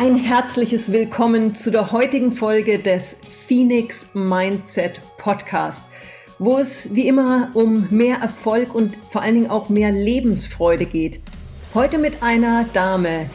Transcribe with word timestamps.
ein 0.00 0.14
herzliches 0.14 0.92
Willkommen 0.92 1.56
zu 1.56 1.72
der 1.72 1.90
heutigen 1.90 2.30
Folge 2.30 2.78
des 2.78 3.16
Phoenix 3.28 4.06
Mindset 4.14 5.00
Podcast, 5.16 5.84
wo 6.38 6.58
es 6.58 6.94
wie 6.94 7.08
immer 7.08 7.50
um 7.54 7.88
mehr 7.90 8.18
Erfolg 8.18 8.76
und 8.76 8.94
vor 9.10 9.22
allen 9.22 9.34
Dingen 9.34 9.50
auch 9.50 9.70
mehr 9.70 9.90
Lebensfreude 9.90 10.86
geht. 10.86 11.18
Heute 11.74 11.98
mit 11.98 12.22
einer 12.22 12.64
Dame, 12.72 13.28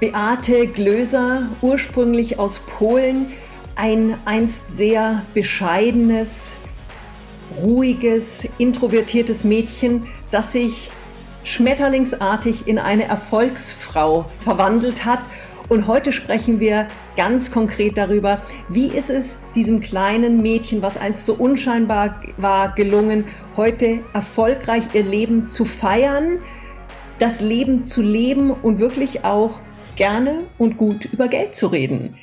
Beate 0.00 0.66
Glöser, 0.66 1.48
ursprünglich 1.62 2.40
aus 2.40 2.58
Polen, 2.58 3.26
ein 3.76 4.18
einst 4.24 4.64
sehr 4.68 5.22
bescheidenes, 5.32 6.54
ruhiges, 7.62 8.48
introvertiertes 8.58 9.44
Mädchen, 9.44 10.08
das 10.32 10.50
sich 10.50 10.90
schmetterlingsartig 11.44 12.66
in 12.66 12.80
eine 12.80 13.04
Erfolgsfrau 13.04 14.24
verwandelt 14.40 15.04
hat 15.04 15.20
und 15.70 15.86
heute 15.86 16.12
sprechen 16.12 16.60
wir 16.60 16.88
ganz 17.16 17.50
konkret 17.50 17.96
darüber, 17.96 18.42
wie 18.68 18.88
ist 18.88 19.08
es 19.08 19.38
diesem 19.54 19.80
kleinen 19.80 20.42
Mädchen, 20.42 20.82
was 20.82 20.98
einst 20.98 21.24
so 21.24 21.34
unscheinbar 21.34 22.20
war, 22.36 22.74
gelungen, 22.74 23.24
heute 23.56 24.00
erfolgreich 24.12 24.84
ihr 24.92 25.04
Leben 25.04 25.48
zu 25.48 25.64
feiern, 25.64 26.40
das 27.20 27.40
Leben 27.40 27.84
zu 27.84 28.02
leben 28.02 28.50
und 28.50 28.80
wirklich 28.80 29.24
auch 29.24 29.60
gerne 29.96 30.48
und 30.58 30.76
gut 30.76 31.06
über 31.06 31.28
Geld 31.28 31.54
zu 31.54 31.68
reden. 31.68 32.16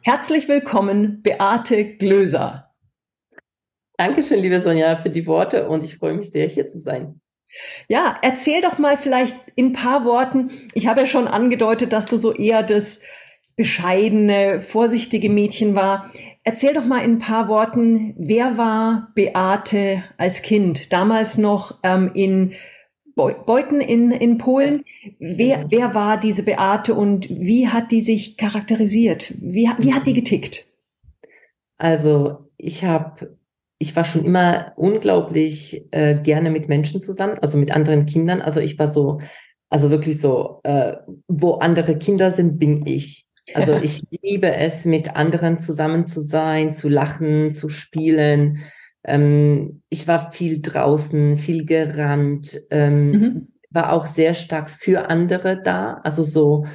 Herzlich 0.00 0.48
willkommen, 0.48 1.22
Beate 1.22 1.96
Glöser. 1.96 2.72
Dankeschön, 3.98 4.40
liebe 4.40 4.62
Sonja, 4.62 4.96
für 4.96 5.10
die 5.10 5.26
Worte 5.26 5.68
und 5.68 5.84
ich 5.84 5.98
freue 5.98 6.14
mich 6.14 6.30
sehr, 6.30 6.48
hier 6.48 6.68
zu 6.68 6.78
sein. 6.78 7.20
Ja, 7.88 8.16
erzähl 8.22 8.60
doch 8.60 8.78
mal 8.78 8.96
vielleicht 8.96 9.36
in 9.54 9.66
ein 9.66 9.72
paar 9.72 10.04
Worten. 10.04 10.50
Ich 10.74 10.86
habe 10.86 11.00
ja 11.00 11.06
schon 11.06 11.28
angedeutet, 11.28 11.92
dass 11.92 12.06
du 12.06 12.16
so 12.16 12.32
eher 12.32 12.62
das 12.62 13.00
bescheidene, 13.56 14.60
vorsichtige 14.60 15.30
Mädchen 15.30 15.74
war. 15.74 16.12
Erzähl 16.44 16.72
doch 16.72 16.84
mal 16.84 17.04
in 17.04 17.16
ein 17.16 17.18
paar 17.18 17.48
Worten, 17.48 18.14
wer 18.16 18.56
war 18.56 19.10
Beate 19.14 20.04
als 20.16 20.42
Kind? 20.42 20.92
Damals 20.92 21.36
noch 21.36 21.78
ähm, 21.82 22.10
in 22.14 22.54
Beuten 23.16 23.80
in, 23.80 24.12
in 24.12 24.38
Polen. 24.38 24.84
Wer, 25.18 25.66
wer 25.70 25.92
war 25.92 26.20
diese 26.20 26.44
Beate 26.44 26.94
und 26.94 27.28
wie 27.28 27.66
hat 27.66 27.90
die 27.90 28.00
sich 28.00 28.36
charakterisiert? 28.36 29.34
Wie, 29.40 29.68
wie 29.78 29.92
hat 29.92 30.06
die 30.06 30.12
getickt? 30.12 30.68
Also 31.78 32.48
ich 32.56 32.84
habe 32.84 33.37
ich 33.78 33.94
war 33.94 34.04
schon 34.04 34.24
immer 34.24 34.72
unglaublich 34.76 35.86
äh, 35.92 36.20
gerne 36.22 36.50
mit 36.50 36.68
Menschen 36.68 37.00
zusammen, 37.00 37.38
also 37.40 37.56
mit 37.58 37.74
anderen 37.74 38.06
Kindern. 38.06 38.42
Also 38.42 38.60
ich 38.60 38.78
war 38.78 38.88
so, 38.88 39.20
also 39.70 39.90
wirklich 39.90 40.20
so, 40.20 40.60
äh, 40.64 40.96
wo 41.28 41.54
andere 41.54 41.96
Kinder 41.96 42.32
sind, 42.32 42.58
bin 42.58 42.86
ich. 42.86 43.26
Also 43.54 43.76
ich 43.76 44.02
liebe 44.22 44.52
es, 44.52 44.84
mit 44.84 45.16
anderen 45.16 45.58
zusammen 45.58 46.06
zu 46.06 46.20
sein, 46.20 46.74
zu 46.74 46.88
lachen, 46.88 47.54
zu 47.54 47.68
spielen. 47.68 48.58
Ähm, 49.04 49.82
ich 49.88 50.06
war 50.06 50.32
viel 50.32 50.60
draußen, 50.60 51.38
viel 51.38 51.64
gerannt, 51.64 52.60
ähm, 52.70 53.10
mhm. 53.10 53.48
war 53.70 53.92
auch 53.92 54.06
sehr 54.06 54.34
stark 54.34 54.70
für 54.70 55.08
andere 55.08 55.62
da. 55.62 56.00
Also 56.04 56.24
so, 56.24 56.66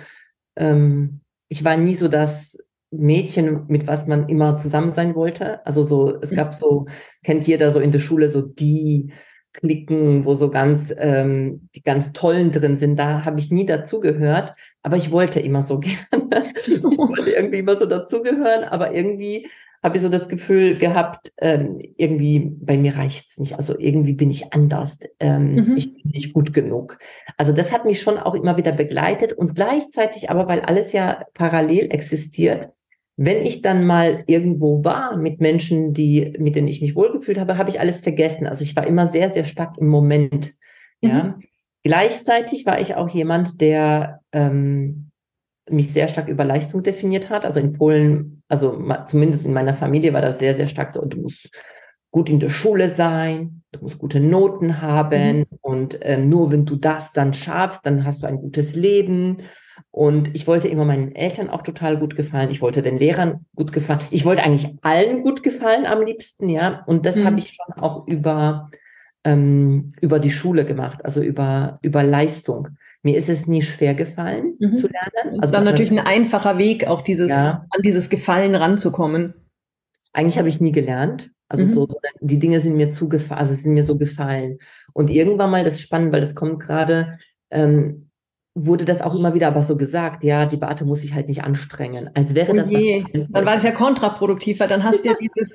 ähm, 0.56 1.20
ich 1.48 1.64
war 1.64 1.78
nie 1.78 1.96
so 1.96 2.08
das 2.08 2.58
Mädchen, 2.98 3.66
mit 3.68 3.88
was 3.88 4.08
man 4.08 4.30
immer 4.30 4.58
zusammen 4.58 4.92
sein 4.92 5.16
wollte. 5.16 5.66
Also 5.66 5.84
so, 5.84 6.20
es 6.22 6.32
gab 6.32 6.56
so, 6.56 6.86
kennt 7.24 7.48
jeder 7.48 7.72
so 7.72 7.80
in 7.80 7.92
der 7.92 8.00
Schule 8.00 8.30
so 8.30 8.42
die 8.42 9.12
Klicken, 9.54 10.26
wo 10.26 10.34
so 10.34 10.50
ganz, 10.50 10.94
ähm, 10.98 11.70
die 11.76 11.84
ganz 11.84 12.12
tollen 12.12 12.52
drin 12.52 12.78
sind. 12.78 12.98
Da 12.98 13.24
habe 13.24 13.40
ich 13.40 13.52
nie 13.52 13.66
dazugehört, 13.66 14.56
aber 14.82 14.98
ich 14.98 15.12
wollte 15.12 15.40
immer 15.40 15.62
so 15.62 15.80
gerne. 15.80 16.46
ich 16.56 16.82
wollte 16.82 17.32
irgendwie 17.32 17.60
immer 17.60 17.78
so 17.78 17.86
dazugehören, 17.86 18.64
aber 18.64 18.94
irgendwie 18.94 19.48
habe 19.84 19.98
ich 19.98 20.02
so 20.02 20.10
das 20.10 20.30
Gefühl 20.30 20.78
gehabt, 20.78 21.34
ähm, 21.40 21.80
irgendwie 21.98 22.40
bei 22.40 22.78
mir 22.78 22.96
reicht's 22.96 23.38
nicht. 23.38 23.58
Also 23.58 23.78
irgendwie 23.78 24.14
bin 24.14 24.32
ich 24.32 24.54
anders. 24.54 24.98
Ähm, 25.20 25.56
mhm. 25.56 25.78
Ich 25.78 25.94
bin 25.94 26.12
nicht 26.12 26.34
gut 26.34 26.54
genug. 26.54 26.98
Also 27.38 27.52
das 27.52 27.74
hat 27.74 27.86
mich 27.86 28.02
schon 28.02 28.18
auch 28.18 28.34
immer 28.34 28.58
wieder 28.58 28.72
begleitet 28.72 29.34
und 29.34 29.56
gleichzeitig 29.56 30.30
aber, 30.30 30.48
weil 30.48 30.62
alles 30.62 30.94
ja 30.94 31.26
parallel 31.34 31.92
existiert, 31.92 32.70
wenn 33.16 33.46
ich 33.46 33.62
dann 33.62 33.86
mal 33.86 34.24
irgendwo 34.26 34.84
war 34.84 35.18
mit 35.18 35.40
Menschen, 35.40 35.94
die, 35.94 36.34
mit 36.40 36.56
denen 36.56 36.68
ich 36.68 36.82
mich 36.82 36.96
wohlgefühlt 36.96 37.40
habe, 37.40 37.58
habe 37.58 37.70
ich 37.70 37.80
alles 37.80 38.02
vergessen. 38.02 38.48
Also 38.48 38.64
ich 38.64 38.76
war 38.76 38.88
immer 38.88 39.08
sehr, 39.08 39.30
sehr 39.30 39.44
stark 39.44 39.78
im 39.78 39.88
Moment. 39.88 40.54
Ja. 41.02 41.24
Mhm. 41.24 41.44
Gleichzeitig 41.84 42.66
war 42.66 42.80
ich 42.80 42.96
auch 42.96 43.10
jemand, 43.10 43.62
der 43.62 44.22
ähm, 44.32 45.12
mich 45.70 45.90
sehr 45.92 46.08
stark 46.08 46.28
über 46.28 46.44
Leistung 46.44 46.82
definiert 46.82 47.30
hat. 47.30 47.46
Also 47.46 47.60
in 47.60 47.74
Polen, 47.74 48.42
also 48.48 48.82
zumindest 49.06 49.46
in 49.46 49.54
meiner 49.54 49.74
Familie 49.74 50.14
war 50.14 50.22
das 50.22 50.40
sehr, 50.40 50.56
sehr 50.56 50.68
stark 50.68 50.92
so, 50.92 51.06
du 51.06 51.22
musst 51.22 51.50
gut 52.10 52.30
in 52.30 52.40
der 52.40 52.50
Schule 52.50 52.90
sein, 52.90 53.64
du 53.72 53.82
musst 53.82 53.98
gute 53.98 54.20
Noten 54.20 54.82
haben 54.82 55.40
mhm. 55.40 55.46
und 55.62 56.00
ähm, 56.02 56.24
nur 56.24 56.52
wenn 56.52 56.66
du 56.66 56.76
das 56.76 57.12
dann 57.12 57.34
schaffst, 57.34 57.86
dann 57.86 58.06
hast 58.06 58.24
du 58.24 58.28
ein 58.28 58.38
gutes 58.38 58.76
Leben 58.76 59.38
und 59.92 60.34
ich 60.36 60.48
wollte 60.48 60.68
immer 60.68 60.86
meinen 60.86 61.16
Eltern 61.16 61.50
auch 61.50 61.62
total 61.62 61.98
gut 61.98 62.16
gefallen. 62.16 62.50
Ich 62.50 62.62
wollte 62.62 62.82
den 62.82 62.98
Lehrern 62.98 63.46
gut 63.56 63.72
gefallen. 63.72 64.02
Ich 64.12 64.26
wollte 64.26 64.44
eigentlich 64.44 64.68
allen 64.82 65.22
gut 65.22 65.44
gefallen 65.44 65.86
am 65.86 66.04
liebsten, 66.04 66.50
ja. 66.50 66.84
Und 66.86 67.06
das 67.06 67.18
mhm. 67.18 67.26
habe 67.26 67.40
ich 67.40 67.54
schon 67.54 67.82
auch 67.82 68.08
über, 68.08 68.70
ähm, 69.24 69.94
über 70.02 70.20
die 70.20 70.32
Schule 70.32 70.66
gemacht, 70.66 71.04
also 71.04 71.22
über, 71.22 71.80
über 71.82 72.04
Leistung. 72.04 72.70
Mir 73.04 73.18
ist 73.18 73.30
es 73.30 73.48
nie 73.48 73.62
schwer 73.62 73.94
gefallen 73.94 74.56
mhm. 74.60 74.76
zu 74.76 74.88
lernen. 74.88 75.12
Das 75.26 75.34
ist 75.34 75.42
also 75.42 75.54
dann 75.54 75.66
natürlich 75.66 75.92
ein 75.92 76.00
einfacher 76.00 76.58
Weg, 76.58 76.88
auch 76.88 77.02
dieses, 77.02 77.30
ja. 77.30 77.66
an 77.70 77.82
dieses 77.82 78.10
Gefallen 78.10 78.56
ranzukommen. 78.56 79.34
Eigentlich 80.14 80.38
habe 80.38 80.48
ich 80.48 80.62
nie 80.62 80.72
gelernt. 80.72 81.32
Also 81.50 81.66
mhm. 81.66 81.70
so, 81.70 81.88
die 82.22 82.40
Dinge 82.40 82.62
sind 82.62 82.76
mir 82.76 82.90
zugefallen, 82.90 83.40
also 83.40 83.54
sind 83.54 83.74
mir 83.74 83.84
so 83.84 83.98
gefallen. 83.98 84.58
Und 84.94 85.12
irgendwann 85.12 85.52
mal, 85.52 85.64
das 85.64 85.76
ist 85.76 85.82
spannend, 85.82 86.12
weil 86.12 86.22
das 86.22 86.34
kommt 86.34 86.60
gerade, 86.62 87.20
ähm, 87.52 88.10
wurde 88.56 88.86
das 88.86 89.02
auch 89.02 89.16
immer 89.16 89.34
wieder 89.34 89.48
aber 89.48 89.64
so 89.64 89.78
gesagt, 89.78 90.24
ja, 90.24 90.46
die 90.46 90.58
Beate 90.58 90.86
muss 90.86 91.02
sich 91.02 91.14
halt 91.14 91.28
nicht 91.28 91.44
anstrengen. 91.44 92.10
Als 92.14 92.36
wäre 92.36 92.54
das. 92.54 92.70
Okay. 92.70 93.04
Oh 93.14 93.26
dann 93.32 93.46
war 93.46 93.56
das 93.56 93.64
ja 93.64 93.72
kontraproduktiv, 93.72 94.60
weil 94.60 94.68
dann 94.68 94.84
hast 94.84 95.04
du 95.04 95.10
ja 95.10 95.16
dieses 95.20 95.54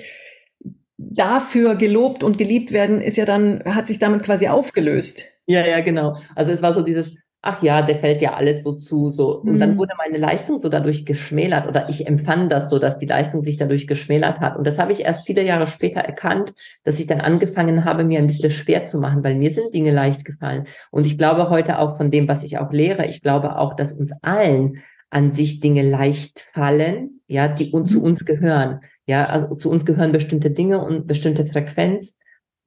dafür 0.99 1.77
gelobt 1.77 2.25
und 2.25 2.39
geliebt 2.39 2.73
werden, 2.73 3.01
ist 3.01 3.17
ja 3.17 3.25
dann, 3.25 3.63
hat 3.65 3.87
sich 3.87 4.01
damit 4.01 4.25
quasi 4.25 4.49
aufgelöst. 4.49 5.27
Ja, 5.47 5.65
ja, 5.65 5.81
genau. 5.81 6.17
Also 6.35 6.51
es 6.51 6.61
war 6.61 6.75
so 6.75 6.83
dieses, 6.83 7.15
ach 7.41 7.63
ja, 7.63 7.83
der 7.83 7.95
fällt 7.95 8.21
ja 8.21 8.35
alles 8.35 8.65
so 8.65 8.73
zu, 8.73 9.11
so. 9.11 9.39
Und 9.41 9.55
mhm. 9.55 9.59
dann 9.59 9.79
wurde 9.79 9.95
meine 9.97 10.19
Leistung 10.19 10.59
so 10.59 10.69
dadurch 10.69 11.07
geschmälert 11.07 11.69
oder 11.69 11.89
ich 11.89 12.07
empfand 12.07 12.51
das 12.51 12.69
so, 12.69 12.79
dass 12.79 12.99
die 12.99 13.07
Leistung 13.07 13.43
sich 13.43 13.57
dadurch 13.57 13.87
geschmälert 13.87 14.41
hat. 14.41 14.57
Und 14.57 14.67
das 14.67 14.79
habe 14.79 14.93
ich 14.93 15.05
erst 15.05 15.27
viele 15.27 15.45
Jahre 15.45 15.67
später 15.67 16.01
erkannt, 16.01 16.53
dass 16.85 16.99
ich 16.99 17.07
dann 17.07 17.21
angefangen 17.21 17.85
habe, 17.85 18.05
mir 18.05 18.19
ein 18.19 18.27
bisschen 18.27 18.51
schwer 18.51 18.87
zu 18.87 18.99
machen, 18.99 19.23
weil 19.23 19.37
mir 19.37 19.51
sind 19.51 19.73
Dinge 19.73 19.93
leicht 19.93 20.25
gefallen. 20.25 20.65
Und 20.91 21.07
ich 21.07 21.17
glaube 21.17 21.49
heute 21.49 21.79
auch 21.79 21.97
von 21.97 22.11
dem, 22.11 22.27
was 22.27 22.43
ich 22.43 22.59
auch 22.59 22.73
lehre, 22.73 23.07
ich 23.07 23.23
glaube 23.23 23.57
auch, 23.57 23.75
dass 23.75 23.93
uns 23.93 24.13
allen 24.23 24.83
an 25.11 25.33
sich 25.33 25.61
Dinge 25.61 25.83
leicht 25.83 26.47
fallen, 26.53 27.21
ja, 27.29 27.49
die 27.49 27.71
uns, 27.71 27.93
zu 27.93 28.01
mhm. 28.01 28.05
uns 28.05 28.25
gehören. 28.25 28.81
Ja, 29.07 29.27
also 29.27 29.55
zu 29.55 29.71
uns 29.71 29.87
gehören 29.87 30.13
bestimmte 30.13 30.51
Dinge 30.51 30.85
und 30.85 31.07
bestimmte 31.07 31.47
Frequenz. 31.47 32.15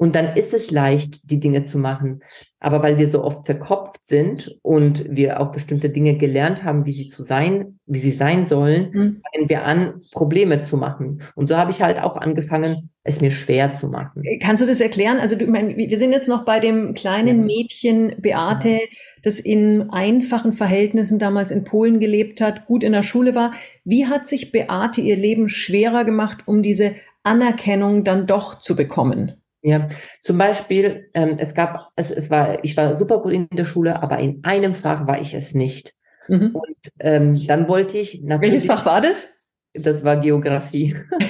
Und 0.01 0.15
dann 0.15 0.35
ist 0.35 0.51
es 0.55 0.71
leicht, 0.71 1.29
die 1.29 1.39
Dinge 1.39 1.63
zu 1.63 1.77
machen. 1.77 2.23
Aber 2.59 2.81
weil 2.81 2.97
wir 2.97 3.07
so 3.07 3.23
oft 3.23 3.45
verkopft 3.45 4.07
sind 4.07 4.57
und 4.63 5.05
wir 5.07 5.39
auch 5.39 5.51
bestimmte 5.51 5.91
Dinge 5.91 6.15
gelernt 6.15 6.63
haben, 6.63 6.87
wie 6.87 6.91
sie 6.91 7.05
zu 7.05 7.21
sein, 7.21 7.79
wie 7.85 7.99
sie 7.99 8.09
sein 8.09 8.47
sollen, 8.47 8.89
mhm. 8.91 9.21
fangen 9.31 9.49
wir 9.49 9.63
an, 9.63 9.99
Probleme 10.11 10.61
zu 10.61 10.75
machen. 10.75 11.21
Und 11.35 11.49
so 11.49 11.55
habe 11.55 11.69
ich 11.69 11.83
halt 11.83 12.01
auch 12.01 12.17
angefangen, 12.17 12.89
es 13.03 13.21
mir 13.21 13.29
schwer 13.29 13.75
zu 13.75 13.89
machen. 13.89 14.23
Äh, 14.23 14.39
kannst 14.39 14.63
du 14.63 14.67
das 14.67 14.81
erklären? 14.81 15.19
Also 15.19 15.35
du, 15.35 15.45
mein, 15.45 15.77
wir 15.77 15.97
sind 15.99 16.13
jetzt 16.13 16.27
noch 16.27 16.45
bei 16.45 16.59
dem 16.59 16.95
kleinen 16.95 17.45
Mädchen 17.45 18.15
Beate, 18.17 18.79
das 19.21 19.39
in 19.39 19.91
einfachen 19.91 20.51
Verhältnissen 20.51 21.19
damals 21.19 21.51
in 21.51 21.63
Polen 21.63 21.99
gelebt 21.99 22.41
hat, 22.41 22.65
gut 22.65 22.83
in 22.83 22.93
der 22.93 23.03
Schule 23.03 23.35
war. 23.35 23.51
Wie 23.83 24.07
hat 24.07 24.27
sich 24.27 24.51
Beate 24.51 25.01
ihr 25.01 25.15
Leben 25.15 25.47
schwerer 25.47 26.05
gemacht, 26.05 26.39
um 26.47 26.63
diese 26.63 26.95
Anerkennung 27.21 28.03
dann 28.03 28.25
doch 28.25 28.55
zu 28.55 28.75
bekommen? 28.75 29.35
Ja, 29.63 29.87
zum 30.21 30.37
Beispiel, 30.37 31.09
ähm, 31.13 31.35
es 31.37 31.53
gab, 31.53 31.91
es, 31.95 32.09
es 32.09 32.29
war, 32.31 32.63
ich 32.63 32.75
war 32.77 32.95
super 32.95 33.19
gut 33.21 33.33
in 33.33 33.47
der 33.49 33.65
Schule, 33.65 34.01
aber 34.01 34.17
in 34.17 34.39
einem 34.43 34.73
Fach 34.73 35.05
war 35.05 35.21
ich 35.21 35.35
es 35.35 35.53
nicht. 35.53 35.93
Mhm. 36.27 36.55
Und 36.55 36.91
ähm, 36.99 37.45
dann 37.47 37.67
wollte 37.67 37.97
ich 37.97 38.21
natürlich. 38.23 38.53
Welches 38.53 38.65
Fach 38.65 38.85
war 38.85 39.01
das? 39.01 39.29
Das 39.73 40.03
war 40.03 40.17
Geografie. 40.17 40.95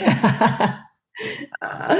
ja, 1.62 1.96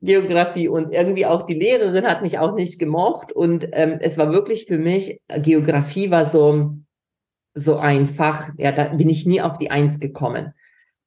Geografie 0.00 0.68
und 0.68 0.92
irgendwie 0.92 1.26
auch 1.26 1.46
die 1.46 1.54
Lehrerin 1.54 2.06
hat 2.06 2.22
mich 2.22 2.38
auch 2.38 2.54
nicht 2.54 2.78
gemocht 2.78 3.32
und 3.32 3.68
ähm, 3.72 3.98
es 4.00 4.18
war 4.18 4.32
wirklich 4.32 4.66
für 4.66 4.78
mich, 4.78 5.20
Geografie 5.28 6.10
war 6.10 6.26
so, 6.26 6.76
so 7.54 7.78
ein 7.78 8.06
Fach, 8.06 8.50
ja, 8.58 8.72
da 8.72 8.84
bin 8.84 9.08
ich 9.08 9.26
nie 9.26 9.40
auf 9.40 9.58
die 9.58 9.70
Eins 9.70 10.00
gekommen. 10.00 10.52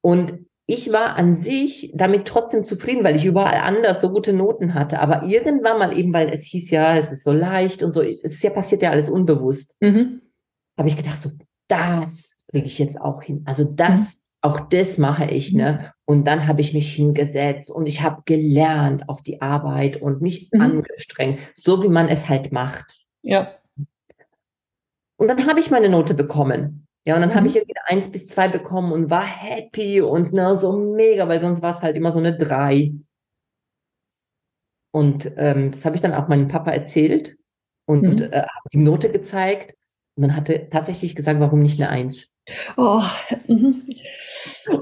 Und 0.00 0.46
ich 0.70 0.92
war 0.92 1.16
an 1.16 1.38
sich 1.38 1.90
damit 1.94 2.28
trotzdem 2.28 2.62
zufrieden, 2.62 3.02
weil 3.02 3.16
ich 3.16 3.24
überall 3.24 3.60
anders 3.62 4.02
so 4.02 4.10
gute 4.10 4.34
Noten 4.34 4.74
hatte. 4.74 5.00
Aber 5.00 5.22
irgendwann 5.22 5.78
mal 5.78 5.96
eben, 5.96 6.12
weil 6.12 6.28
es 6.28 6.42
hieß 6.42 6.70
ja, 6.70 6.94
es 6.94 7.10
ist 7.10 7.24
so 7.24 7.32
leicht 7.32 7.82
und 7.82 7.90
so, 7.90 8.02
es 8.02 8.34
ist 8.34 8.42
ja 8.42 8.50
passiert 8.50 8.82
ja 8.82 8.90
alles 8.90 9.08
unbewusst. 9.08 9.74
Mhm. 9.80 10.20
Habe 10.76 10.88
ich 10.88 10.96
gedacht 10.98 11.16
so, 11.16 11.30
das 11.68 12.32
kriege 12.50 12.66
ich 12.66 12.78
jetzt 12.78 13.00
auch 13.00 13.22
hin. 13.22 13.44
Also 13.46 13.64
das, 13.64 14.18
mhm. 14.18 14.20
auch 14.42 14.60
das 14.60 14.98
mache 14.98 15.24
ich, 15.30 15.54
ne? 15.54 15.72
Mhm. 15.72 15.86
Und 16.04 16.26
dann 16.26 16.46
habe 16.46 16.60
ich 16.60 16.74
mich 16.74 16.94
hingesetzt 16.94 17.70
und 17.70 17.86
ich 17.86 18.02
habe 18.02 18.20
gelernt 18.26 19.08
auf 19.08 19.22
die 19.22 19.40
Arbeit 19.40 20.02
und 20.02 20.20
mich 20.20 20.50
mhm. 20.52 20.60
angestrengt, 20.60 21.40
so 21.54 21.82
wie 21.82 21.88
man 21.88 22.08
es 22.08 22.28
halt 22.28 22.52
macht. 22.52 23.06
Ja. 23.22 23.54
Und 25.16 25.28
dann 25.28 25.46
habe 25.48 25.60
ich 25.60 25.70
meine 25.70 25.88
Note 25.88 26.12
bekommen. 26.12 26.87
Ja, 27.08 27.14
und 27.14 27.22
dann 27.22 27.30
mhm. 27.30 27.36
habe 27.36 27.46
ich 27.46 27.56
irgendwie 27.56 27.74
eine 27.74 27.88
eins 27.88 28.12
bis 28.12 28.28
zwei 28.28 28.48
bekommen 28.48 28.92
und 28.92 29.08
war 29.08 29.24
happy 29.24 30.02
und 30.02 30.34
ne, 30.34 30.54
so 30.56 30.72
mega, 30.72 31.26
weil 31.26 31.40
sonst 31.40 31.62
war 31.62 31.74
es 31.74 31.80
halt 31.80 31.96
immer 31.96 32.12
so 32.12 32.18
eine 32.18 32.36
drei. 32.36 32.92
Und 34.92 35.32
ähm, 35.38 35.70
das 35.70 35.86
habe 35.86 35.96
ich 35.96 36.02
dann 36.02 36.12
auch 36.12 36.28
meinem 36.28 36.48
Papa 36.48 36.70
erzählt 36.70 37.38
und 37.86 38.20
mhm. 38.20 38.30
äh, 38.30 38.40
habe 38.42 38.68
die 38.74 38.78
Note 38.80 39.10
gezeigt. 39.10 39.74
Und 40.16 40.24
dann 40.24 40.36
hatte 40.36 40.68
tatsächlich 40.68 41.16
gesagt, 41.16 41.40
warum 41.40 41.62
nicht 41.62 41.80
eine 41.80 41.88
Eins? 41.88 42.26
Oh. 42.76 43.02
Mhm. 43.46 43.84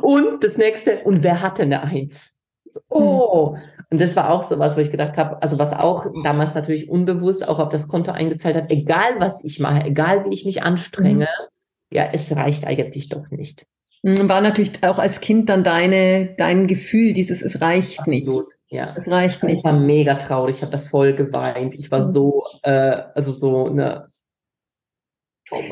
Und 0.02 0.42
das 0.42 0.56
nächste, 0.56 1.04
und 1.04 1.22
wer 1.22 1.42
hatte 1.42 1.62
eine 1.62 1.84
Eins? 1.84 2.34
Oh, 2.88 3.54
mhm. 3.54 3.62
und 3.90 4.00
das 4.00 4.16
war 4.16 4.30
auch 4.30 4.42
so 4.42 4.58
was, 4.58 4.76
wo 4.76 4.80
ich 4.80 4.90
gedacht 4.90 5.16
habe, 5.16 5.40
also 5.42 5.60
was 5.60 5.72
auch 5.72 6.06
damals 6.24 6.54
natürlich 6.56 6.90
unbewusst 6.90 7.46
auch 7.46 7.60
auf 7.60 7.68
das 7.68 7.86
Konto 7.86 8.10
eingezahlt 8.10 8.56
hat, 8.56 8.70
egal 8.72 9.20
was 9.20 9.44
ich 9.44 9.60
mache, 9.60 9.84
egal 9.84 10.24
wie 10.24 10.34
ich 10.34 10.44
mich 10.44 10.64
anstrenge, 10.64 11.28
mhm. 11.28 11.55
Ja, 11.90 12.08
es 12.12 12.34
reicht 12.34 12.66
eigentlich 12.66 13.08
doch 13.08 13.30
nicht. 13.30 13.66
Mhm, 14.02 14.28
war 14.28 14.40
natürlich 14.40 14.82
auch 14.82 14.98
als 14.98 15.20
Kind 15.20 15.48
dann 15.48 15.64
deine, 15.64 16.34
dein 16.36 16.66
Gefühl, 16.66 17.12
dieses 17.12 17.42
es 17.42 17.60
reicht 17.60 18.00
Absolut. 18.00 18.48
nicht. 18.48 18.56
Ja. 18.68 18.94
Es 18.96 19.08
reicht 19.08 19.42
nicht. 19.42 19.58
Ich 19.58 19.64
war 19.64 19.72
mega 19.72 20.14
traurig, 20.14 20.56
ich 20.56 20.62
habe 20.62 20.72
da 20.72 20.78
voll 20.78 21.14
geweint. 21.14 21.74
Ich 21.74 21.90
war 21.90 22.06
mhm. 22.06 22.12
so, 22.12 22.42
äh, 22.62 23.02
also 23.14 23.32
so 23.32 23.66
eine 23.66 24.04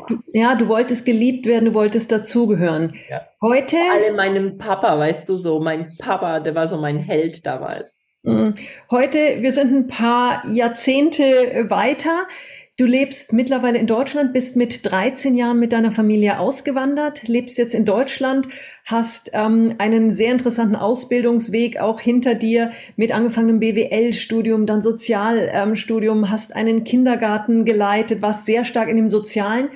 Du, 0.07 0.19
ja, 0.31 0.55
du 0.55 0.69
wolltest 0.69 1.05
geliebt 1.05 1.45
werden, 1.45 1.65
du 1.65 1.73
wolltest 1.73 2.09
dazugehören. 2.09 2.93
Ja. 3.09 3.27
Heute. 3.41 3.75
Alle 3.93 4.13
meinem 4.13 4.57
Papa, 4.57 4.97
weißt 4.97 5.27
du, 5.27 5.37
so 5.37 5.59
mein 5.59 5.91
Papa, 5.99 6.39
der 6.39 6.55
war 6.55 6.69
so 6.69 6.77
mein 6.77 6.97
Held 6.97 7.45
damals. 7.45 7.97
Mhm. 8.23 8.55
Heute, 8.89 9.17
wir 9.41 9.51
sind 9.51 9.73
ein 9.73 9.87
paar 9.87 10.41
Jahrzehnte 10.47 11.23
weiter. 11.69 12.25
Du 12.77 12.83
lebst 12.83 13.31
mittlerweile 13.31 13.77
in 13.77 13.87
Deutschland, 13.87 14.33
bist 14.33 14.57
mit 14.57 14.85
13 14.85 15.37
Jahren 15.37 15.61
mit 15.61 15.71
deiner 15.71 15.93
Familie 15.93 16.39
ausgewandert, 16.39 17.25
lebst 17.25 17.57
jetzt 17.57 17.73
in 17.73 17.85
Deutschland, 17.85 18.49
hast 18.83 19.29
ähm, 19.31 19.75
einen 19.77 20.11
sehr 20.11 20.33
interessanten 20.33 20.75
Ausbildungsweg 20.75 21.77
auch 21.79 22.01
hinter 22.01 22.35
dir 22.35 22.71
mit 22.97 23.13
angefangenem 23.13 23.61
BWL-Studium, 23.61 24.65
dann 24.65 24.81
Sozialstudium, 24.81 26.17
ähm, 26.17 26.29
hast 26.29 26.53
einen 26.53 26.83
Kindergarten 26.83 27.63
geleitet, 27.63 28.21
warst 28.21 28.45
sehr 28.45 28.65
stark 28.65 28.89
in 28.89 28.97
dem 28.97 29.09
Sozialen. 29.09 29.69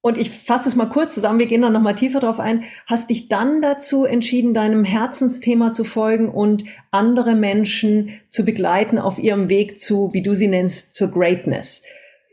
Und 0.00 0.16
ich 0.16 0.30
fasse 0.30 0.68
es 0.68 0.76
mal 0.76 0.86
kurz 0.86 1.16
zusammen, 1.16 1.40
wir 1.40 1.46
gehen 1.46 1.62
dann 1.62 1.72
nochmal 1.72 1.96
tiefer 1.96 2.20
drauf 2.20 2.38
ein, 2.38 2.62
hast 2.86 3.10
dich 3.10 3.28
dann 3.28 3.60
dazu 3.60 4.04
entschieden, 4.04 4.54
deinem 4.54 4.84
Herzensthema 4.84 5.72
zu 5.72 5.82
folgen 5.82 6.28
und 6.28 6.62
andere 6.92 7.34
Menschen 7.34 8.20
zu 8.28 8.44
begleiten 8.44 8.98
auf 8.98 9.18
ihrem 9.18 9.48
Weg 9.48 9.80
zu, 9.80 10.10
wie 10.12 10.22
du 10.22 10.32
sie 10.32 10.46
nennst, 10.46 10.94
zur 10.94 11.08
Greatness. 11.08 11.82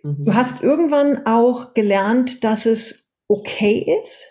Mhm. 0.07 0.25
Du 0.25 0.33
hast 0.33 0.63
irgendwann 0.63 1.25
auch 1.25 1.73
gelernt, 1.73 2.43
dass 2.43 2.65
es 2.65 3.11
okay 3.27 3.85
ist, 4.01 4.25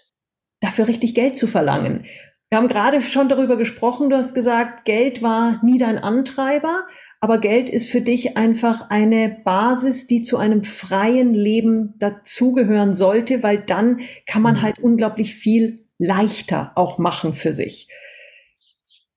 dafür 0.60 0.88
richtig 0.88 1.14
Geld 1.14 1.36
zu 1.36 1.46
verlangen. 1.46 2.06
Wir 2.48 2.58
haben 2.58 2.68
gerade 2.68 3.02
schon 3.02 3.28
darüber 3.28 3.56
gesprochen, 3.56 4.08
du 4.08 4.16
hast 4.16 4.34
gesagt, 4.34 4.84
Geld 4.84 5.20
war 5.20 5.60
nie 5.64 5.78
dein 5.78 5.98
Antreiber, 5.98 6.86
aber 7.20 7.38
Geld 7.38 7.68
ist 7.68 7.90
für 7.90 8.00
dich 8.00 8.36
einfach 8.36 8.88
eine 8.88 9.40
Basis, 9.44 10.06
die 10.06 10.22
zu 10.22 10.36
einem 10.36 10.62
freien 10.62 11.34
Leben 11.34 11.94
dazugehören 11.98 12.94
sollte, 12.94 13.42
weil 13.42 13.58
dann 13.58 14.00
kann 14.26 14.42
man 14.42 14.56
mhm. 14.56 14.62
halt 14.62 14.78
unglaublich 14.78 15.34
viel 15.34 15.86
leichter 15.98 16.72
auch 16.76 16.98
machen 16.98 17.34
für 17.34 17.52
sich. 17.52 17.88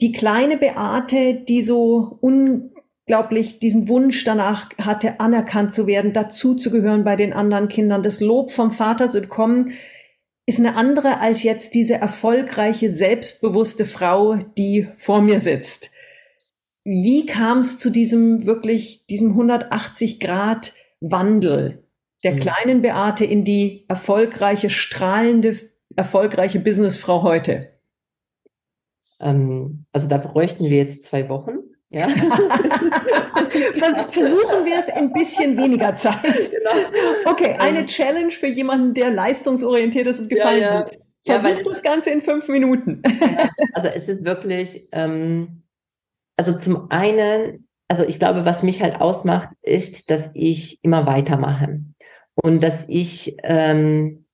Die 0.01 0.11
kleine 0.11 0.57
Beate, 0.57 1.35
die 1.35 1.61
so 1.61 2.17
un 2.21 2.71
unglaublich 3.09 3.57
diesen 3.57 3.87
Wunsch 3.87 4.23
danach 4.23 4.69
hatte, 4.77 5.19
anerkannt 5.19 5.73
zu 5.73 5.87
werden, 5.87 6.13
dazu 6.13 6.53
zu 6.53 6.69
gehören 6.69 7.03
bei 7.03 7.15
den 7.15 7.33
anderen 7.33 7.67
Kindern, 7.67 8.03
das 8.03 8.21
Lob 8.21 8.51
vom 8.51 8.69
Vater 8.69 9.09
zu 9.09 9.21
bekommen, 9.21 9.71
ist 10.45 10.59
eine 10.59 10.75
andere 10.75 11.19
als 11.19 11.41
jetzt 11.41 11.73
diese 11.73 11.95
erfolgreiche, 11.95 12.91
selbstbewusste 12.91 13.85
Frau, 13.85 14.35
die 14.35 14.89
vor 14.97 15.21
mir 15.21 15.39
sitzt. 15.39 15.89
Wie 16.83 17.25
kam 17.25 17.59
es 17.59 17.79
zu 17.79 17.89
diesem 17.89 18.45
wirklich, 18.45 19.07
diesem 19.07 19.31
180 19.31 20.19
Grad 20.19 20.73
Wandel 20.99 21.83
der 22.23 22.33
mhm. 22.33 22.39
kleinen 22.41 22.81
Beate 22.83 23.25
in 23.25 23.43
die 23.43 23.85
erfolgreiche, 23.87 24.69
strahlende, 24.69 25.57
erfolgreiche 25.95 26.59
Businessfrau 26.59 27.23
heute? 27.23 27.73
Ähm, 29.19 29.85
also 29.91 30.07
da 30.07 30.17
bräuchten 30.17 30.65
wir 30.65 30.77
jetzt 30.77 31.05
zwei 31.05 31.27
Wochen. 31.27 31.68
Ja. 31.91 32.07
Versuchen 34.09 34.65
wir 34.65 34.77
es 34.77 34.89
ein 34.89 35.11
bisschen 35.11 35.57
weniger 35.57 35.95
Zeit. 35.95 36.51
Genau. 36.51 37.31
Okay, 37.31 37.55
eine 37.57 37.79
ähm, 37.79 37.87
Challenge 37.87 38.31
für 38.31 38.47
jemanden, 38.47 38.93
der 38.93 39.09
leistungsorientiert 39.09 40.05
ist 40.07 40.19
und 40.19 40.29
gefallen 40.29 40.61
ja, 40.61 40.87
ja. 41.25 41.39
Versuch 41.39 41.57
ja, 41.57 41.63
das 41.63 41.81
Ganze 41.81 42.11
in 42.11 42.21
fünf 42.21 42.47
Minuten. 42.47 43.01
also 43.73 43.89
es 43.89 44.07
ist 44.07 44.23
wirklich, 44.23 44.87
ähm, 44.91 45.63
also 46.37 46.55
zum 46.57 46.91
einen, 46.91 47.67
also 47.87 48.03
ich 48.03 48.19
glaube, 48.19 48.45
was 48.45 48.61
mich 48.61 48.83
halt 48.83 49.01
ausmacht, 49.01 49.49
ist, 49.63 50.11
dass 50.11 50.29
ich 50.35 50.83
immer 50.83 51.07
weitermache 51.07 51.81
und 52.35 52.61
dass 52.61 52.85
ich, 52.87 53.35
ähm, 53.43 54.25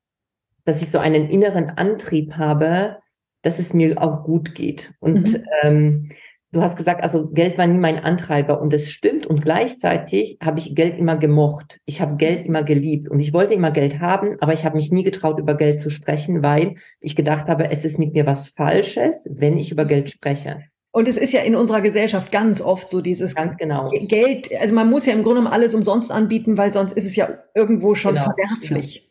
dass 0.65 0.81
ich 0.81 0.91
so 0.91 0.99
einen 0.99 1.29
inneren 1.29 1.69
Antrieb 1.69 2.33
habe, 2.33 2.97
dass 3.43 3.59
es 3.59 3.73
mir 3.73 4.01
auch 4.01 4.23
gut 4.23 4.55
geht 4.55 4.93
und 4.99 5.33
mhm. 5.33 5.43
ähm, 5.61 6.09
Du 6.51 6.61
hast 6.61 6.77
gesagt, 6.77 7.03
also 7.03 7.27
Geld 7.27 7.57
war 7.57 7.67
nie 7.67 7.77
mein 7.77 7.99
Antreiber 7.99 8.61
und 8.61 8.73
es 8.73 8.89
stimmt 8.89 9.25
und 9.25 9.43
gleichzeitig 9.43 10.37
habe 10.41 10.59
ich 10.59 10.73
Geld 10.73 10.97
immer 10.97 11.17
gemocht. 11.17 11.79
Ich 11.85 11.99
habe 11.99 12.15
Geld 12.15 12.45
immer 12.45 12.63
geliebt 12.63 13.09
und 13.09 13.19
ich 13.19 13.33
wollte 13.33 13.53
immer 13.53 13.71
Geld 13.71 13.99
haben, 13.99 14.37
aber 14.39 14.53
ich 14.53 14.63
habe 14.63 14.77
mich 14.77 14.91
nie 14.91 15.03
getraut, 15.03 15.37
über 15.37 15.55
Geld 15.55 15.81
zu 15.81 15.89
sprechen, 15.89 16.43
weil 16.43 16.75
ich 17.01 17.15
gedacht 17.15 17.47
habe, 17.47 17.69
es 17.71 17.83
ist 17.83 17.99
mit 17.99 18.13
mir 18.13 18.25
was 18.25 18.49
Falsches, 18.49 19.27
wenn 19.29 19.57
ich 19.57 19.71
über 19.71 19.85
Geld 19.85 20.09
spreche. 20.09 20.63
Und 20.95 21.09
es 21.09 21.17
ist 21.17 21.33
ja 21.33 21.41
in 21.41 21.57
unserer 21.57 21.81
Gesellschaft 21.81 22.31
ganz 22.31 22.61
oft 22.61 22.87
so 22.87 23.01
dieses 23.01 23.35
ganz 23.35 23.57
genau. 23.57 23.89
Geld, 23.89 24.49
also 24.61 24.73
man 24.73 24.89
muss 24.89 25.05
ja 25.05 25.11
im 25.11 25.23
Grunde 25.23 25.41
genommen 25.41 25.53
alles 25.53 25.75
umsonst 25.75 26.09
anbieten, 26.09 26.57
weil 26.57 26.71
sonst 26.71 26.93
ist 26.93 27.05
es 27.05 27.17
ja 27.17 27.37
irgendwo 27.53 27.95
schon 27.95 28.13
genau, 28.13 28.27
verwerflich. 28.27 29.01
Genau. 29.01 29.05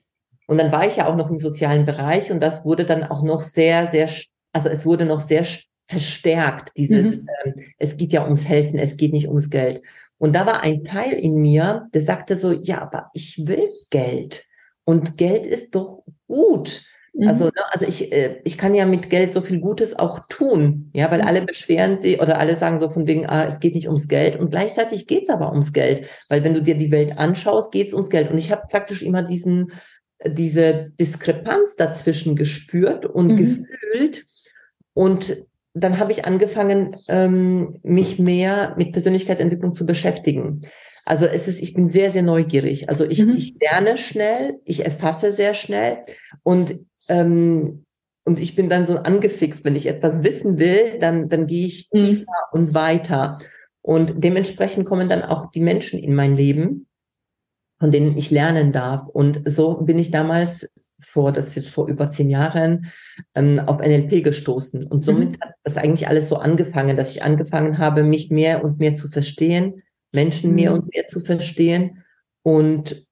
Und 0.47 0.59
dann 0.59 0.73
war 0.73 0.87
ich 0.87 0.97
ja 0.97 1.07
auch 1.07 1.17
noch 1.17 1.31
im 1.31 1.41
sozialen 1.41 1.85
Bereich 1.85 2.33
und 2.33 2.41
das 2.41 2.65
wurde 2.65 2.87
dann 2.87 3.05
auch 3.05 3.23
noch 3.23 3.43
sehr, 3.43 3.91
sehr, 3.91 4.09
also 4.55 4.71
es 4.71 4.87
wurde 4.87 5.05
noch 5.05 5.21
sehr 5.21 5.45
verstärkt, 5.87 6.73
dieses, 6.77 7.21
mhm. 7.21 7.29
ähm, 7.45 7.55
es 7.79 7.97
geht 7.97 8.13
ja 8.13 8.25
ums 8.25 8.49
Helfen, 8.49 8.79
es 8.79 8.97
geht 8.97 9.13
nicht 9.13 9.29
ums 9.29 9.51
Geld. 9.51 9.83
Und 10.19 10.35
da 10.35 10.47
war 10.47 10.63
ein 10.63 10.85
Teil 10.85 11.13
in 11.13 11.37
mir, 11.37 11.89
der 11.93 12.03
sagte 12.03 12.37
so, 12.37 12.53
ja, 12.53 12.81
aber 12.83 13.11
ich 13.13 13.47
will 13.47 13.67
Geld. 13.91 14.45
Und 14.85 15.19
Geld 15.19 15.45
ist 15.45 15.75
doch 15.75 16.05
gut. 16.27 16.83
Mhm. 17.13 17.29
Also, 17.29 17.45
ne, 17.47 17.53
also 17.69 17.87
ich, 17.87 18.13
äh, 18.13 18.41
ich 18.45 18.57
kann 18.57 18.75
ja 18.75 18.87
mit 18.87 19.11
Geld 19.11 19.33
so 19.33 19.43
viel 19.43 19.61
Gutes 19.61 19.99
auch 19.99 20.21
tun, 20.29 20.91
ja, 20.95 21.11
weil 21.11 21.21
mhm. 21.21 21.29
alle 21.29 21.43
beschweren 21.43 22.01
sie 22.01 22.19
oder 22.19 22.39
alle 22.39 22.57
sagen 22.57 22.81
so 22.81 22.91
von 22.91 23.07
wegen, 23.07 23.27
ah, 23.27 23.47
es 23.47 23.61
geht 23.61 23.75
nicht 23.75 23.87
ums 23.87 24.09
Geld 24.09 24.39
und 24.39 24.51
gleichzeitig 24.51 25.07
geht's 25.07 25.29
aber 25.29 25.51
ums 25.51 25.73
Geld, 25.73 26.09
weil 26.29 26.43
wenn 26.45 26.55
du 26.55 26.63
dir 26.63 26.77
die 26.77 26.91
Welt 26.91 27.17
anschaust, 27.19 27.73
geht's 27.73 27.93
ums 27.93 28.11
Geld 28.11 28.31
und 28.31 28.39
ich 28.39 28.51
habe 28.51 28.67
praktisch 28.69 29.03
immer 29.03 29.23
diesen 29.23 29.73
diese 30.27 30.93
Diskrepanz 30.99 31.77
dazwischen 31.77 32.37
gespürt 32.37 33.07
und 33.07 33.33
mhm. 33.33 33.37
gefühlt 33.37 34.25
und 34.95 35.45
dann 35.75 35.99
habe 35.99 36.13
ich 36.13 36.25
angefangen, 36.25 36.95
ähm, 37.09 37.81
mich 37.83 38.19
mehr 38.19 38.75
mit 38.79 38.93
Persönlichkeitsentwicklung 38.93 39.75
zu 39.75 39.85
beschäftigen. 39.85 40.63
Also 41.05 41.27
es 41.27 41.49
ist, 41.49 41.61
ich 41.61 41.75
bin 41.75 41.89
sehr, 41.89 42.13
sehr 42.13 42.23
neugierig. 42.23 42.89
Also 42.89 43.05
ich, 43.05 43.23
mhm. 43.23 43.35
ich 43.37 43.57
lerne 43.61 43.99
schnell, 43.99 44.61
ich 44.65 44.85
erfasse 44.85 45.33
sehr 45.33 45.55
schnell 45.55 45.99
und 46.43 46.79
ähm, 47.09 47.85
und 48.27 48.41
ich 48.41 48.57
bin 48.57 48.71
dann 48.71 48.87
so 48.87 48.97
angefixt, 48.97 49.67
wenn 49.67 49.77
ich 49.77 49.87
etwas 49.87 50.23
wissen 50.23 50.59
will, 50.59 50.99
dann 50.99 51.29
dann 51.29 51.47
gehe 51.47 51.67
ich 51.67 51.91
mhm. 51.93 51.99
tiefer 51.99 52.33
mhm. 52.53 52.61
und 52.61 52.75
weiter. 52.75 53.39
Und 53.83 54.25
dementsprechend 54.25 54.87
kommen 54.87 55.11
dann 55.11 55.23
auch 55.23 55.51
die 55.51 55.61
Menschen 55.61 55.99
in 55.99 56.15
mein 56.15 56.35
Leben, 56.35 56.87
von 57.79 57.91
denen 57.91 58.17
ich 58.17 58.31
lernen 58.31 58.73
darf. 58.73 59.07
Und 59.09 59.43
so 59.45 59.75
bin 59.83 59.99
ich 59.99 60.11
damals 60.11 60.71
vor, 61.05 61.33
das 61.33 61.49
ist 61.49 61.57
jetzt 61.57 61.71
vor 61.71 61.89
über 61.89 62.11
zehn 62.11 62.31
Jahren, 62.31 62.93
ähm, 63.35 63.59
auf 63.61 63.79
NLP 63.81 64.25
gestoßen. 64.25 64.87
Und 64.87 65.05
somit 65.05 65.31
mhm. 65.31 65.41
hat 65.41 65.55
das 65.63 65.77
eigentlich 65.77 66.09
alles 66.09 66.29
so 66.29 66.37
angefangen, 66.37 66.97
dass 66.97 67.11
ich 67.11 67.23
angefangen 67.23 67.79
habe, 67.79 68.03
mich 68.03 68.31
mehr 68.31 68.65
und 68.65 68.79
mehr 68.79 68.95
zu 68.95 69.09
verstehen, 69.09 69.83
Menschen 70.13 70.51
mhm. 70.51 70.57
mehr 70.57 70.73
und 70.73 70.93
mehr 70.93 71.07
zu 71.07 71.21
verstehen 71.21 72.05
und 72.43 73.07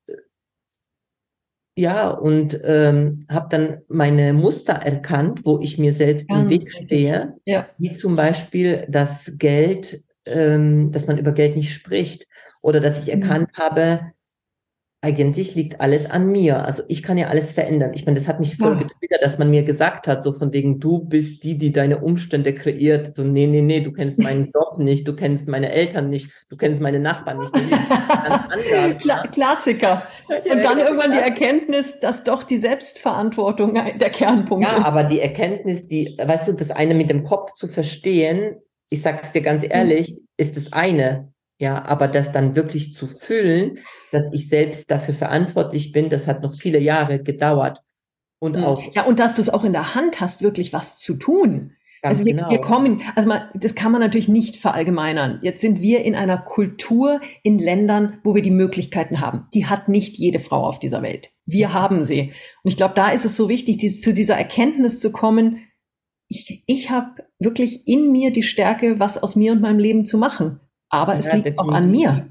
ja, 1.74 2.08
und 2.10 2.60
ähm, 2.64 3.24
habe 3.30 3.48
dann 3.50 3.78
meine 3.88 4.34
Muster 4.34 4.74
erkannt, 4.74 5.40
wo 5.44 5.58
ich 5.60 5.78
mir 5.78 5.94
selbst 5.94 6.28
Ganz 6.28 6.42
im 6.42 6.50
Weg 6.50 6.70
stehe, 6.70 7.34
ja. 7.46 7.66
wie 7.78 7.92
zum 7.92 8.14
Beispiel 8.14 8.84
das 8.90 9.32
Geld, 9.36 10.02
ähm, 10.26 10.92
dass 10.92 11.06
man 11.06 11.16
über 11.16 11.32
Geld 11.32 11.56
nicht 11.56 11.72
spricht 11.72 12.26
oder 12.60 12.80
dass 12.80 12.98
ich 12.98 13.14
mhm. 13.14 13.22
erkannt 13.22 13.50
habe, 13.56 14.12
eigentlich 15.04 15.56
liegt 15.56 15.80
alles 15.80 16.08
an 16.08 16.30
mir. 16.30 16.64
Also 16.64 16.84
ich 16.86 17.02
kann 17.02 17.18
ja 17.18 17.26
alles 17.26 17.50
verändern. 17.50 17.90
Ich 17.92 18.06
meine, 18.06 18.16
das 18.16 18.28
hat 18.28 18.38
mich 18.38 18.56
voll 18.56 18.74
ja. 18.74 18.82
getriggert, 18.82 19.20
dass 19.20 19.36
man 19.36 19.50
mir 19.50 19.64
gesagt 19.64 20.06
hat, 20.06 20.22
so 20.22 20.32
von 20.32 20.52
wegen, 20.52 20.78
du 20.78 21.00
bist 21.00 21.42
die, 21.42 21.58
die 21.58 21.72
deine 21.72 21.98
Umstände 21.98 22.54
kreiert. 22.54 23.16
So, 23.16 23.24
nee, 23.24 23.48
nee, 23.48 23.62
nee, 23.62 23.80
du 23.80 23.92
kennst 23.92 24.18
meinen 24.22 24.52
Job 24.54 24.78
nicht, 24.78 25.06
du 25.08 25.16
kennst 25.16 25.48
meine 25.48 25.72
Eltern 25.72 26.08
nicht, 26.08 26.30
du 26.48 26.56
kennst 26.56 26.80
meine 26.80 27.00
Nachbarn 27.00 27.40
nicht. 27.40 27.52
anders, 28.12 29.02
Kla 29.02 29.26
Klassiker. 29.26 30.04
Und 30.28 30.62
dann 30.62 30.78
irgendwann 30.78 31.10
die 31.10 31.18
Erkenntnis, 31.18 31.98
dass 31.98 32.22
doch 32.22 32.44
die 32.44 32.58
Selbstverantwortung 32.58 33.74
der 34.00 34.10
Kernpunkt 34.10 34.64
ja, 34.64 34.76
ist. 34.76 34.84
Ja, 34.84 34.86
aber 34.86 35.02
die 35.02 35.18
Erkenntnis, 35.18 35.88
die, 35.88 36.16
weißt 36.24 36.46
du, 36.46 36.52
das 36.52 36.70
eine 36.70 36.94
mit 36.94 37.10
dem 37.10 37.24
Kopf 37.24 37.54
zu 37.54 37.66
verstehen, 37.66 38.54
ich 38.88 39.02
sage 39.02 39.18
es 39.20 39.32
dir 39.32 39.42
ganz 39.42 39.64
ehrlich, 39.68 40.10
mhm. 40.10 40.26
ist 40.36 40.56
das 40.56 40.72
eine. 40.72 41.32
Ja, 41.62 41.84
aber 41.84 42.08
das 42.08 42.32
dann 42.32 42.56
wirklich 42.56 42.92
zu 42.96 43.06
fühlen, 43.06 43.78
dass 44.10 44.26
ich 44.32 44.48
selbst 44.48 44.90
dafür 44.90 45.14
verantwortlich 45.14 45.92
bin, 45.92 46.10
das 46.10 46.26
hat 46.26 46.42
noch 46.42 46.56
viele 46.58 46.80
Jahre 46.80 47.22
gedauert. 47.22 47.84
Und 48.40 48.56
hm. 48.56 48.64
auch. 48.64 48.92
Ja, 48.94 49.04
und 49.04 49.20
dass 49.20 49.36
du 49.36 49.42
es 49.42 49.48
auch 49.48 49.62
in 49.62 49.72
der 49.72 49.94
Hand 49.94 50.20
hast, 50.20 50.42
wirklich 50.42 50.72
was 50.72 50.98
zu 50.98 51.14
tun. 51.14 51.74
Ganz 52.02 52.18
also 52.18 52.26
wir, 52.26 52.34
genau. 52.34 52.50
wir 52.50 52.60
kommen, 52.60 53.02
also 53.14 53.28
man, 53.28 53.42
das 53.54 53.76
kann 53.76 53.92
man 53.92 54.00
natürlich 54.00 54.26
nicht 54.26 54.56
verallgemeinern. 54.56 55.38
Jetzt 55.42 55.60
sind 55.60 55.80
wir 55.80 56.04
in 56.04 56.16
einer 56.16 56.38
Kultur 56.38 57.20
in 57.44 57.60
Ländern, 57.60 58.18
wo 58.24 58.34
wir 58.34 58.42
die 58.42 58.50
Möglichkeiten 58.50 59.20
haben. 59.20 59.46
Die 59.54 59.66
hat 59.66 59.88
nicht 59.88 60.18
jede 60.18 60.40
Frau 60.40 60.66
auf 60.66 60.80
dieser 60.80 61.00
Welt. 61.02 61.30
Wir 61.46 61.72
haben 61.72 62.02
sie. 62.02 62.32
Und 62.64 62.72
ich 62.72 62.76
glaube, 62.76 62.94
da 62.96 63.12
ist 63.12 63.24
es 63.24 63.36
so 63.36 63.48
wichtig, 63.48 63.78
dieses, 63.78 64.00
zu 64.00 64.12
dieser 64.12 64.34
Erkenntnis 64.34 64.98
zu 64.98 65.12
kommen, 65.12 65.60
ich, 66.26 66.60
ich 66.66 66.90
habe 66.90 67.22
wirklich 67.38 67.86
in 67.86 68.10
mir 68.10 68.32
die 68.32 68.42
Stärke, 68.42 68.98
was 68.98 69.22
aus 69.22 69.36
mir 69.36 69.52
und 69.52 69.60
meinem 69.60 69.78
Leben 69.78 70.04
zu 70.04 70.18
machen 70.18 70.58
aber 70.92 71.18
es 71.18 71.32
liegt 71.32 71.46
definitiv. 71.46 71.58
auch 71.58 71.72
an 71.72 71.90
mir. 71.90 72.28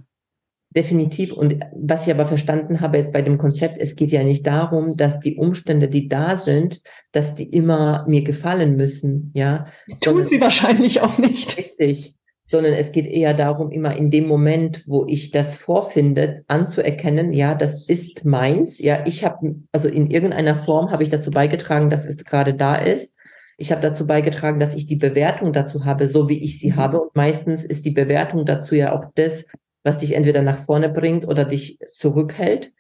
Definitiv. 0.73 1.33
Und 1.33 1.59
was 1.75 2.07
ich 2.07 2.13
aber 2.13 2.25
verstanden 2.25 2.79
habe 2.79 2.97
jetzt 2.97 3.11
bei 3.11 3.21
dem 3.21 3.37
Konzept, 3.37 3.77
es 3.81 3.97
geht 3.97 4.11
ja 4.11 4.23
nicht 4.23 4.47
darum, 4.47 4.95
dass 4.95 5.19
die 5.19 5.35
Umstände, 5.35 5.89
die 5.89 6.07
da 6.07 6.37
sind, 6.37 6.81
dass 7.11 7.35
die 7.35 7.43
immer 7.43 8.05
mir 8.07 8.23
gefallen 8.23 8.77
müssen, 8.77 9.31
ja. 9.33 9.65
Tun 10.01 10.25
sie 10.25 10.39
wahrscheinlich 10.39 11.01
auch 11.01 11.17
nicht. 11.17 11.57
Richtig. 11.57 12.15
Sondern 12.45 12.73
es 12.73 12.93
geht 12.93 13.07
eher 13.07 13.33
darum, 13.33 13.69
immer 13.71 13.95
in 13.95 14.11
dem 14.11 14.27
Moment, 14.27 14.83
wo 14.87 15.05
ich 15.07 15.31
das 15.31 15.55
vorfinde, 15.55 16.43
anzuerkennen, 16.47 17.33
ja, 17.33 17.53
das 17.53 17.87
ist 17.87 18.23
meins, 18.23 18.79
ja, 18.79 19.03
ich 19.05 19.25
habe, 19.25 19.55
also 19.71 19.89
in 19.89 20.09
irgendeiner 20.09 20.55
Form 20.55 20.91
habe 20.91 21.03
ich 21.03 21.09
dazu 21.09 21.31
beigetragen, 21.31 21.89
dass 21.89 22.05
es 22.05 22.23
gerade 22.23 22.53
da 22.53 22.75
ist. 22.75 23.17
Ich 23.61 23.71
habe 23.71 23.81
dazu 23.83 24.07
beigetragen, 24.07 24.59
dass 24.59 24.73
ich 24.73 24.87
die 24.87 24.95
Bewertung 24.95 25.53
dazu 25.53 25.85
habe, 25.85 26.07
so 26.07 26.27
wie 26.27 26.43
ich 26.43 26.57
sie 26.57 26.71
mhm. 26.71 26.75
habe. 26.77 26.99
Und 26.99 27.15
meistens 27.15 27.63
ist 27.63 27.85
die 27.85 27.91
Bewertung 27.91 28.43
dazu 28.43 28.73
ja 28.73 28.91
auch 28.91 29.05
das, 29.13 29.45
was 29.83 29.99
dich 29.99 30.15
entweder 30.15 30.41
nach 30.41 30.65
vorne 30.65 30.89
bringt 30.89 31.27
oder 31.27 31.45
dich 31.45 31.77
zurückhält. 31.93 32.73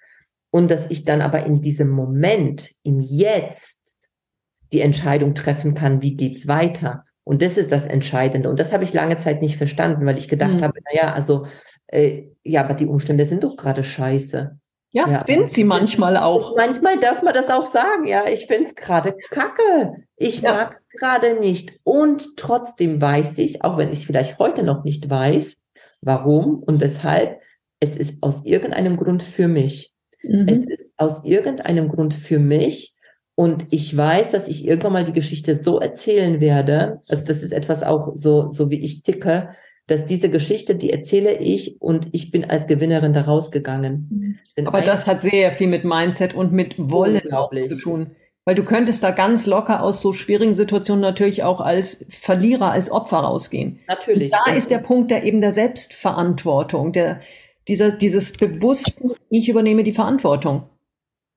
Und 0.49 0.71
dass 0.71 0.89
ich 0.89 1.05
dann 1.05 1.21
aber 1.21 1.45
in 1.45 1.61
diesem 1.61 1.89
Moment, 1.89 2.71
im 2.81 2.99
Jetzt, 2.99 3.79
die 4.73 4.81
Entscheidung 4.81 5.35
treffen 5.35 5.75
kann, 5.75 6.01
wie 6.01 6.17
geht's 6.17 6.47
weiter. 6.47 7.05
Und 7.23 7.43
das 7.43 7.59
ist 7.59 7.71
das 7.71 7.85
Entscheidende. 7.85 8.49
Und 8.49 8.59
das 8.59 8.73
habe 8.73 8.83
ich 8.83 8.91
lange 8.91 9.17
Zeit 9.17 9.43
nicht 9.43 9.57
verstanden, 9.57 10.07
weil 10.07 10.17
ich 10.17 10.27
gedacht 10.27 10.55
mhm. 10.55 10.63
habe, 10.63 10.79
naja, 10.91 11.13
also, 11.13 11.45
äh, 11.87 12.23
ja, 12.43 12.63
aber 12.63 12.73
die 12.73 12.87
Umstände 12.87 13.27
sind 13.27 13.43
doch 13.43 13.55
gerade 13.55 13.83
scheiße. 13.83 14.59
Ja, 14.93 15.07
ja, 15.09 15.23
sind 15.23 15.49
sie 15.49 15.63
manchmal 15.63 16.17
auch. 16.17 16.55
Manchmal 16.57 16.99
darf 16.99 17.23
man 17.23 17.33
das 17.33 17.49
auch 17.49 17.65
sagen. 17.65 18.05
Ja, 18.07 18.27
ich 18.27 18.47
finde 18.47 18.65
es 18.65 18.75
gerade 18.75 19.15
kacke. 19.29 20.03
Ich 20.17 20.41
ja. 20.41 20.51
mag 20.51 20.73
es 20.73 20.89
gerade 20.89 21.39
nicht. 21.39 21.79
Und 21.83 22.35
trotzdem 22.35 23.01
weiß 23.01 23.37
ich, 23.37 23.63
auch 23.63 23.77
wenn 23.77 23.91
ich 23.91 23.99
es 23.99 24.05
vielleicht 24.05 24.37
heute 24.37 24.63
noch 24.63 24.83
nicht 24.83 25.09
weiß, 25.09 25.57
warum 26.01 26.61
und 26.61 26.81
weshalb, 26.81 27.39
es 27.79 27.95
ist 27.95 28.21
aus 28.21 28.43
irgendeinem 28.43 28.97
Grund 28.97 29.23
für 29.23 29.47
mich. 29.47 29.93
Mhm. 30.23 30.47
Es 30.47 30.57
ist 30.57 30.91
aus 30.97 31.23
irgendeinem 31.23 31.87
Grund 31.87 32.13
für 32.13 32.39
mich. 32.39 32.97
Und 33.35 33.67
ich 33.71 33.95
weiß, 33.95 34.29
dass 34.31 34.49
ich 34.49 34.67
irgendwann 34.67 34.93
mal 34.93 35.03
die 35.05 35.13
Geschichte 35.13 35.55
so 35.55 35.79
erzählen 35.79 36.41
werde. 36.41 37.01
Also 37.07 37.23
das 37.23 37.43
ist 37.43 37.53
etwas 37.53 37.81
auch 37.81 38.11
so, 38.15 38.49
so 38.49 38.69
wie 38.69 38.81
ich 38.81 39.03
ticke, 39.03 39.51
dass 39.87 40.05
diese 40.05 40.29
Geschichte, 40.29 40.75
die 40.75 40.91
erzähle 40.91 41.37
ich 41.37 41.81
und 41.81 42.07
ich 42.11 42.31
bin 42.31 42.49
als 42.49 42.67
Gewinnerin 42.67 43.13
da 43.13 43.21
rausgegangen. 43.21 44.39
Mhm. 44.55 44.67
Aber 44.67 44.81
das 44.81 45.05
hat 45.05 45.21
sehr 45.21 45.51
viel 45.51 45.67
mit 45.67 45.83
Mindset 45.83 46.33
und 46.33 46.51
mit 46.51 46.75
Wollen 46.77 47.21
zu 47.67 47.77
tun. 47.77 48.15
Weil 48.43 48.55
du 48.55 48.63
könntest 48.63 49.03
da 49.03 49.11
ganz 49.11 49.45
locker 49.45 49.83
aus 49.83 50.01
so 50.01 50.13
schwierigen 50.13 50.53
Situationen 50.53 51.01
natürlich 51.01 51.43
auch 51.43 51.61
als 51.61 52.03
Verlierer, 52.09 52.71
als 52.71 52.89
Opfer 52.89 53.17
rausgehen. 53.17 53.79
Natürlich. 53.87 54.31
Und 54.31 54.39
da 54.45 54.53
ist 54.55 54.71
der 54.71 54.79
Punkt 54.79 55.11
der 55.11 55.23
eben 55.23 55.41
der 55.41 55.53
Selbstverantwortung, 55.53 56.91
der, 56.91 57.19
dieser, 57.67 57.91
dieses 57.91 58.31
bewussten, 58.33 59.11
ich 59.29 59.47
übernehme 59.47 59.83
die 59.83 59.93
Verantwortung. 59.93 60.63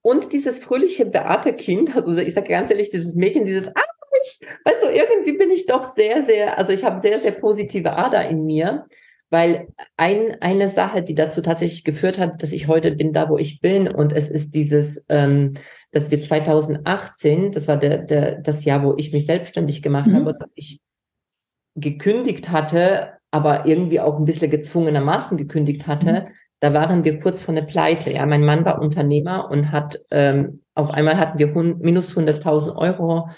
Und 0.01 0.33
dieses 0.33 0.59
fröhliche 0.59 1.07
Beate-Kind, 1.07 1.95
also 1.95 2.17
ich 2.17 2.35
sage 2.35 2.49
ganz 2.49 2.71
ehrlich, 2.71 2.91
dieses 2.91 3.15
Mädchen, 3.15 3.45
dieses, 3.45 3.69
ah, 3.69 3.94
ich, 4.23 4.41
weißt 4.65 4.85
du, 4.85 4.89
irgendwie 4.91 5.33
bin 5.33 5.51
ich 5.51 5.67
doch 5.67 5.95
sehr, 5.95 6.25
sehr, 6.25 6.59
also 6.59 6.73
ich 6.73 6.85
habe 6.85 7.01
sehr, 7.01 7.21
sehr 7.21 7.33
positive 7.33 7.97
Ader 7.97 8.29
in 8.29 8.45
mir, 8.45 8.87
weil 9.31 9.69
ein, 9.97 10.37
eine 10.41 10.71
Sache, 10.71 11.03
die 11.03 11.15
dazu 11.15 11.41
tatsächlich 11.41 11.85
geführt 11.85 12.19
hat, 12.19 12.43
dass 12.43 12.53
ich 12.53 12.69
heute 12.69 12.93
bin 12.93 13.13
da, 13.13 13.29
wo 13.29 13.39
ich 13.39 13.61
bin, 13.61 13.89
und 13.89 14.13
es 14.13 14.31
ist 14.31 14.55
dieses, 14.55 15.03
ähm, 15.09 15.55
dass 15.91 16.11
wir 16.11 16.21
2018, 16.21 17.51
das 17.51 17.67
war 17.67 17.77
der, 17.77 17.99
der, 17.99 18.37
das 18.41 18.65
Jahr, 18.65 18.85
wo 18.85 18.95
ich 18.97 19.13
mich 19.13 19.27
selbstständig 19.27 19.83
gemacht 19.83 20.07
mhm. 20.07 20.17
habe, 20.17 20.37
dass 20.39 20.51
ich 20.55 20.81
gekündigt 21.75 22.51
hatte, 22.51 23.15
aber 23.31 23.67
irgendwie 23.67 23.99
auch 23.99 24.19
ein 24.19 24.25
bisschen 24.25 24.51
gezwungenermaßen 24.51 25.37
gekündigt 25.37 25.87
hatte. 25.87 26.13
Mhm. 26.13 26.35
Da 26.61 26.73
waren 26.73 27.05
wir 27.05 27.19
kurz 27.19 27.43
vor 27.43 27.55
der 27.55 27.63
Pleite. 27.63 28.13
Ja, 28.13 28.25
mein 28.27 28.45
Mann 28.45 28.65
war 28.65 28.81
Unternehmer 28.81 29.51
und 29.51 29.73
hat 29.73 30.01
ähm, 30.11 30.63
auf 30.75 30.91
einmal 30.91 31.19
hatten 31.19 31.39
wir 31.39 31.49
minus 31.49 32.17
100.000 32.17 32.77
Euro 32.77 33.29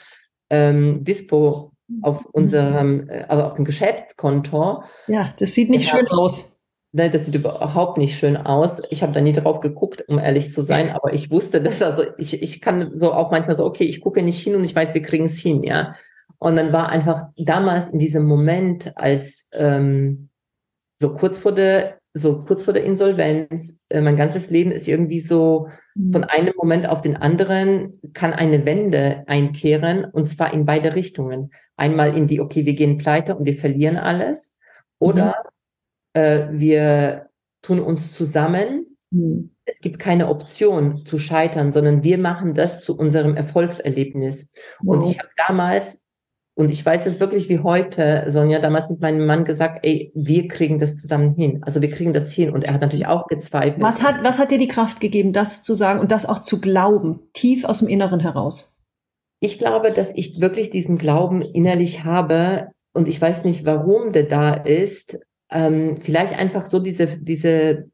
ähm, 0.50 1.04
Dispo 1.04 1.72
auf 2.02 2.20
mhm. 2.20 2.30
unserem, 2.32 3.08
äh, 3.08 3.24
also 3.28 3.44
auf 3.44 3.54
dem 3.54 3.64
Geschäftskonto. 3.64 4.82
Ja, 5.06 5.30
das 5.38 5.54
sieht 5.54 5.70
nicht 5.70 5.88
schön 5.88 6.08
aus. 6.08 6.52
Nein, 6.92 7.12
das 7.12 7.26
sieht 7.26 7.34
überhaupt 7.34 7.98
nicht 7.98 8.18
schön 8.18 8.36
aus. 8.36 8.80
Ich 8.88 9.02
habe 9.02 9.12
da 9.12 9.20
nie 9.20 9.32
drauf 9.32 9.60
geguckt, 9.60 10.04
um 10.08 10.18
ehrlich 10.18 10.52
zu 10.52 10.62
sein, 10.62 10.90
aber 10.90 11.12
ich 11.12 11.30
wusste 11.30 11.60
das, 11.60 11.82
also 11.82 12.04
ich, 12.16 12.42
ich 12.42 12.62
kann 12.62 12.98
so 12.98 13.12
auch 13.12 13.30
manchmal 13.30 13.56
so, 13.56 13.66
okay, 13.66 13.84
ich 13.84 14.00
gucke 14.00 14.22
nicht 14.22 14.42
hin 14.42 14.54
und 14.54 14.64
ich 14.64 14.74
weiß, 14.74 14.94
wir 14.94 15.02
kriegen 15.02 15.26
es 15.26 15.38
hin, 15.38 15.62
ja. 15.62 15.92
Und 16.38 16.56
dann 16.56 16.72
war 16.72 16.88
einfach 16.88 17.24
damals 17.36 17.88
in 17.88 17.98
diesem 17.98 18.24
Moment, 18.24 18.92
als 18.96 19.46
ähm, 19.52 20.30
so 20.98 21.12
kurz 21.12 21.38
vor 21.38 21.52
der 21.52 21.98
so 22.14 22.40
kurz 22.40 22.62
vor 22.62 22.72
der 22.72 22.84
Insolvenz. 22.84 23.78
Äh, 23.90 24.00
mein 24.00 24.16
ganzes 24.16 24.50
Leben 24.50 24.70
ist 24.70 24.88
irgendwie 24.88 25.20
so 25.20 25.68
von 25.96 26.22
mhm. 26.22 26.28
einem 26.28 26.54
Moment 26.56 26.88
auf 26.88 27.00
den 27.00 27.16
anderen 27.16 27.98
kann 28.12 28.34
eine 28.34 28.66
Wende 28.66 29.24
einkehren 29.26 30.04
und 30.04 30.28
zwar 30.28 30.52
in 30.52 30.66
beide 30.66 30.94
Richtungen. 30.94 31.50
Einmal 31.76 32.16
in 32.16 32.26
die, 32.26 32.40
okay, 32.40 32.66
wir 32.66 32.74
gehen 32.74 32.98
pleite 32.98 33.34
und 33.34 33.46
wir 33.46 33.54
verlieren 33.54 33.96
alles 33.96 34.54
oder 34.98 35.34
mhm. 36.14 36.20
äh, 36.20 36.48
wir 36.52 37.30
tun 37.62 37.80
uns 37.80 38.12
zusammen. 38.12 38.98
Mhm. 39.10 39.52
Es 39.64 39.80
gibt 39.80 39.98
keine 39.98 40.28
Option 40.28 41.04
zu 41.06 41.18
scheitern, 41.18 41.72
sondern 41.72 42.04
wir 42.04 42.18
machen 42.18 42.54
das 42.54 42.84
zu 42.84 42.96
unserem 42.96 43.34
Erfolgserlebnis. 43.34 44.48
Wow. 44.80 44.96
Und 44.96 45.10
ich 45.10 45.18
habe 45.18 45.30
damals 45.48 45.98
und 46.58 46.70
ich 46.70 46.84
weiß 46.84 47.04
es 47.04 47.20
wirklich 47.20 47.50
wie 47.50 47.58
heute, 47.58 48.24
Sonja, 48.28 48.60
damals 48.60 48.88
mit 48.88 48.98
meinem 48.98 49.26
Mann 49.26 49.44
gesagt, 49.44 49.80
ey, 49.82 50.10
wir 50.14 50.48
kriegen 50.48 50.78
das 50.78 50.96
zusammen 50.96 51.34
hin. 51.34 51.62
Also 51.62 51.82
wir 51.82 51.90
kriegen 51.90 52.14
das 52.14 52.32
hin. 52.32 52.50
Und 52.50 52.64
er 52.64 52.72
hat 52.72 52.80
natürlich 52.80 53.06
auch 53.06 53.26
gezweifelt. 53.26 53.82
Was 53.82 54.02
hat, 54.02 54.24
was 54.24 54.38
hat 54.38 54.50
dir 54.50 54.56
die 54.56 54.66
Kraft 54.66 54.98
gegeben, 55.00 55.34
das 55.34 55.62
zu 55.62 55.74
sagen 55.74 56.00
und 56.00 56.10
das 56.10 56.24
auch 56.24 56.38
zu 56.38 56.58
glauben, 56.58 57.20
tief 57.34 57.66
aus 57.66 57.80
dem 57.80 57.88
Inneren 57.88 58.20
heraus? 58.20 58.74
Ich 59.40 59.58
glaube, 59.58 59.92
dass 59.92 60.12
ich 60.14 60.40
wirklich 60.40 60.70
diesen 60.70 60.96
Glauben 60.96 61.42
innerlich 61.42 62.04
habe. 62.04 62.70
Und 62.94 63.06
ich 63.06 63.20
weiß 63.20 63.44
nicht, 63.44 63.66
warum 63.66 64.08
der 64.08 64.22
da 64.22 64.54
ist. 64.54 65.18
Ähm, 65.50 65.98
vielleicht 66.00 66.38
einfach 66.38 66.64
so 66.64 66.78
diese, 66.78 67.18
diese, 67.18 67.90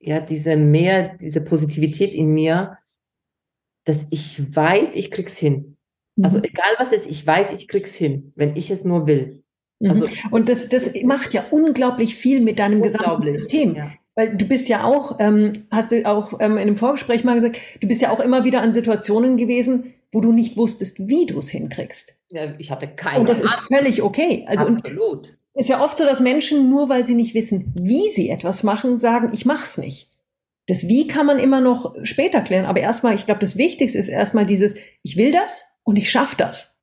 ja, 0.00 0.20
diese 0.20 0.56
mehr, 0.56 1.18
diese 1.18 1.42
Positivität 1.42 2.14
in 2.14 2.28
mir, 2.32 2.78
dass 3.84 4.06
ich 4.08 4.56
weiß, 4.56 4.96
ich 4.96 5.10
krieg's 5.10 5.36
hin. 5.36 5.74
Also 6.22 6.38
mhm. 6.38 6.44
egal 6.44 6.74
was 6.78 6.92
es 6.92 7.00
ist, 7.00 7.10
ich 7.10 7.26
weiß, 7.26 7.52
ich 7.52 7.68
krieg's 7.68 7.94
hin, 7.94 8.32
wenn 8.34 8.56
ich 8.56 8.70
es 8.70 8.84
nur 8.84 9.06
will. 9.06 9.42
Mhm. 9.80 9.90
Also, 9.90 10.06
und 10.30 10.48
das, 10.48 10.68
das 10.68 10.92
macht 11.04 11.32
ja 11.32 11.44
unglaublich 11.50 12.14
viel 12.14 12.40
mit 12.40 12.58
deinem 12.58 12.82
gesamten 12.82 13.32
System. 13.32 13.74
Ja. 13.74 13.92
Weil 14.14 14.36
du 14.36 14.46
bist 14.46 14.68
ja 14.68 14.82
auch, 14.82 15.18
ähm, 15.20 15.52
hast 15.70 15.92
du 15.92 16.04
auch 16.04 16.32
ähm, 16.40 16.52
in 16.52 16.58
einem 16.58 16.76
Vorgespräch 16.76 17.22
mal 17.22 17.36
gesagt, 17.36 17.56
du 17.80 17.86
bist 17.86 18.02
ja 18.02 18.10
auch 18.10 18.18
immer 18.18 18.44
wieder 18.44 18.62
an 18.62 18.72
Situationen 18.72 19.36
gewesen, 19.36 19.94
wo 20.10 20.20
du 20.20 20.32
nicht 20.32 20.56
wusstest, 20.56 20.98
wie 20.98 21.26
du 21.26 21.38
es 21.38 21.50
hinkriegst. 21.50 22.14
Ja, 22.30 22.52
ich 22.58 22.70
hatte 22.70 22.88
keine 22.88 23.20
Und 23.20 23.28
das 23.28 23.40
ist 23.40 23.68
völlig 23.72 24.02
okay. 24.02 24.44
Also 24.48 24.66
Absolut. 24.66 25.38
ist 25.54 25.68
ja 25.68 25.82
oft 25.82 25.98
so, 25.98 26.04
dass 26.04 26.18
Menschen 26.18 26.68
nur 26.68 26.88
weil 26.88 27.04
sie 27.04 27.14
nicht 27.14 27.34
wissen, 27.34 27.72
wie 27.76 28.10
sie 28.10 28.28
etwas 28.28 28.64
machen, 28.64 28.98
sagen, 28.98 29.30
ich 29.32 29.46
mach's 29.46 29.78
nicht. 29.78 30.08
Das 30.66 30.86
Wie 30.86 31.06
kann 31.06 31.24
man 31.24 31.38
immer 31.38 31.60
noch 31.60 31.94
später 32.02 32.42
klären. 32.42 32.66
Aber 32.66 32.80
erstmal, 32.80 33.14
ich 33.14 33.24
glaube, 33.24 33.40
das 33.40 33.56
Wichtigste 33.56 33.98
ist 33.98 34.08
erstmal 34.08 34.44
dieses, 34.44 34.74
ich 35.02 35.16
will 35.16 35.32
das 35.32 35.64
und 35.88 35.96
ich 35.96 36.10
schaffe 36.10 36.36
das. 36.36 36.74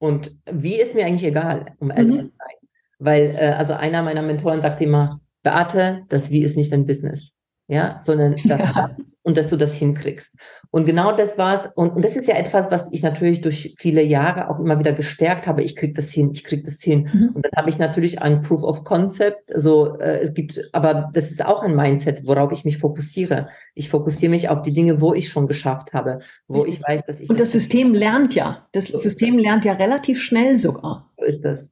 Und 0.00 0.36
wie 0.50 0.80
ist 0.80 0.96
mir 0.96 1.06
eigentlich 1.06 1.30
egal, 1.30 1.76
um 1.78 1.92
ehrlich 1.92 2.16
mhm. 2.16 2.22
zu 2.22 2.32
sein. 2.36 2.56
Weil, 2.98 3.36
äh, 3.36 3.54
also 3.56 3.74
einer 3.74 4.02
meiner 4.02 4.22
Mentoren 4.22 4.60
sagte 4.60 4.82
immer, 4.82 5.20
Beate, 5.44 6.02
das 6.08 6.30
Wie 6.30 6.42
ist 6.42 6.56
nicht 6.56 6.72
dein 6.72 6.84
Business. 6.84 7.30
Ja, 7.68 8.00
sondern 8.02 8.34
das 8.44 8.60
ja. 8.60 8.90
und 9.22 9.36
dass 9.36 9.50
du 9.50 9.56
das 9.56 9.74
hinkriegst. 9.74 10.34
Und 10.70 10.86
genau 10.86 11.12
das 11.12 11.38
war's. 11.38 11.68
Und, 11.74 11.94
und 11.94 12.04
das 12.04 12.16
ist 12.16 12.26
ja 12.26 12.34
etwas, 12.34 12.70
was 12.70 12.88
ich 12.90 13.02
natürlich 13.02 13.42
durch 13.42 13.74
viele 13.78 14.02
Jahre 14.02 14.50
auch 14.50 14.58
immer 14.58 14.78
wieder 14.78 14.92
gestärkt 14.92 15.46
habe. 15.46 15.62
Ich 15.62 15.76
krieg 15.76 15.94
das 15.94 16.10
hin, 16.10 16.30
ich 16.32 16.44
krieg 16.44 16.64
das 16.64 16.80
hin. 16.80 17.08
Mhm. 17.12 17.30
Und 17.34 17.44
dann 17.44 17.52
habe 17.56 17.68
ich 17.68 17.78
natürlich 17.78 18.20
ein 18.22 18.40
Proof 18.40 18.62
of 18.62 18.84
Concept. 18.84 19.52
So, 19.54 19.98
äh, 19.98 20.20
es 20.20 20.34
gibt, 20.34 20.70
aber 20.72 21.10
das 21.12 21.30
ist 21.30 21.44
auch 21.44 21.62
ein 21.62 21.76
Mindset, 21.76 22.26
worauf 22.26 22.52
ich 22.52 22.64
mich 22.64 22.78
fokussiere. 22.78 23.48
Ich 23.74 23.90
fokussiere 23.90 24.30
mich 24.30 24.48
auf 24.48 24.62
die 24.62 24.72
Dinge, 24.72 25.00
wo 25.00 25.12
ich 25.12 25.28
schon 25.28 25.46
geschafft 25.46 25.92
habe, 25.92 26.20
wo 26.48 26.64
ich 26.64 26.82
weiß, 26.82 27.02
dass 27.06 27.20
ich. 27.20 27.28
Und 27.28 27.38
das 27.38 27.52
System 27.52 27.94
lernt 27.94 28.34
ja. 28.34 28.66
Das 28.72 28.86
System 28.86 29.38
lernt 29.38 29.66
ja 29.66 29.74
relativ 29.74 30.22
schnell 30.22 30.58
sogar. 30.58 31.10
So 31.18 31.24
ist 31.24 31.44
das. 31.44 31.70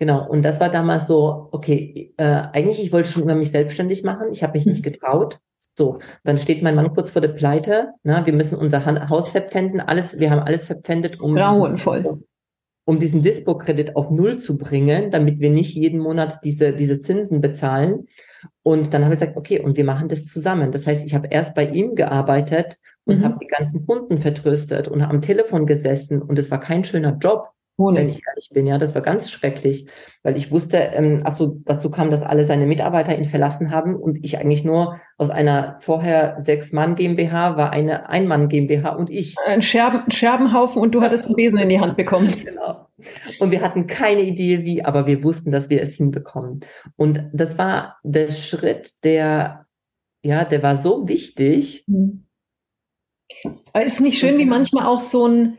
Genau, 0.00 0.26
und 0.26 0.42
das 0.42 0.58
war 0.60 0.70
damals 0.70 1.06
so, 1.06 1.48
okay, 1.52 2.14
äh, 2.16 2.24
eigentlich, 2.24 2.82
ich 2.82 2.90
wollte 2.90 3.10
schon 3.10 3.24
immer 3.24 3.34
mich 3.34 3.50
selbstständig 3.50 4.02
machen, 4.02 4.28
ich 4.32 4.42
habe 4.42 4.54
mich 4.54 4.64
nicht 4.64 4.78
mhm. 4.78 4.92
getraut. 4.92 5.40
So, 5.76 5.98
dann 6.24 6.38
steht 6.38 6.62
mein 6.62 6.74
Mann 6.74 6.94
kurz 6.94 7.10
vor 7.10 7.20
der 7.20 7.28
Pleite, 7.28 7.90
na, 8.02 8.24
wir 8.24 8.32
müssen 8.32 8.56
unser 8.56 8.86
Haus 9.10 9.30
verpfänden, 9.30 9.78
alles, 9.78 10.18
wir 10.18 10.30
haben 10.30 10.40
alles 10.40 10.64
verpfändet, 10.64 11.20
um, 11.20 11.34
Grauenvoll. 11.34 12.24
um 12.86 12.98
diesen 12.98 13.20
Dispo-Kredit 13.20 13.94
auf 13.94 14.10
Null 14.10 14.38
zu 14.38 14.56
bringen, 14.56 15.10
damit 15.10 15.38
wir 15.38 15.50
nicht 15.50 15.74
jeden 15.74 16.00
Monat 16.00 16.38
diese, 16.44 16.72
diese 16.72 17.00
Zinsen 17.00 17.42
bezahlen. 17.42 18.06
Und 18.62 18.94
dann 18.94 19.04
habe 19.04 19.12
ich 19.12 19.20
gesagt, 19.20 19.36
okay, 19.36 19.60
und 19.60 19.76
wir 19.76 19.84
machen 19.84 20.08
das 20.08 20.24
zusammen. 20.24 20.72
Das 20.72 20.86
heißt, 20.86 21.04
ich 21.04 21.14
habe 21.14 21.28
erst 21.28 21.54
bei 21.54 21.68
ihm 21.68 21.94
gearbeitet 21.94 22.78
und 23.04 23.18
mhm. 23.18 23.24
habe 23.24 23.38
die 23.38 23.48
ganzen 23.48 23.86
Kunden 23.86 24.18
vertröstet 24.18 24.88
und 24.88 25.02
am 25.02 25.20
Telefon 25.20 25.66
gesessen 25.66 26.22
und 26.22 26.38
es 26.38 26.50
war 26.50 26.58
kein 26.58 26.84
schöner 26.84 27.18
Job. 27.18 27.50
Ohne. 27.80 27.98
wenn 27.98 28.08
ich 28.08 28.20
ehrlich 28.26 28.50
bin. 28.52 28.66
Ja, 28.66 28.78
das 28.78 28.94
war 28.94 29.02
ganz 29.02 29.30
schrecklich, 29.30 29.86
weil 30.22 30.36
ich 30.36 30.50
wusste, 30.50 30.78
ähm, 30.78 31.20
ach 31.24 31.32
so, 31.32 31.58
dazu 31.64 31.90
kam, 31.90 32.10
dass 32.10 32.22
alle 32.22 32.44
seine 32.44 32.66
Mitarbeiter 32.66 33.16
ihn 33.16 33.24
verlassen 33.24 33.70
haben 33.70 33.94
und 33.96 34.24
ich 34.24 34.38
eigentlich 34.38 34.64
nur 34.64 35.00
aus 35.16 35.30
einer 35.30 35.78
vorher 35.80 36.36
sechs 36.38 36.72
Mann 36.72 36.94
GmbH 36.94 37.56
war 37.56 37.70
eine 37.70 38.08
Ein 38.08 38.26
Mann 38.26 38.48
GmbH 38.48 38.90
und 38.90 39.10
ich. 39.10 39.36
Ein 39.46 39.62
Scherben, 39.62 40.10
Scherbenhaufen 40.10 40.80
und 40.80 40.94
du 40.94 41.00
hattest 41.00 41.26
einen 41.26 41.36
Besen 41.36 41.58
in 41.58 41.68
die 41.68 41.80
Hand 41.80 41.96
bekommen. 41.96 42.32
Genau. 42.44 42.88
Und 43.38 43.50
wir 43.50 43.62
hatten 43.62 43.86
keine 43.86 44.22
Idee 44.22 44.64
wie, 44.64 44.84
aber 44.84 45.06
wir 45.06 45.22
wussten, 45.22 45.50
dass 45.50 45.70
wir 45.70 45.82
es 45.82 45.96
hinbekommen. 45.96 46.60
Und 46.96 47.24
das 47.32 47.58
war 47.58 47.96
der 48.02 48.30
Schritt, 48.30 49.04
der, 49.04 49.66
ja, 50.22 50.44
der 50.44 50.62
war 50.62 50.76
so 50.76 51.08
wichtig. 51.08 51.84
Mhm. 51.86 52.26
Ist 53.74 54.00
nicht 54.00 54.18
schön, 54.18 54.38
wie 54.38 54.44
manchmal 54.44 54.86
auch 54.86 55.00
so 55.00 55.26
ein 55.26 55.58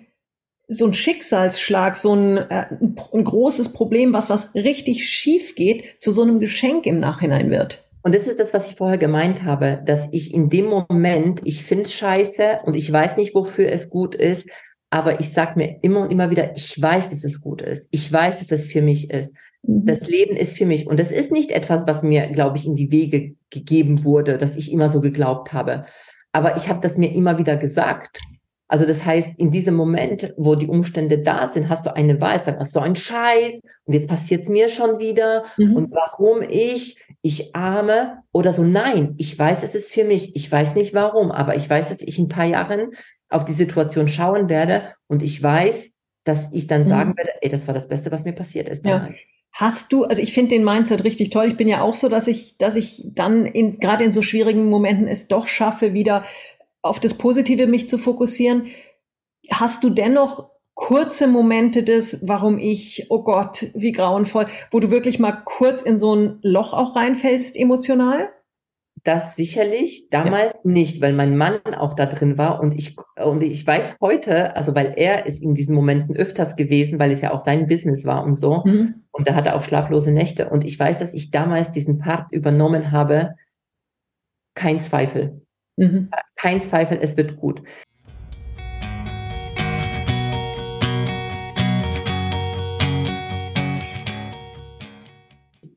so 0.71 0.85
ein 0.85 0.93
Schicksalsschlag, 0.93 1.97
so 1.97 2.15
ein, 2.15 2.37
äh, 2.37 2.65
ein 3.13 3.23
großes 3.23 3.73
Problem, 3.73 4.13
was 4.13 4.29
was 4.29 4.53
richtig 4.55 5.09
schief 5.09 5.55
geht, 5.55 6.01
zu 6.01 6.11
so 6.11 6.21
einem 6.21 6.39
Geschenk 6.39 6.85
im 6.85 6.99
Nachhinein 6.99 7.51
wird. 7.51 7.85
Und 8.03 8.15
das 8.15 8.25
ist 8.25 8.39
das, 8.39 8.53
was 8.53 8.71
ich 8.71 8.77
vorher 8.77 8.97
gemeint 8.97 9.43
habe, 9.43 9.83
dass 9.85 10.07
ich 10.11 10.33
in 10.33 10.49
dem 10.49 10.67
Moment, 10.67 11.41
ich 11.43 11.63
finde 11.63 11.83
es 11.83 11.93
scheiße 11.93 12.61
und 12.63 12.75
ich 12.75 12.91
weiß 12.91 13.17
nicht, 13.17 13.35
wofür 13.35 13.69
es 13.69 13.89
gut 13.89 14.15
ist, 14.15 14.47
aber 14.89 15.19
ich 15.19 15.31
sag 15.31 15.57
mir 15.57 15.77
immer 15.81 16.01
und 16.01 16.11
immer 16.11 16.31
wieder, 16.31 16.55
ich 16.55 16.81
weiß, 16.81 17.09
dass 17.09 17.23
es 17.23 17.41
gut 17.41 17.61
ist. 17.61 17.87
Ich 17.91 18.11
weiß, 18.11 18.39
dass 18.39 18.51
es 18.51 18.67
für 18.67 18.81
mich 18.81 19.11
ist. 19.11 19.33
Mhm. 19.63 19.85
Das 19.85 20.07
Leben 20.07 20.35
ist 20.35 20.57
für 20.57 20.65
mich. 20.65 20.87
Und 20.87 20.99
das 20.99 21.11
ist 21.11 21.31
nicht 21.31 21.51
etwas, 21.51 21.85
was 21.85 22.01
mir, 22.01 22.27
glaube 22.27 22.57
ich, 22.57 22.65
in 22.65 22.75
die 22.75 22.91
Wege 22.91 23.35
gegeben 23.49 24.03
wurde, 24.05 24.37
dass 24.37 24.55
ich 24.55 24.71
immer 24.71 24.89
so 24.89 25.01
geglaubt 25.01 25.53
habe. 25.53 25.83
Aber 26.31 26.55
ich 26.55 26.69
habe 26.69 26.79
das 26.81 26.97
mir 26.97 27.13
immer 27.13 27.37
wieder 27.37 27.57
gesagt. 27.57 28.21
Also 28.71 28.85
das 28.85 29.03
heißt, 29.03 29.37
in 29.37 29.51
diesem 29.51 29.75
Moment, 29.75 30.33
wo 30.37 30.55
die 30.55 30.67
Umstände 30.67 31.19
da 31.19 31.49
sind, 31.49 31.67
hast 31.67 31.85
du 31.85 31.93
eine 31.93 32.21
Wahl, 32.21 32.41
sag, 32.41 32.65
so 32.65 32.79
ein 32.79 32.95
Scheiß 32.95 33.59
und 33.83 33.93
jetzt 33.93 34.07
passiert 34.07 34.43
es 34.43 34.49
mir 34.49 34.69
schon 34.69 34.97
wieder 34.97 35.43
mhm. 35.57 35.75
und 35.75 35.91
warum 35.91 36.41
ich, 36.41 37.03
ich 37.21 37.53
arme 37.53 38.23
oder 38.31 38.53
so. 38.53 38.63
Nein, 38.63 39.15
ich 39.17 39.37
weiß, 39.37 39.63
es 39.63 39.75
ist 39.75 39.91
für 39.91 40.05
mich. 40.05 40.37
Ich 40.37 40.49
weiß 40.49 40.75
nicht 40.75 40.93
warum, 40.93 41.31
aber 41.31 41.57
ich 41.57 41.69
weiß, 41.69 41.89
dass 41.89 41.99
ich 41.99 42.17
in 42.17 42.25
ein 42.25 42.29
paar 42.29 42.45
Jahren 42.45 42.91
auf 43.27 43.43
die 43.43 43.51
Situation 43.51 44.07
schauen 44.07 44.47
werde 44.47 44.93
und 45.07 45.21
ich 45.21 45.43
weiß, 45.43 45.91
dass 46.23 46.47
ich 46.53 46.67
dann 46.67 46.83
mhm. 46.83 46.87
sagen 46.87 47.17
werde, 47.17 47.31
ey, 47.41 47.49
das 47.49 47.67
war 47.67 47.73
das 47.73 47.89
Beste, 47.89 48.09
was 48.13 48.23
mir 48.23 48.33
passiert 48.33 48.69
ist. 48.69 48.85
Ja. 48.85 49.09
Hast 49.51 49.91
du, 49.91 50.05
also 50.05 50.21
ich 50.21 50.31
finde 50.33 50.55
den 50.55 50.63
Mindset 50.63 51.03
richtig 51.03 51.29
toll. 51.29 51.47
Ich 51.47 51.57
bin 51.57 51.67
ja 51.67 51.81
auch 51.81 51.95
so, 51.95 52.07
dass 52.07 52.27
ich, 52.27 52.55
dass 52.57 52.77
ich 52.77 53.03
dann 53.11 53.45
in, 53.45 53.77
gerade 53.79 54.05
in 54.05 54.13
so 54.13 54.21
schwierigen 54.21 54.69
Momenten 54.69 55.07
es 55.07 55.27
doch 55.27 55.45
schaffe, 55.45 55.93
wieder 55.93 56.23
auf 56.81 56.99
das 56.99 57.13
Positive 57.13 57.67
mich 57.67 57.87
zu 57.87 57.97
fokussieren. 57.97 58.67
Hast 59.49 59.83
du 59.83 59.89
dennoch 59.89 60.49
kurze 60.73 61.27
Momente 61.27 61.83
des, 61.83 62.19
warum 62.27 62.57
ich, 62.57 63.07
oh 63.09 63.23
Gott, 63.23 63.67
wie 63.75 63.91
grauenvoll, 63.91 64.47
wo 64.71 64.79
du 64.79 64.89
wirklich 64.89 65.19
mal 65.19 65.33
kurz 65.45 65.81
in 65.81 65.97
so 65.97 66.15
ein 66.15 66.39
Loch 66.41 66.73
auch 66.73 66.95
reinfällst 66.95 67.55
emotional? 67.55 68.29
Das 69.03 69.35
sicherlich, 69.35 70.09
damals 70.09 70.53
ja. 70.53 70.59
nicht, 70.63 71.01
weil 71.01 71.13
mein 71.13 71.35
Mann 71.35 71.59
auch 71.75 71.95
da 71.95 72.05
drin 72.05 72.37
war 72.37 72.59
und 72.59 72.75
ich, 72.75 72.95
und 73.23 73.41
ich 73.41 73.65
weiß 73.65 73.95
heute, 73.99 74.55
also 74.55 74.75
weil 74.75 74.93
er 74.95 75.25
ist 75.25 75.41
in 75.41 75.55
diesen 75.55 75.73
Momenten 75.73 76.15
öfters 76.15 76.55
gewesen, 76.55 76.99
weil 76.99 77.11
es 77.11 77.21
ja 77.21 77.31
auch 77.31 77.39
sein 77.39 77.67
Business 77.67 78.05
war 78.05 78.23
und 78.23 78.35
so. 78.35 78.61
Mhm. 78.63 79.03
Und 79.11 79.27
da 79.27 79.33
hatte 79.33 79.49
er 79.49 79.55
auch 79.55 79.63
schlaflose 79.63 80.11
Nächte. 80.11 80.49
Und 80.49 80.63
ich 80.63 80.79
weiß, 80.79 80.99
dass 80.99 81.15
ich 81.15 81.31
damals 81.31 81.71
diesen 81.71 81.97
Part 81.97 82.31
übernommen 82.31 82.91
habe. 82.91 83.35
Kein 84.53 84.79
Zweifel. 84.79 85.40
Mhm. 85.77 86.09
Kein 86.37 86.61
Zweifel, 86.61 86.99
es 87.01 87.17
wird 87.17 87.37
gut. 87.37 87.61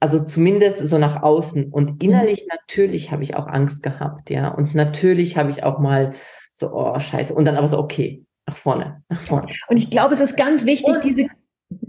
Also 0.00 0.20
zumindest 0.22 0.86
so 0.86 0.98
nach 0.98 1.22
außen. 1.22 1.70
Und 1.70 1.92
mhm. 1.92 1.96
innerlich 2.00 2.46
natürlich 2.50 3.10
habe 3.10 3.22
ich 3.22 3.36
auch 3.36 3.46
Angst 3.46 3.82
gehabt, 3.82 4.28
ja. 4.28 4.48
Und 4.48 4.74
natürlich 4.74 5.38
habe 5.38 5.50
ich 5.50 5.62
auch 5.62 5.78
mal 5.78 6.10
so, 6.52 6.72
oh, 6.72 6.98
scheiße. 6.98 7.34
Und 7.34 7.46
dann 7.46 7.56
aber 7.56 7.68
so, 7.68 7.78
okay, 7.78 8.24
nach 8.46 8.56
vorne, 8.56 9.02
nach 9.08 9.20
vorne. 9.22 9.46
Und 9.68 9.78
ich 9.78 9.90
glaube, 9.90 10.14
es 10.14 10.20
ist 10.20 10.36
ganz 10.36 10.66
wichtig, 10.66 10.94
und, 10.94 11.04
diese. 11.04 11.28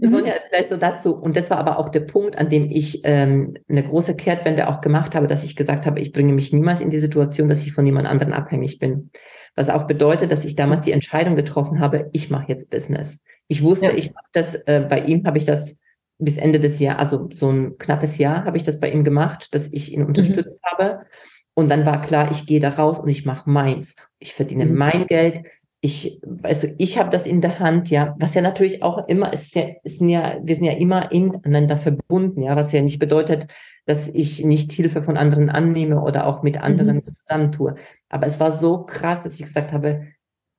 Sonja, 0.00 0.34
vielleicht 0.48 0.70
so 0.70 0.76
dazu. 0.76 1.14
Und 1.14 1.36
das 1.36 1.50
war 1.50 1.58
aber 1.58 1.78
auch 1.78 1.88
der 1.88 2.00
Punkt, 2.00 2.38
an 2.38 2.48
dem 2.48 2.70
ich 2.70 3.00
ähm, 3.04 3.54
eine 3.68 3.82
große 3.82 4.14
Kehrtwende 4.14 4.68
auch 4.68 4.80
gemacht 4.80 5.14
habe, 5.14 5.26
dass 5.26 5.44
ich 5.44 5.56
gesagt 5.56 5.86
habe, 5.86 6.00
ich 6.00 6.12
bringe 6.12 6.32
mich 6.32 6.52
niemals 6.52 6.80
in 6.80 6.90
die 6.90 6.98
Situation, 6.98 7.48
dass 7.48 7.62
ich 7.62 7.72
von 7.72 7.86
jemand 7.86 8.06
anderen 8.06 8.32
abhängig 8.32 8.78
bin. 8.78 9.10
Was 9.54 9.70
auch 9.70 9.86
bedeutet, 9.86 10.32
dass 10.32 10.44
ich 10.44 10.56
damals 10.56 10.84
die 10.84 10.92
Entscheidung 10.92 11.34
getroffen 11.34 11.80
habe, 11.80 12.10
ich 12.12 12.30
mache 12.30 12.48
jetzt 12.48 12.70
Business. 12.70 13.18
Ich 13.48 13.62
wusste, 13.62 13.86
ja. 13.86 13.94
ich 13.94 14.12
mache 14.12 14.28
das, 14.32 14.54
äh, 14.66 14.86
bei 14.88 15.00
ihm 15.00 15.24
habe 15.24 15.38
ich 15.38 15.44
das 15.44 15.76
bis 16.18 16.36
Ende 16.36 16.60
des 16.60 16.78
Jahres, 16.78 16.98
also 16.98 17.28
so 17.32 17.50
ein 17.50 17.78
knappes 17.78 18.18
Jahr 18.18 18.44
habe 18.44 18.56
ich 18.56 18.64
das 18.64 18.80
bei 18.80 18.90
ihm 18.90 19.04
gemacht, 19.04 19.54
dass 19.54 19.68
ich 19.72 19.92
ihn 19.92 20.02
unterstützt 20.02 20.58
mhm. 20.62 20.68
habe. 20.70 21.06
Und 21.54 21.70
dann 21.70 21.86
war 21.86 22.02
klar, 22.02 22.30
ich 22.30 22.46
gehe 22.46 22.60
da 22.60 22.70
raus 22.70 22.98
und 22.98 23.08
ich 23.08 23.24
mache 23.24 23.48
meins. 23.48 23.96
Ich 24.18 24.34
verdiene 24.34 24.66
mhm. 24.66 24.76
mein 24.76 25.06
Geld 25.06 25.46
ich, 25.80 26.20
also 26.42 26.68
ich 26.78 26.98
habe 26.98 27.10
das 27.10 27.26
in 27.26 27.40
der 27.40 27.58
Hand, 27.58 27.90
ja, 27.90 28.16
was 28.18 28.34
ja 28.34 28.42
natürlich 28.42 28.82
auch 28.82 29.06
immer, 29.08 29.32
ist 29.32 29.54
ja, 29.54 29.66
ist 29.84 30.00
ja, 30.00 30.38
wir 30.42 30.54
sind 30.54 30.64
ja 30.64 30.72
immer 30.72 31.12
ineinander 31.12 31.76
verbunden, 31.76 32.42
ja, 32.42 32.56
was 32.56 32.72
ja 32.72 32.82
nicht 32.82 32.98
bedeutet, 32.98 33.46
dass 33.84 34.08
ich 34.08 34.44
nicht 34.44 34.72
Hilfe 34.72 35.02
von 35.02 35.16
anderen 35.16 35.48
annehme 35.48 36.00
oder 36.00 36.26
auch 36.26 36.42
mit 36.42 36.60
anderen 36.60 36.96
mhm. 36.96 37.02
zusammentue. 37.04 37.76
Aber 38.08 38.26
es 38.26 38.40
war 38.40 38.52
so 38.52 38.84
krass, 38.84 39.22
dass 39.22 39.34
ich 39.34 39.44
gesagt 39.44 39.72
habe, 39.72 40.06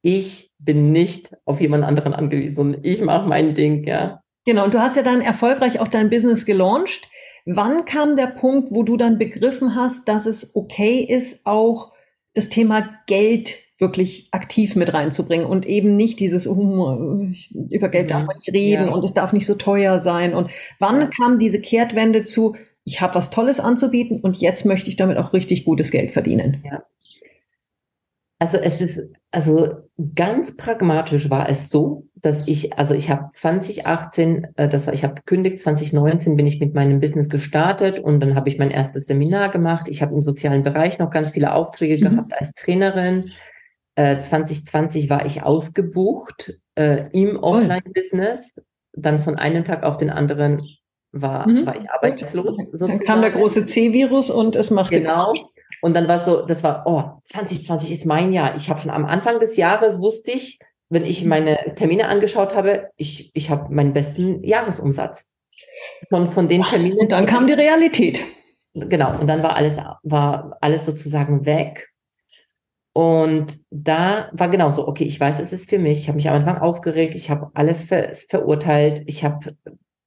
ich 0.01 0.53
bin 0.59 0.91
nicht 0.91 1.35
auf 1.45 1.59
jemand 1.59 1.83
anderen 1.83 2.13
angewiesen 2.13 2.77
ich 2.83 3.01
mache 3.01 3.27
mein 3.27 3.53
Ding, 3.53 3.85
ja. 3.85 4.21
Genau, 4.45 4.63
und 4.63 4.73
du 4.73 4.79
hast 4.79 4.95
ja 4.95 5.03
dann 5.03 5.19
erfolgreich 5.19 5.79
auch 5.81 5.89
dein 5.89 6.09
Business 6.09 6.45
gelauncht. 6.45 7.09
Wann 7.45 7.83
kam 7.85 8.15
der 8.15 8.27
Punkt, 8.27 8.69
wo 8.71 8.83
du 8.83 8.95
dann 8.95 9.17
begriffen 9.17 9.75
hast, 9.75 10.07
dass 10.07 10.25
es 10.25 10.55
okay 10.55 10.99
ist, 10.99 11.45
auch 11.45 11.91
das 12.33 12.47
Thema 12.49 12.87
Geld 13.07 13.57
wirklich 13.79 14.29
aktiv 14.31 14.75
mit 14.75 14.93
reinzubringen 14.93 15.45
und 15.45 15.65
eben 15.65 15.95
nicht 15.95 16.19
dieses, 16.19 16.47
oh, 16.47 17.27
über 17.69 17.89
Geld 17.89 18.09
darf 18.09 18.25
man 18.25 18.37
nicht 18.37 18.51
reden 18.51 18.87
ja. 18.87 18.91
und 18.91 19.05
es 19.05 19.13
darf 19.13 19.33
nicht 19.33 19.45
so 19.45 19.55
teuer 19.55 19.99
sein. 19.99 20.33
Und 20.33 20.49
wann 20.79 21.01
ja. 21.01 21.07
kam 21.07 21.37
diese 21.37 21.61
Kehrtwende 21.61 22.23
zu, 22.23 22.55
ich 22.83 23.01
habe 23.01 23.15
was 23.15 23.29
Tolles 23.29 23.59
anzubieten 23.59 24.19
und 24.21 24.37
jetzt 24.37 24.65
möchte 24.65 24.89
ich 24.89 24.95
damit 24.95 25.17
auch 25.17 25.33
richtig 25.33 25.65
gutes 25.65 25.91
Geld 25.91 26.11
verdienen? 26.11 26.63
Ja. 26.65 26.83
Also 28.39 28.57
es 28.57 28.81
ist, 28.81 29.01
also 29.31 29.77
ganz 30.13 30.57
pragmatisch 30.57 31.29
war 31.31 31.49
es 31.49 31.69
so, 31.69 32.07
dass 32.15 32.47
ich, 32.47 32.77
also 32.77 32.93
ich 32.93 33.09
habe 33.09 33.29
2018, 33.31 34.47
äh, 34.55 34.69
das 34.69 34.85
war, 34.85 34.93
ich 34.93 35.03
habe 35.03 35.15
gekündigt, 35.15 35.59
2019 35.59 36.35
bin 36.35 36.45
ich 36.45 36.59
mit 36.59 36.75
meinem 36.75 36.99
Business 36.99 37.29
gestartet 37.29 37.99
und 37.99 38.19
dann 38.19 38.35
habe 38.35 38.47
ich 38.47 38.59
mein 38.59 38.69
erstes 38.69 39.07
Seminar 39.07 39.49
gemacht. 39.49 39.87
Ich 39.89 40.03
habe 40.03 40.13
im 40.13 40.21
sozialen 40.21 40.63
Bereich 40.63 40.99
noch 40.99 41.09
ganz 41.09 41.31
viele 41.31 41.53
Aufträge 41.53 41.97
mhm. 41.97 42.11
gehabt 42.11 42.33
als 42.39 42.53
Trainerin. 42.53 43.31
2020 43.97 45.05
äh, 45.05 45.09
war 45.09 45.25
ich 45.25 45.43
ausgebucht 45.43 46.59
äh, 46.75 47.09
im 47.11 47.37
Offline-Business. 47.37 48.53
Dann 48.93 49.21
von 49.21 49.35
einem 49.35 49.65
Tag 49.65 49.83
auf 49.83 49.97
den 49.97 50.09
anderen 50.09 50.61
war, 51.11 51.47
mhm. 51.47 51.65
war 51.65 51.75
ich 51.75 51.89
arbeitslos. 51.89 52.55
Sozusagen. 52.71 52.99
Dann 52.99 52.99
kam 52.99 53.21
der 53.21 53.31
große 53.31 53.63
C-Virus 53.63 54.29
und 54.29 54.55
es 54.55 54.69
machte. 54.69 55.01
Genau. 55.01 55.33
Und 55.81 55.95
dann 55.95 56.07
war 56.07 56.19
so, 56.19 56.45
das 56.45 56.63
war, 56.63 56.83
oh, 56.85 57.21
2020 57.23 57.91
ist 57.91 58.05
mein 58.05 58.31
Jahr. 58.31 58.55
Ich 58.55 58.69
habe 58.69 58.79
schon 58.79 58.91
am 58.91 59.05
Anfang 59.05 59.39
des 59.39 59.57
Jahres 59.57 59.99
wusste 59.99 60.31
ich, 60.31 60.59
wenn 60.89 61.05
ich 61.05 61.23
mhm. 61.23 61.29
meine 61.29 61.75
Termine 61.75 62.07
angeschaut 62.07 62.55
habe, 62.55 62.89
ich, 62.97 63.31
ich 63.33 63.49
habe 63.49 63.73
meinen 63.73 63.93
besten 63.93 64.43
Jahresumsatz. 64.43 65.25
Von, 66.09 66.27
von 66.27 66.47
den 66.47 66.63
Terminen. 66.63 66.99
Und 66.99 67.11
dann 67.11 67.25
kam 67.25 67.47
die 67.47 67.53
Realität. 67.53 68.23
genau, 68.73 69.19
und 69.19 69.27
dann 69.27 69.41
war 69.41 69.55
alles, 69.55 69.77
war 70.03 70.55
alles 70.61 70.85
sozusagen 70.85 71.45
weg. 71.45 71.89
Und 72.97 73.59
da 73.69 74.31
war 74.33 74.49
genauso, 74.49 74.87
okay, 74.87 75.03
ich 75.03 75.19
weiß, 75.19 75.39
es 75.39 75.53
ist 75.53 75.69
für 75.69 75.77
mich. 75.77 75.99
Ich 75.99 76.07
habe 76.07 76.15
mich 76.15 76.29
am 76.29 76.37
Anfang 76.37 76.57
aufgeregt, 76.57 77.13
ich 77.13 77.29
habe 77.29 77.51
alle 77.53 77.75
ver 77.75 78.11
verurteilt, 78.27 79.03
ich 79.05 79.23
habe 79.23 79.55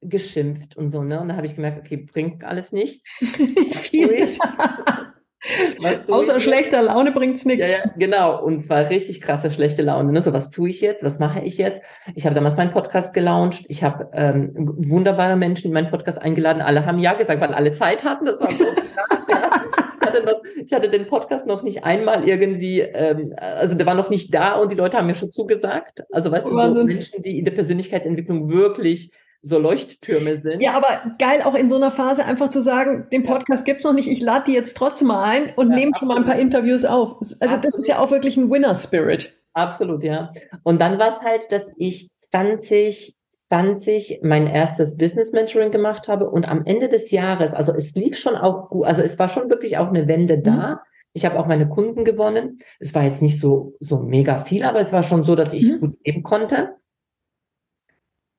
geschimpft 0.01 0.75
und 0.75 0.91
so, 0.91 1.01
ne? 1.01 1.21
Und 1.21 1.29
da 1.29 1.37
habe 1.37 1.45
ich 1.45 1.55
gemerkt, 1.55 1.79
okay, 1.79 1.95
bringt 1.95 2.43
alles 2.43 2.73
nichts. 2.73 3.09
Viel. 3.71 4.27
Außer 6.07 6.39
schlechter 6.39 6.81
Laune 6.81 7.11
bringt's 7.11 7.45
nichts. 7.45 7.69
Ja, 7.69 7.77
ja, 7.77 7.83
genau. 7.97 8.43
Und 8.43 8.65
zwar 8.65 8.89
richtig 8.89 9.21
krasse 9.21 9.51
schlechte 9.51 9.81
Laune. 9.81 10.11
Ne? 10.11 10.21
So, 10.21 10.33
was 10.33 10.51
tue 10.51 10.69
ich 10.69 10.81
jetzt? 10.81 11.03
Was 11.03 11.19
mache 11.19 11.41
ich 11.41 11.57
jetzt? 11.57 11.81
Ich 12.15 12.25
habe 12.25 12.35
damals 12.35 12.57
meinen 12.57 12.69
Podcast 12.69 13.13
gelauncht. 13.13 13.65
Ich 13.67 13.83
habe 13.83 14.09
ähm, 14.13 14.51
wunderbare 14.55 15.35
Menschen 15.35 15.67
in 15.67 15.73
meinen 15.73 15.89
Podcast 15.89 16.21
eingeladen. 16.21 16.61
Alle 16.61 16.85
haben 16.85 16.99
ja 16.99 17.13
gesagt, 17.13 17.41
weil 17.41 17.53
alle 17.53 17.73
Zeit 17.73 18.03
hatten. 18.03 18.25
Das 18.25 18.39
war 18.39 18.51
so 18.51 18.65
ich, 20.01 20.07
hatte 20.07 20.23
noch, 20.25 20.41
ich 20.65 20.73
hatte 20.73 20.89
den 20.89 21.07
Podcast 21.07 21.47
noch 21.47 21.63
nicht 21.63 21.83
einmal 21.83 22.27
irgendwie, 22.27 22.81
ähm, 22.81 23.33
also 23.37 23.75
der 23.75 23.85
war 23.87 23.95
noch 23.95 24.09
nicht 24.09 24.33
da 24.33 24.53
und 24.53 24.71
die 24.71 24.75
Leute 24.75 24.97
haben 24.97 25.07
mir 25.07 25.15
schon 25.15 25.31
zugesagt. 25.31 26.03
Also 26.11 26.31
weißt 26.31 26.45
du, 26.45 26.51
so 26.51 26.83
Menschen, 26.83 27.23
die 27.23 27.39
in 27.39 27.45
der 27.45 27.51
Persönlichkeitsentwicklung 27.51 28.51
wirklich 28.51 29.11
so 29.41 29.57
Leuchttürme 29.57 30.39
sind. 30.41 30.61
Ja, 30.61 30.73
aber 30.73 31.15
geil 31.17 31.41
auch 31.43 31.55
in 31.55 31.69
so 31.69 31.75
einer 31.75 31.91
Phase 31.91 32.25
einfach 32.25 32.49
zu 32.49 32.61
sagen, 32.61 33.07
den 33.11 33.23
Podcast 33.23 33.65
gibt's 33.65 33.83
noch 33.83 33.93
nicht, 33.93 34.09
ich 34.09 34.21
lade 34.21 34.45
die 34.47 34.53
jetzt 34.53 34.77
trotzdem 34.77 35.07
mal 35.07 35.23
ein 35.23 35.53
und 35.55 35.71
ja, 35.71 35.75
nehme 35.75 35.91
schon 35.97 36.07
mal 36.07 36.17
ein 36.17 36.25
paar 36.25 36.39
Interviews 36.39 36.85
auf. 36.85 37.15
Also 37.19 37.35
absolut. 37.39 37.65
das 37.65 37.75
ist 37.75 37.87
ja 37.87 37.99
auch 37.99 38.11
wirklich 38.11 38.37
ein 38.37 38.51
Winner 38.51 38.75
Spirit. 38.75 39.33
Absolut, 39.53 40.03
ja. 40.03 40.31
Und 40.63 40.79
dann 40.79 40.99
war 40.99 41.09
es 41.09 41.19
halt, 41.19 41.51
dass 41.51 41.63
ich 41.77 42.09
20 42.17 43.21
20 43.51 44.21
mein 44.23 44.47
erstes 44.47 44.95
Business 44.95 45.33
Mentoring 45.33 45.71
gemacht 45.71 46.07
habe 46.07 46.29
und 46.29 46.47
am 46.47 46.63
Ende 46.65 46.87
des 46.87 47.11
Jahres, 47.11 47.53
also 47.53 47.73
es 47.73 47.93
lief 47.95 48.17
schon 48.17 48.35
auch 48.35 48.69
gut, 48.69 48.85
also 48.85 49.01
es 49.01 49.19
war 49.19 49.27
schon 49.27 49.49
wirklich 49.49 49.77
auch 49.77 49.89
eine 49.89 50.07
Wende 50.07 50.39
da. 50.39 50.69
Mhm. 50.69 50.77
Ich 51.11 51.25
habe 51.25 51.37
auch 51.37 51.47
meine 51.47 51.67
Kunden 51.67 52.05
gewonnen. 52.05 52.59
Es 52.79 52.95
war 52.95 53.03
jetzt 53.03 53.21
nicht 53.21 53.41
so 53.41 53.75
so 53.81 53.99
mega 53.99 54.37
viel, 54.37 54.63
aber 54.63 54.79
es 54.79 54.93
war 54.93 55.03
schon 55.03 55.25
so, 55.25 55.35
dass 55.35 55.51
ich 55.51 55.69
mhm. 55.69 55.79
gut 55.81 55.97
leben 56.05 56.23
konnte. 56.23 56.75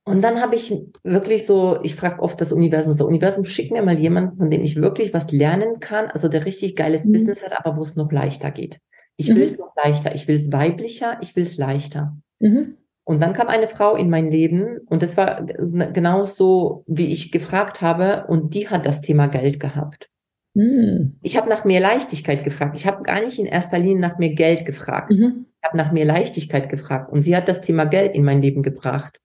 Und 0.05 0.23
dann 0.23 0.41
habe 0.41 0.57
ich 0.57 0.75
wirklich 1.05 1.47
so, 1.47 1.79
ich 1.83 1.95
frage 1.95 2.21
oft 2.21 2.41
das 2.41 2.53
Universum 2.53 2.93
so, 2.93 3.07
Universum, 3.07 3.45
schick 3.45 3.71
mir 3.71 3.83
mal 3.83 3.99
jemanden, 3.99 4.37
von 4.37 4.51
dem 4.51 4.63
ich 4.63 4.77
wirklich 4.77 5.15
was 5.15 5.31
lernen 5.31 5.79
kann, 5.79 6.07
also 6.11 6.29
der 6.29 6.45
richtig 6.45 6.75
geiles 6.75 7.05
mhm. 7.05 7.13
Business 7.13 7.43
hat, 7.43 7.57
aber 7.57 7.77
wo 7.77 7.83
es 7.83 7.95
noch 7.95 8.11
leichter 8.11 8.51
geht. 8.51 8.81
Ich 9.17 9.29
mhm. 9.29 9.37
will 9.37 9.43
es 9.45 9.59
noch 9.59 9.73
leichter, 9.77 10.15
ich 10.15 10.27
will 10.27 10.37
es 10.37 10.51
weiblicher, 10.51 11.19
ich 11.21 11.37
will 11.37 11.45
es 11.45 11.57
leichter. 11.57 12.17
Mhm. 12.41 12.79
Und 13.05 13.21
dann 13.21 13.33
kam 13.33 13.49
eine 13.49 13.69
Frau 13.69 13.97
in 13.97 14.11
mein 14.11 14.31
Leben 14.31 14.79
und 14.87 15.03
das 15.03 15.17
war 15.17 15.45
genauso, 15.45 16.85
wie 16.87 17.13
ich 17.13 17.33
gefragt 17.33 17.81
habe 17.81 18.27
und 18.29 18.55
die 18.55 18.69
hat 18.69 18.87
das 18.87 19.03
Thema 19.03 19.27
Geld 19.27 19.61
gehabt. 19.61 20.09
Mhm. 20.55 21.17
Ich 21.23 21.37
habe 21.37 21.49
nach 21.49 21.65
mehr 21.65 21.81
Leichtigkeit 21.81 22.45
gefragt. 22.45 22.77
Ich 22.77 22.87
habe 22.87 23.03
gar 23.03 23.21
nicht 23.21 23.39
in 23.39 23.47
erster 23.47 23.79
Linie 23.79 24.01
nach 24.01 24.19
mehr 24.19 24.35
Geld 24.35 24.67
gefragt. 24.67 25.11
Mhm. 25.11 25.47
Ich 25.61 25.69
habe 25.69 25.77
nach 25.77 25.93
mehr 25.93 26.05
Leichtigkeit 26.05 26.69
gefragt 26.69 27.11
und 27.13 27.23
sie 27.23 27.37
hat 27.37 27.49
das 27.49 27.61
Thema 27.61 27.85
Geld 27.85 28.15
in 28.15 28.25
mein 28.25 28.43
Leben 28.43 28.63
gebracht. 28.63 29.21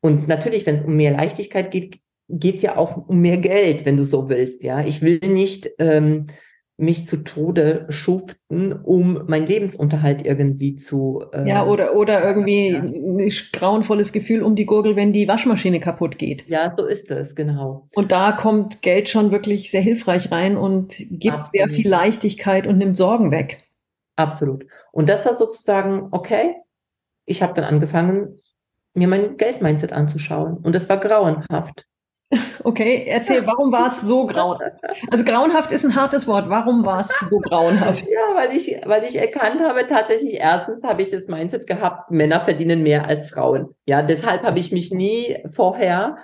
Und 0.00 0.28
natürlich, 0.28 0.66
wenn 0.66 0.76
es 0.76 0.82
um 0.82 0.96
mehr 0.96 1.12
Leichtigkeit 1.12 1.70
geht, 1.70 2.00
geht 2.28 2.56
es 2.56 2.62
ja 2.62 2.76
auch 2.76 3.08
um 3.08 3.20
mehr 3.20 3.38
Geld, 3.38 3.84
wenn 3.84 3.96
du 3.96 4.04
so 4.04 4.28
willst. 4.28 4.62
Ja, 4.62 4.80
ich 4.80 5.02
will 5.02 5.18
nicht 5.18 5.70
ähm, 5.78 6.28
mich 6.80 7.06
zu 7.06 7.18
Tode 7.18 7.86
schuften, 7.90 8.72
um 8.72 9.24
meinen 9.26 9.46
Lebensunterhalt 9.46 10.24
irgendwie 10.24 10.76
zu. 10.76 11.24
Äh, 11.32 11.46
ja, 11.46 11.66
oder, 11.66 11.94
oder 11.94 12.24
irgendwie 12.24 12.70
ja. 12.70 12.80
ein 12.80 13.30
grauenvolles 13.52 14.12
Gefühl 14.12 14.42
um 14.42 14.56
die 14.56 14.64
Gurgel, 14.64 14.96
wenn 14.96 15.12
die 15.12 15.28
Waschmaschine 15.28 15.78
kaputt 15.78 16.16
geht. 16.18 16.48
Ja, 16.48 16.72
so 16.74 16.86
ist 16.86 17.10
es, 17.10 17.34
genau. 17.34 17.88
Und 17.94 18.12
da 18.12 18.32
kommt 18.32 18.80
Geld 18.80 19.10
schon 19.10 19.30
wirklich 19.30 19.70
sehr 19.70 19.82
hilfreich 19.82 20.32
rein 20.32 20.56
und 20.56 20.96
gibt 21.10 21.34
Absolut. 21.36 21.52
sehr 21.52 21.68
viel 21.68 21.88
Leichtigkeit 21.88 22.66
und 22.66 22.78
nimmt 22.78 22.96
Sorgen 22.96 23.30
weg. 23.30 23.58
Absolut. 24.16 24.64
Und 24.92 25.08
das 25.08 25.24
war 25.26 25.34
sozusagen, 25.34 26.08
okay, 26.12 26.56
ich 27.26 27.42
habe 27.42 27.54
dann 27.54 27.64
angefangen, 27.64 28.40
mir 28.94 29.08
mein 29.08 29.36
Geldmindset 29.36 29.92
anzuschauen. 29.92 30.58
Und 30.58 30.74
es 30.74 30.88
war 30.88 30.98
grauenhaft. 30.98 31.86
Okay, 32.62 33.04
erzähl, 33.08 33.44
warum 33.44 33.72
war 33.72 33.88
es 33.88 34.02
so 34.02 34.26
grauenhaft? 34.26 34.80
Also 35.10 35.24
grauenhaft 35.24 35.72
ist 35.72 35.84
ein 35.84 35.96
hartes 35.96 36.28
Wort. 36.28 36.48
Warum 36.48 36.86
war 36.86 37.00
es 37.00 37.08
so 37.28 37.38
grauenhaft? 37.38 38.04
Ja, 38.08 38.36
weil 38.36 38.56
ich, 38.56 38.76
weil 38.86 39.02
ich 39.02 39.16
erkannt 39.16 39.60
habe, 39.60 39.86
tatsächlich 39.86 40.34
erstens 40.34 40.84
habe 40.84 41.02
ich 41.02 41.10
das 41.10 41.26
Mindset 41.26 41.66
gehabt, 41.66 42.10
Männer 42.12 42.38
verdienen 42.40 42.82
mehr 42.82 43.06
als 43.06 43.28
Frauen. 43.28 43.74
Ja, 43.86 44.02
deshalb 44.02 44.44
habe 44.44 44.60
ich 44.60 44.70
mich 44.70 44.92
nie 44.92 45.38
vorher, 45.50 46.18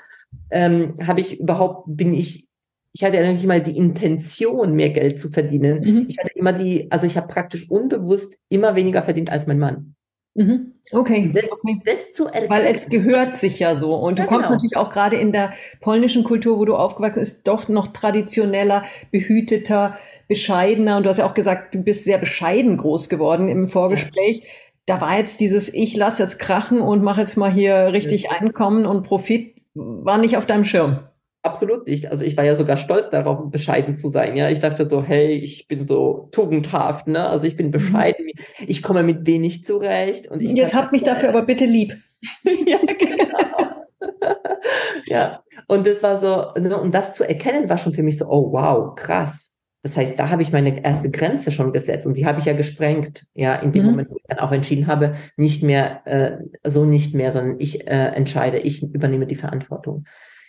ähm, 0.51 0.95
habe 1.05 1.21
ich 1.21 1.41
überhaupt, 1.41 1.85
bin 1.89 2.15
ich, 2.15 2.47
ich 2.93 3.03
hatte 3.03 3.17
ja 3.17 3.31
nicht 3.31 3.47
mal 3.47 3.61
die 3.61 3.77
Intention, 3.77 4.75
mehr 4.75 4.91
Geld 4.91 5.19
zu 5.19 5.29
verdienen. 5.29 5.81
Mhm. 5.81 6.07
Ich 6.09 6.19
hatte 6.19 6.31
immer 6.35 6.53
die, 6.53 6.89
also 6.91 7.07
ich 7.07 7.17
habe 7.17 7.27
praktisch 7.27 7.69
unbewusst 7.69 8.33
immer 8.49 8.77
weniger 8.77 9.03
verdient 9.03 9.33
als 9.33 9.49
mein 9.49 9.59
Mann. 9.59 9.96
Mhm. 10.37 10.75
Okay. 10.93 11.33
Das, 11.35 11.51
okay. 11.51 11.81
das 11.85 12.13
zu 12.13 12.27
erkennen. 12.27 12.51
Weil 12.51 12.67
es 12.67 12.89
gehört 12.89 13.35
sich 13.35 13.59
ja 13.59 13.75
so. 13.75 13.95
Und 13.95 14.19
du 14.19 14.23
ja, 14.23 14.29
kommst 14.29 14.45
genau. 14.45 14.55
natürlich 14.55 14.77
auch 14.77 14.91
gerade 14.91 15.17
in 15.17 15.33
der 15.33 15.53
polnischen 15.81 16.23
Kultur, 16.23 16.59
wo 16.59 16.65
du 16.65 16.77
aufgewachsen 16.77 17.21
bist, 17.21 17.49
doch 17.49 17.69
noch 17.69 17.89
traditioneller, 17.89 18.85
behüteter, 19.11 19.99
bescheidener. 20.29 20.99
Und 20.99 21.05
du 21.05 21.11
hast 21.11 21.19
ja 21.19 21.27
auch 21.27 21.35
gesagt, 21.35 21.75
du 21.75 21.83
bist 21.83 22.05
sehr 22.05 22.19
bescheiden 22.19 22.77
groß 22.77 23.09
geworden 23.09 23.49
im 23.49 23.69
Vorgespräch. 23.69 24.39
Ja. 24.39 24.47
Da 24.85 25.01
war 25.01 25.19
jetzt 25.19 25.41
dieses, 25.41 25.73
ich 25.73 25.97
lass 25.97 26.19
jetzt 26.19 26.39
krachen 26.39 26.81
und 26.81 27.03
mache 27.03 27.23
jetzt 27.23 27.37
mal 27.37 27.51
hier 27.51 27.93
richtig 27.93 28.25
ja. 28.25 28.31
Einkommen 28.33 28.87
und 28.87 29.03
Profit, 29.03 29.57
war 29.75 30.19
nicht 30.19 30.37
auf 30.37 30.47
deinem 30.47 30.65
Schirm. 30.65 31.01
Absolut 31.47 31.87
nicht. 31.87 32.11
Also 32.11 32.25
ich 32.25 32.37
war 32.37 32.45
ja 32.45 32.57
sogar 32.57 32.77
stolz 32.77 33.09
darauf, 33.09 33.53
bescheiden 33.53 33.95
zu 33.95 34.09
sein. 34.09 34.37
Ja, 34.37 34.51
ich 34.51 34.59
dachte 34.59 34.85
so, 34.85 35.01
hey, 35.01 35.31
ich 35.31 35.69
bin 35.69 35.85
so 35.85 36.29
tugendhaft, 36.33 37.07
ne? 37.07 37.29
Also 37.29 37.47
ich 37.47 37.57
bin 37.57 37.67
mhm. 37.67 37.71
bescheiden, 37.71 38.27
ich 38.67 38.83
komme 38.83 39.05
mit 39.05 39.29
wenig 39.29 39.63
zurecht. 39.63 40.27
Und 40.27 40.43
ich 40.43 40.53
jetzt 40.53 40.75
habt 40.75 40.91
mich 40.91 41.05
dafür 41.05 41.29
aber 41.29 41.43
bitte 41.43 41.65
lieb. 41.65 41.97
ja, 42.67 42.79
genau. 42.99 43.69
ja, 45.07 45.45
und 45.69 45.87
das 45.87 46.03
war 46.03 46.21
so, 46.21 46.61
ne? 46.61 46.77
und 46.77 46.93
das 46.93 47.15
zu 47.15 47.23
erkennen 47.23 47.69
war 47.69 47.79
schon 47.79 47.93
für 47.93 48.03
mich 48.03 48.19
so, 48.19 48.27
oh 48.27 48.51
wow, 48.53 48.97
krass. 48.97 49.53
Das 49.85 49.97
heißt, 49.97 50.19
da 50.19 50.31
habe 50.31 50.43
ich 50.43 50.51
meine 50.51 50.85
erste 50.85 51.11
Grenze 51.11 51.53
schon 51.53 51.73
gesetzt 51.73 52.09
und 52.09 52.17
die 52.17 52.27
habe 52.27 52.41
ich 52.41 52.45
ja 52.47 52.55
gesprengt, 52.55 53.29
ja, 53.35 53.55
in 53.55 53.71
dem 53.71 53.85
mhm. 53.85 53.91
Moment, 53.91 54.11
wo 54.11 54.17
ich 54.17 54.25
dann 54.27 54.41
auch 54.41 54.51
entschieden 54.51 54.89
habe, 54.89 55.15
nicht 55.37 55.63
mehr, 55.63 56.05
äh, 56.07 56.39
so 56.69 56.85
nicht 56.85 57.15
mehr, 57.15 57.31
sondern 57.31 57.61
ich 57.61 57.87
äh, 57.87 58.09
entscheide, 58.09 58.59
ich 58.59 58.83
übernehme 58.83 59.29
die 59.29 59.37
Verantwortung. 59.37 60.05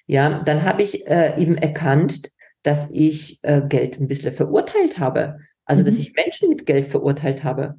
Ja, 0.08 0.41
dann 0.43 0.63
habe 0.63 0.82
ich 0.82 1.06
äh, 1.08 1.39
eben 1.39 1.58
erkannt, 1.58 2.32
dass 2.63 2.89
ich 2.91 3.39
äh, 3.43 3.62
Geld 3.62 4.00
ein 4.00 4.08
bisschen 4.08 4.32
verurteilt 4.32 5.00
habe. 5.00 5.39
Also, 5.65 5.82
mhm. 5.82 5.86
dass 5.86 6.00
ich 6.00 6.13
Menschen 6.15 6.50
mit 6.50 6.65
Geld 6.65 6.88
verurteilt 6.88 7.43
habe. 7.43 7.76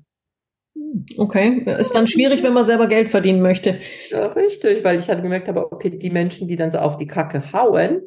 Okay, 1.17 1.65
ist 1.79 1.95
dann 1.95 2.07
schwierig, 2.07 2.43
wenn 2.43 2.53
man 2.53 2.65
selber 2.65 2.87
Geld 2.87 3.09
verdienen 3.09 3.43
möchte. 3.43 3.79
Ja, 4.11 4.27
richtig, 4.27 4.85
weil 4.85 4.99
ich 4.99 5.09
halt 5.09 5.23
gemerkt 5.23 5.49
habe, 5.49 5.73
okay, 5.73 5.91
die 5.91 6.11
Menschen, 6.11 6.49
die 6.49 6.57
dann 6.57 6.71
so 6.71 6.79
auf 6.79 6.97
die 6.97 7.07
Kacke 7.07 7.53
hauen, 7.53 8.03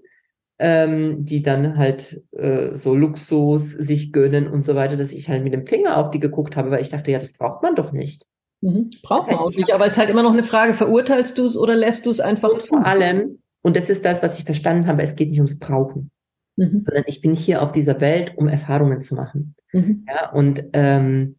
ähm, 0.60 1.25
die 1.25 1.41
dann 1.41 1.77
halt 1.77 2.21
äh, 2.31 2.75
so 2.75 2.95
Luxus 2.95 3.71
sich 3.71 4.13
gönnen 4.13 4.47
und 4.47 4.65
so 4.65 4.75
weiter, 4.75 4.95
dass 4.95 5.12
ich 5.12 5.27
halt 5.27 5.43
mit 5.43 5.53
dem 5.53 5.65
Finger 5.65 5.97
auf 5.97 6.12
die 6.12 6.19
geguckt 6.19 6.55
habe, 6.55 6.71
weil 6.71 6.81
ich 6.81 6.89
dachte, 6.89 7.12
ja, 7.12 7.19
das 7.19 7.34
braucht 7.34 7.63
man 7.63 7.75
doch 7.75 7.91
nicht. 7.91 8.25
Mhm. 8.62 8.91
Braucht 9.01 9.29
man 9.29 9.39
auch 9.39 9.49
nicht, 9.49 9.73
aber 9.73 9.86
es 9.86 9.93
ist 9.93 9.97
halt 9.97 10.12
immer 10.12 10.23
noch 10.23 10.34
eine 10.34 10.43
Frage, 10.43 10.75
verurteilst 10.75 11.38
du 11.38 11.45
es 11.45 11.57
oder 11.57 11.75
lässt 11.75 12.05
du 12.05 12.12
es 12.12 12.19
einfach 12.19 12.49
und 12.49 12.62
zu? 12.62 12.75
Vor 12.75 12.86
allem, 12.86 13.40
und 13.62 13.78
das 13.78 13.89
ist 13.89 14.06
das, 14.06 14.21
was 14.21 14.39
ich 14.39 14.45
verstanden 14.45 14.88
habe. 14.88 15.04
Es 15.04 15.15
geht 15.15 15.30
nicht 15.30 15.39
ums 15.39 15.60
Brauchen, 15.60 16.12
mhm. 16.56 16.82
sondern 16.82 17.04
ich 17.08 17.21
bin 17.21 17.36
hier 17.36 17.62
auf 17.62 17.71
dieser 17.71 18.02
Welt, 18.02 18.38
um 18.38 18.47
Erfahrungen 18.47 19.02
zu 19.02 19.15
machen. 19.15 19.56
Mhm. 19.74 20.06
Ja, 20.08 20.32
und, 20.32 20.63
ähm, 20.74 21.36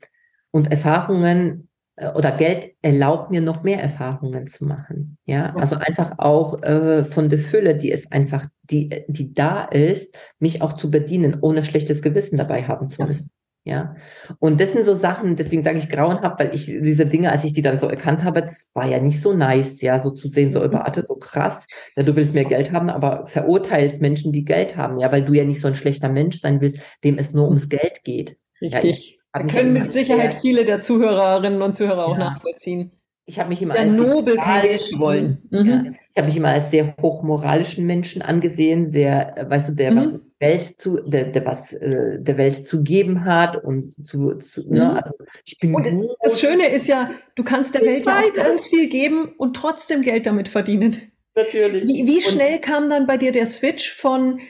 und 0.51 0.71
Erfahrungen 0.71 1.69
äh, 1.97 2.09
oder 2.09 2.33
Geld 2.33 2.73
erlaubt 2.83 3.31
mir 3.31 3.41
noch 3.41 3.63
mehr 3.63 3.83
Erfahrungen 3.83 4.49
zu 4.49 4.65
machen. 4.65 5.19
Ja, 5.27 5.55
also 5.57 5.77
einfach 5.77 6.19
auch 6.19 6.63
äh, 6.63 7.05
von 7.05 7.29
der 7.29 7.39
Fülle, 7.39 7.77
die 7.77 7.93
es 7.93 8.11
einfach, 8.13 8.47
die, 8.63 9.05
die 9.09 9.35
da 9.35 9.65
ist, 9.65 10.17
mich 10.39 10.63
auch 10.63 10.75
zu 10.75 10.91
bedienen, 10.91 11.39
ohne 11.41 11.65
schlechtes 11.65 12.03
Gewissen 12.03 12.37
dabei 12.37 12.65
haben 12.65 12.89
zu 12.89 13.05
müssen. 13.05 13.31
Ja, 13.65 13.95
und 14.41 14.61
das 14.61 14.73
sind 14.73 14.85
so 14.85 14.97
Sachen, 14.97 15.37
deswegen 15.37 15.63
sage 15.63 15.79
ich 15.79 15.89
grauenhaft, 15.89 16.41
weil 16.41 16.53
ich 16.53 16.67
diese 16.67 17.07
Dinge, 17.07 17.31
als 17.31 17.45
ich 17.45 17.53
die 17.53 17.63
dann 17.63 17.79
so 17.79 17.87
erkannt 17.87 18.25
habe, 18.25 18.43
das 18.43 18.71
war 18.75 18.89
ja 18.89 18.99
nicht 18.99 19.21
so 19.21 19.35
nice, 19.35 19.81
ja, 19.83 20.01
so 20.01 20.11
zu 20.11 20.27
sehen, 20.27 20.51
so 20.51 20.61
mhm. 20.61 20.73
warte, 20.73 21.05
so 21.05 21.15
krass, 21.15 21.69
ja, 21.95 22.03
du 22.03 22.17
willst 22.17 22.35
mehr 22.35 22.45
Geld 22.45 22.73
haben, 22.73 22.91
aber 22.91 23.25
verurteilst 23.27 24.01
Menschen, 24.01 24.33
die 24.33 24.45
Geld 24.45 24.77
haben, 24.77 24.99
ja, 24.99 25.13
weil 25.13 25.23
du 25.23 25.33
ja 25.33 25.45
nicht 25.45 25.61
so 25.61 25.69
ein 25.69 25.77
schlechter 25.77 26.09
Mensch 26.09 26.41
sein 26.41 26.61
willst, 26.61 26.79
dem 27.05 27.19
es 27.19 27.35
nur 27.35 27.47
ums 27.47 27.69
Geld 27.69 28.03
geht. 28.03 28.37
Richtig. 28.61 29.21
Ja, 29.35 29.43
ich, 29.45 29.49
können 29.55 29.75
mit 29.75 29.93
Sicherheit 29.93 30.39
viele 30.41 30.65
der 30.65 30.81
Zuhörerinnen 30.81 31.63
und 31.63 31.77
Zuhörer 31.77 32.07
auch 32.07 32.19
ja. 32.19 32.31
nachvollziehen. 32.31 32.91
Ich 33.25 33.39
habe 33.39 33.51
mich 33.51 33.63
immer 33.63 33.75
sehr 33.75 33.83
als 33.83 33.93
nobel 33.93 34.37
kein 34.37 34.63
Geld 34.63 34.93
wollen. 34.99 35.39
Mhm. 35.51 35.69
Ja, 35.69 35.85
ich 36.11 36.17
habe 36.17 36.27
mich 36.27 36.37
immer 36.37 36.49
als 36.49 36.73
sehr 36.73 36.97
hochmoralischen 37.01 37.87
Menschen 37.87 38.21
angesehen, 38.23 38.91
sehr, 38.91 39.39
äh, 39.39 39.49
weißt 39.49 39.69
du, 39.69 39.73
der 39.75 39.93
mhm. 39.93 39.97
was 39.97 40.21
Welt 40.43 40.81
zu, 40.81 40.99
der, 41.01 41.25
der 41.25 41.47
was 41.47 41.73
äh, 41.73 42.19
der 42.19 42.37
Welt 42.37 42.67
zu 42.67 42.83
geben 42.83 43.25
hat 43.25 43.65
und 43.65 43.95
zu, 44.03 44.35
zu 44.35 44.61
ne, 44.63 44.67
mhm. 44.69 44.75
ne, 44.75 45.05
also 45.05 45.17
ich 45.45 45.59
bin 45.59 45.75
und 45.75 45.87
das 46.21 46.39
Schöne 46.39 46.69
ist 46.69 46.89
ja, 46.89 47.11
du 47.37 47.45
kannst 47.45 47.75
der 47.75 47.83
Welt 47.83 48.05
ja 48.05 48.19
auch 48.19 48.35
ganz 48.35 48.67
viel 48.67 48.89
geben 48.89 49.33
und 49.39 49.57
trotzdem 49.57 50.03
Geld 50.03 50.27
damit 50.27 50.51
verdienen. 50.51 51.13
Natürlich. 51.35 51.89
Wie, 51.89 52.07
wie 52.07 52.21
schnell 52.21 52.59
kam 52.59 52.91
dann 52.91 53.07
bei 53.07 53.17
dir 53.17 53.33
der 53.33 53.47
Switch 53.47 53.95
von 53.95 54.41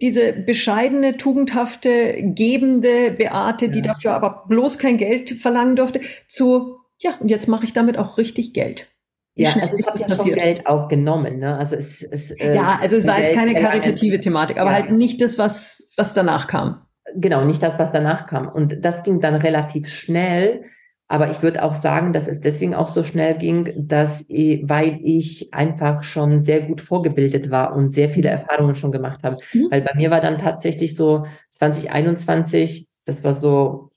diese 0.00 0.32
bescheidene, 0.32 1.16
tugendhafte, 1.16 2.16
gebende 2.34 3.12
Beate, 3.12 3.68
die 3.68 3.78
Ja. 3.78 3.84
dafür 3.84 4.12
aber 4.12 4.44
bloß 4.48 4.78
kein 4.78 4.96
Geld 4.96 5.30
verlangen 5.30 5.76
durfte, 5.76 6.00
zu, 6.26 6.78
ja, 6.98 7.14
und 7.20 7.30
jetzt 7.30 7.46
mache 7.46 7.64
ich 7.64 7.72
damit 7.72 7.98
auch 7.98 8.18
richtig 8.18 8.52
Geld. 8.52 8.93
Ja, 9.36 9.52
also 9.60 9.76
ich 9.76 9.86
habe 9.86 9.98
das 9.98 10.08
ja 10.08 10.16
schon? 10.16 10.34
Geld 10.34 10.66
auch 10.66 10.88
genommen, 10.88 11.40
ne? 11.40 11.56
Also 11.56 11.76
es, 11.76 12.02
es 12.02 12.30
äh, 12.32 12.54
Ja, 12.54 12.78
also 12.80 12.96
es 12.96 13.06
war 13.06 13.18
jetzt 13.18 13.32
Geld 13.32 13.38
keine 13.38 13.54
karitative 13.54 14.20
Thematik, 14.20 14.58
aber 14.58 14.70
Ja. 14.70 14.76
halt 14.76 14.92
nicht 14.92 15.20
das, 15.20 15.38
was, 15.38 15.88
was 15.96 16.14
danach 16.14 16.46
kam. 16.46 16.82
Genau, 17.16 17.44
nicht 17.44 17.62
das, 17.62 17.78
was 17.78 17.92
danach 17.92 18.26
kam. 18.26 18.48
Und 18.48 18.84
das 18.84 19.02
ging 19.02 19.20
dann 19.20 19.34
relativ 19.34 19.88
schnell. 19.88 20.64
Aber 21.06 21.30
ich 21.30 21.42
würde 21.42 21.62
auch 21.62 21.74
sagen, 21.74 22.12
dass 22.12 22.28
es 22.28 22.40
deswegen 22.40 22.74
auch 22.74 22.88
so 22.88 23.02
schnell 23.02 23.36
ging, 23.36 23.72
dass, 23.76 24.24
weil 24.28 25.00
ich 25.02 25.52
einfach 25.52 26.02
schon 26.02 26.38
sehr 26.38 26.62
gut 26.62 26.80
vorgebildet 26.80 27.50
war 27.50 27.74
und 27.74 27.90
sehr 27.90 28.08
viele 28.08 28.30
Erfahrungen 28.30 28.74
schon 28.74 28.90
gemacht 28.90 29.22
habe. 29.22 29.36
Mhm. 29.52 29.68
Weil 29.70 29.82
bei 29.82 29.94
mir 29.96 30.10
war 30.10 30.20
dann 30.20 30.38
tatsächlich 30.38 30.96
so 30.96 31.26
2021, 31.50 32.88
das 33.04 33.22
war 33.22 33.34
so 33.34 33.90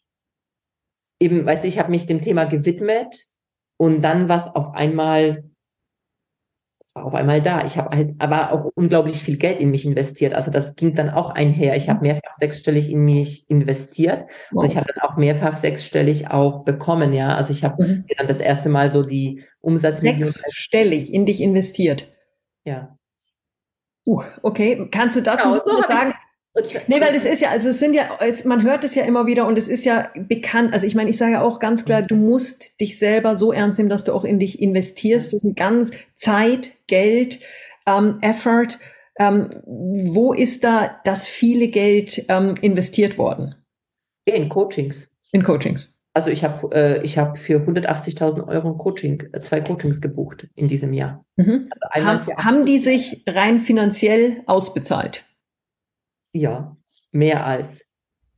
eben, 1.19 1.45
weißt 1.45 1.63
du, 1.63 1.67
ich 1.67 1.80
habe 1.80 1.91
mich 1.91 2.08
dem 2.08 2.21
Thema 2.21 2.45
gewidmet 2.45 3.28
und 3.78 4.02
dann 4.02 4.28
war 4.30 4.38
es 4.40 4.48
auf 4.48 4.74
einmal, 4.74 5.44
es 6.80 6.96
war 6.96 7.06
auf 7.06 7.13
einmal 7.16 7.42
da. 7.42 7.66
Ich 7.66 7.78
habe 7.78 7.96
halt 7.96 8.16
aber 8.20 8.52
auch 8.54 8.72
unglaublich 8.76 9.22
viel 9.22 9.38
Geld 9.38 9.60
in 9.60 9.72
mich 9.72 9.86
investiert. 9.86 10.34
Also 10.34 10.52
das 10.52 10.76
ging 10.76 10.96
dann 10.96 11.10
auch 11.10 11.32
einher. 11.32 11.76
Ich 11.76 11.90
habe 11.90 12.02
mehrfach 12.02 12.34
sechsstellig 12.40 12.90
in 12.92 13.04
mich 13.04 13.50
investiert 13.50 14.30
Wow. 14.52 14.63
und 14.63 14.72
ich 14.72 14.78
habe 14.78 14.88
dann 14.94 15.04
auch 15.10 15.18
mehrfach 15.18 15.58
sechsstellig 15.58 16.30
auch 16.32 16.63
bekommen, 16.63 17.13
ja. 17.13 17.36
Also 17.36 17.52
ich 17.52 17.63
habe 17.63 17.84
Mhm. 17.84 18.06
dann 18.18 18.28
das 18.28 18.38
erste 18.40 18.70
Mal 18.70 18.90
so 18.90 19.04
die 19.04 19.44
Umsatzmillionen, 19.60 20.32
Sechsstellig 20.32 21.13
in 21.13 21.26
dich 21.26 21.42
investiert. 21.42 22.12
ja. 22.66 22.94
Uh, 24.10 24.24
okay. 24.42 24.88
Kannst 24.90 25.18
du 25.18 25.22
dazu 25.22 25.50
Genau, 25.52 25.63
so 25.66 25.72
was 25.80 25.88
sagen? 25.88 26.13
Nee, 26.88 27.02
weil 27.02 27.13
das 27.13 27.26
ist 27.26 27.41
ja, 27.41 27.50
also 27.50 27.70
es 27.70 27.80
sind 27.80 27.93
ja, 27.93 28.17
es, 28.20 28.46
man 28.46 28.63
hört 28.63 28.84
es 28.84 28.96
ja 28.96 29.04
immer 29.04 29.26
wieder 29.26 29.48
und 29.48 29.58
es 29.58 29.67
ist 29.67 29.86
ja 29.86 30.10
bekannt. 30.15 30.74
Also 30.74 30.88
ich 30.88 30.96
meine, 30.96 31.10
ich 31.10 31.17
sage 31.17 31.41
auch 31.41 31.60
ganz 31.60 31.86
klar, 31.86 32.02
du 32.02 32.15
musst 32.15 32.80
dich 32.80 32.98
selber 32.98 33.36
so 33.36 33.52
ernst 33.52 33.80
nehmen, 33.80 33.89
dass 33.89 34.04
du 34.04 34.13
auch 34.13 34.24
in 34.24 34.39
dich 34.39 34.62
investierst. 34.62 35.28
Das 35.28 35.43
ist 35.43 35.43
ein 35.43 35.56
ganz 35.56 35.91
Zeit, 36.15 36.72
Geld, 36.88 37.39
ähm, 37.86 38.20
Effort. 38.22 38.80
Ähm, 39.20 39.50
wo 39.65 40.34
ist 40.34 40.63
da 40.63 41.00
das 41.04 41.28
viele 41.28 41.70
Geld 41.70 42.26
ähm, 42.30 42.56
investiert 42.62 43.17
worden 43.17 43.56
in 44.26 44.48
Coachings. 44.48 45.08
in 45.32 45.43
Coachings? 45.43 45.98
Also 46.13 46.32
ich 46.32 46.43
habe 46.43 46.76
äh, 46.76 47.04
ich 47.04 47.17
habe 47.17 47.38
für 47.38 47.60
180.000 47.60 48.48
Euro 48.48 48.74
Coaching, 48.76 49.24
äh, 49.34 49.41
zwei 49.41 49.62
Coachings 49.62 50.02
gebucht 50.02 50.48
in 50.56 50.67
diesem 50.67 50.93
Jahr. 50.93 51.24
Mhm. 51.36 51.70
Also 51.91 52.08
Haben, 52.08 52.38
haben 52.38 52.65
die 52.65 52.80
sich 52.80 53.24
rein 53.28 53.60
finanziell 53.60 54.41
ausbezahlt? 54.46 55.27
Ja 56.38 56.78
mehr 57.12 57.45
als. 57.45 57.86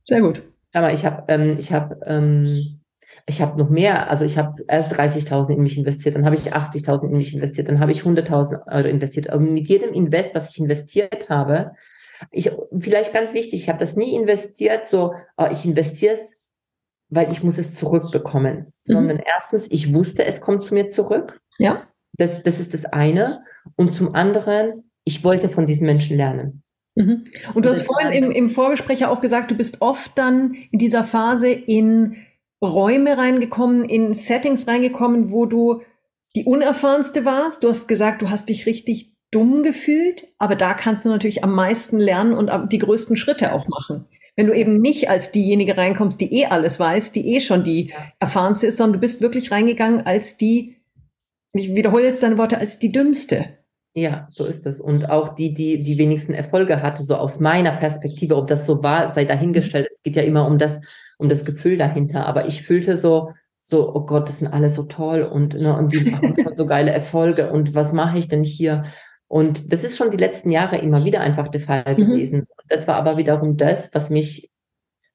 Sehr 0.06 0.20
gut. 0.20 0.42
Mal, 0.72 0.94
ich 0.94 1.04
habe 1.04 1.24
ähm, 1.28 1.56
ich 1.58 1.72
habe 1.72 2.00
ähm, 2.06 2.80
ich 3.26 3.40
habe 3.40 3.58
noch 3.58 3.70
mehr. 3.70 4.10
Also 4.10 4.24
ich 4.24 4.38
habe 4.38 4.64
erst 4.68 4.92
30.000 4.92 5.54
in 5.54 5.62
mich 5.62 5.78
investiert, 5.78 6.14
dann 6.14 6.24
habe 6.24 6.34
ich 6.34 6.52
80.000 6.52 7.04
in 7.04 7.16
mich 7.16 7.34
investiert, 7.34 7.68
dann 7.68 7.80
habe 7.80 7.92
ich 7.92 8.02
100.000 8.02 8.66
Euro 8.66 8.88
investiert. 8.88 9.32
Und 9.32 9.52
mit 9.52 9.68
jedem 9.68 9.92
Invest, 9.92 10.34
was 10.34 10.50
ich 10.50 10.60
investiert 10.60 11.28
habe, 11.28 11.72
ich 12.30 12.50
vielleicht 12.78 13.12
ganz 13.12 13.32
wichtig, 13.32 13.62
ich 13.62 13.68
habe 13.68 13.78
das 13.78 13.96
nie 13.96 14.14
investiert, 14.14 14.86
so 14.86 15.14
oh, 15.36 15.46
ich 15.50 15.64
investiere 15.64 16.14
es, 16.14 16.34
weil 17.08 17.30
ich 17.32 17.42
muss 17.42 17.58
es 17.58 17.74
zurückbekommen, 17.74 18.72
sondern 18.84 19.18
erstens, 19.18 19.66
ich 19.70 19.94
wusste, 19.94 20.24
es 20.24 20.40
kommt 20.40 20.62
zu 20.62 20.74
mir 20.74 20.88
zurück. 20.88 21.40
Ja. 21.58 21.88
Das, 22.12 22.42
das 22.42 22.60
ist 22.60 22.74
das 22.74 22.84
eine. 22.84 23.42
Und 23.76 23.94
zum 23.94 24.14
anderen, 24.14 24.90
ich 25.04 25.24
wollte 25.24 25.48
von 25.48 25.66
diesen 25.66 25.86
Menschen 25.86 26.16
lernen. 26.16 26.62
Mhm. 27.00 27.24
Und 27.54 27.64
du 27.64 27.70
hast 27.70 27.82
vorhin 27.82 28.12
im, 28.12 28.30
im 28.30 28.50
Vorgespräch 28.50 29.00
ja 29.00 29.08
auch 29.08 29.20
gesagt, 29.20 29.50
du 29.50 29.54
bist 29.54 29.80
oft 29.80 30.12
dann 30.16 30.54
in 30.70 30.78
dieser 30.78 31.04
Phase 31.04 31.48
in 31.48 32.16
Räume 32.62 33.16
reingekommen, 33.16 33.84
in 33.84 34.12
Settings 34.12 34.66
reingekommen, 34.66 35.32
wo 35.32 35.46
du 35.46 35.82
die 36.36 36.44
unerfahrenste 36.44 37.24
warst. 37.24 37.64
Du 37.64 37.68
hast 37.68 37.88
gesagt, 37.88 38.22
du 38.22 38.30
hast 38.30 38.48
dich 38.48 38.66
richtig 38.66 39.16
dumm 39.30 39.62
gefühlt, 39.62 40.28
aber 40.38 40.56
da 40.56 40.74
kannst 40.74 41.04
du 41.04 41.08
natürlich 41.08 41.42
am 41.42 41.54
meisten 41.54 41.98
lernen 41.98 42.34
und 42.34 42.50
die 42.72 42.78
größten 42.78 43.16
Schritte 43.16 43.52
auch 43.52 43.68
machen. 43.68 44.06
Wenn 44.36 44.46
du 44.46 44.52
eben 44.52 44.80
nicht 44.80 45.08
als 45.08 45.32
diejenige 45.32 45.76
reinkommst, 45.76 46.20
die 46.20 46.32
eh 46.40 46.46
alles 46.46 46.80
weiß, 46.80 47.12
die 47.12 47.34
eh 47.34 47.40
schon 47.40 47.64
die 47.64 47.92
erfahrenste 48.18 48.66
ist, 48.66 48.76
sondern 48.76 48.94
du 48.94 49.00
bist 49.00 49.20
wirklich 49.20 49.50
reingegangen 49.50 50.06
als 50.06 50.36
die, 50.36 50.76
ich 51.52 51.74
wiederhole 51.74 52.04
jetzt 52.04 52.22
deine 52.22 52.38
Worte, 52.38 52.58
als 52.58 52.78
die 52.78 52.92
dümmste. 52.92 53.59
Ja, 53.94 54.26
so 54.28 54.44
ist 54.44 54.66
es. 54.66 54.80
Und 54.80 55.10
auch 55.10 55.34
die, 55.34 55.52
die 55.52 55.82
die 55.82 55.98
wenigsten 55.98 56.32
Erfolge 56.32 56.80
hatte, 56.80 57.02
so 57.02 57.16
aus 57.16 57.40
meiner 57.40 57.72
Perspektive, 57.72 58.36
ob 58.36 58.46
das 58.46 58.64
so 58.66 58.82
war, 58.82 59.10
sei 59.10 59.24
dahingestellt. 59.24 59.88
Es 59.92 60.02
geht 60.02 60.14
ja 60.16 60.22
immer 60.22 60.46
um 60.46 60.58
das, 60.58 60.80
um 61.18 61.28
das 61.28 61.44
Gefühl 61.44 61.76
dahinter. 61.76 62.24
Aber 62.26 62.46
ich 62.46 62.62
fühlte 62.62 62.96
so, 62.96 63.32
so, 63.62 63.92
oh 63.94 64.06
Gott, 64.06 64.28
das 64.28 64.38
sind 64.38 64.48
alle 64.48 64.70
so 64.70 64.84
toll 64.84 65.22
und, 65.22 65.54
ne, 65.54 65.76
und 65.76 65.92
die 65.92 66.10
machen 66.10 66.36
schon 66.40 66.54
so 66.56 66.66
geile 66.66 66.92
Erfolge 66.92 67.50
und 67.50 67.74
was 67.74 67.92
mache 67.92 68.18
ich 68.18 68.28
denn 68.28 68.44
hier? 68.44 68.84
Und 69.28 69.72
das 69.72 69.84
ist 69.84 69.96
schon 69.96 70.10
die 70.10 70.16
letzten 70.16 70.50
Jahre 70.50 70.78
immer 70.78 71.04
wieder 71.04 71.20
einfach 71.20 71.48
der 71.48 71.60
Fall 71.60 71.84
Mhm. 71.96 72.06
gewesen. 72.06 72.46
Das 72.68 72.86
war 72.88 72.96
aber 72.96 73.16
wiederum 73.16 73.56
das, 73.56 73.90
was 73.92 74.08
mich 74.10 74.50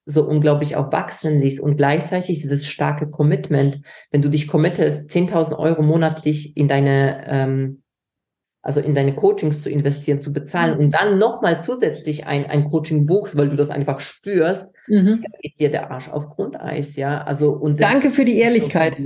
so 0.06 0.24
unglaublich 0.26 0.76
auch 0.76 0.92
wachsen 0.92 1.38
ließ 1.38 1.60
und 1.60 1.76
gleichzeitig 1.76 2.40
dieses 2.40 2.66
starke 2.66 3.10
Commitment, 3.10 3.80
wenn 4.10 4.22
du 4.22 4.30
dich 4.30 4.46
committest, 4.48 5.10
10.000 5.10 5.58
Euro 5.58 5.82
monatlich 5.82 6.56
in 6.56 6.68
deine, 6.68 7.24
ähm, 7.26 7.82
also 8.66 8.80
in 8.80 8.94
deine 8.94 9.14
Coachings 9.14 9.62
zu 9.62 9.70
investieren, 9.70 10.20
zu 10.20 10.32
bezahlen 10.32 10.76
und 10.76 10.90
dann 10.90 11.18
nochmal 11.18 11.60
zusätzlich 11.60 12.26
ein, 12.26 12.46
ein 12.46 12.64
Coaching 12.64 13.06
buchst, 13.06 13.36
weil 13.36 13.48
du 13.48 13.54
das 13.56 13.70
einfach 13.70 14.00
spürst, 14.00 14.72
Mhm. 14.88 15.24
geht 15.40 15.58
dir 15.60 15.70
der 15.70 15.90
Arsch 15.92 16.08
auf 16.08 16.28
Grundeis, 16.28 16.96
ja. 16.96 17.22
Also 17.22 17.52
und 17.52 17.80
Danke 17.80 18.10
für 18.10 18.24
die 18.24 18.38
Ehrlichkeit. 18.38 18.98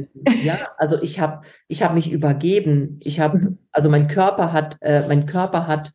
ja, 0.43 0.59
also 0.79 1.01
ich 1.03 1.21
habe 1.21 1.43
ich 1.69 1.83
habe 1.83 1.95
mich 1.95 2.11
übergeben. 2.11 2.99
Ich 3.03 3.21
habe 3.21 3.39
Mhm. 3.39 3.59
also 3.73 3.89
mein 3.91 4.09
Körper 4.09 4.53
hat 4.55 4.77
äh, 4.81 5.07
mein 5.07 5.27
Körper 5.27 5.67
hat 5.67 5.93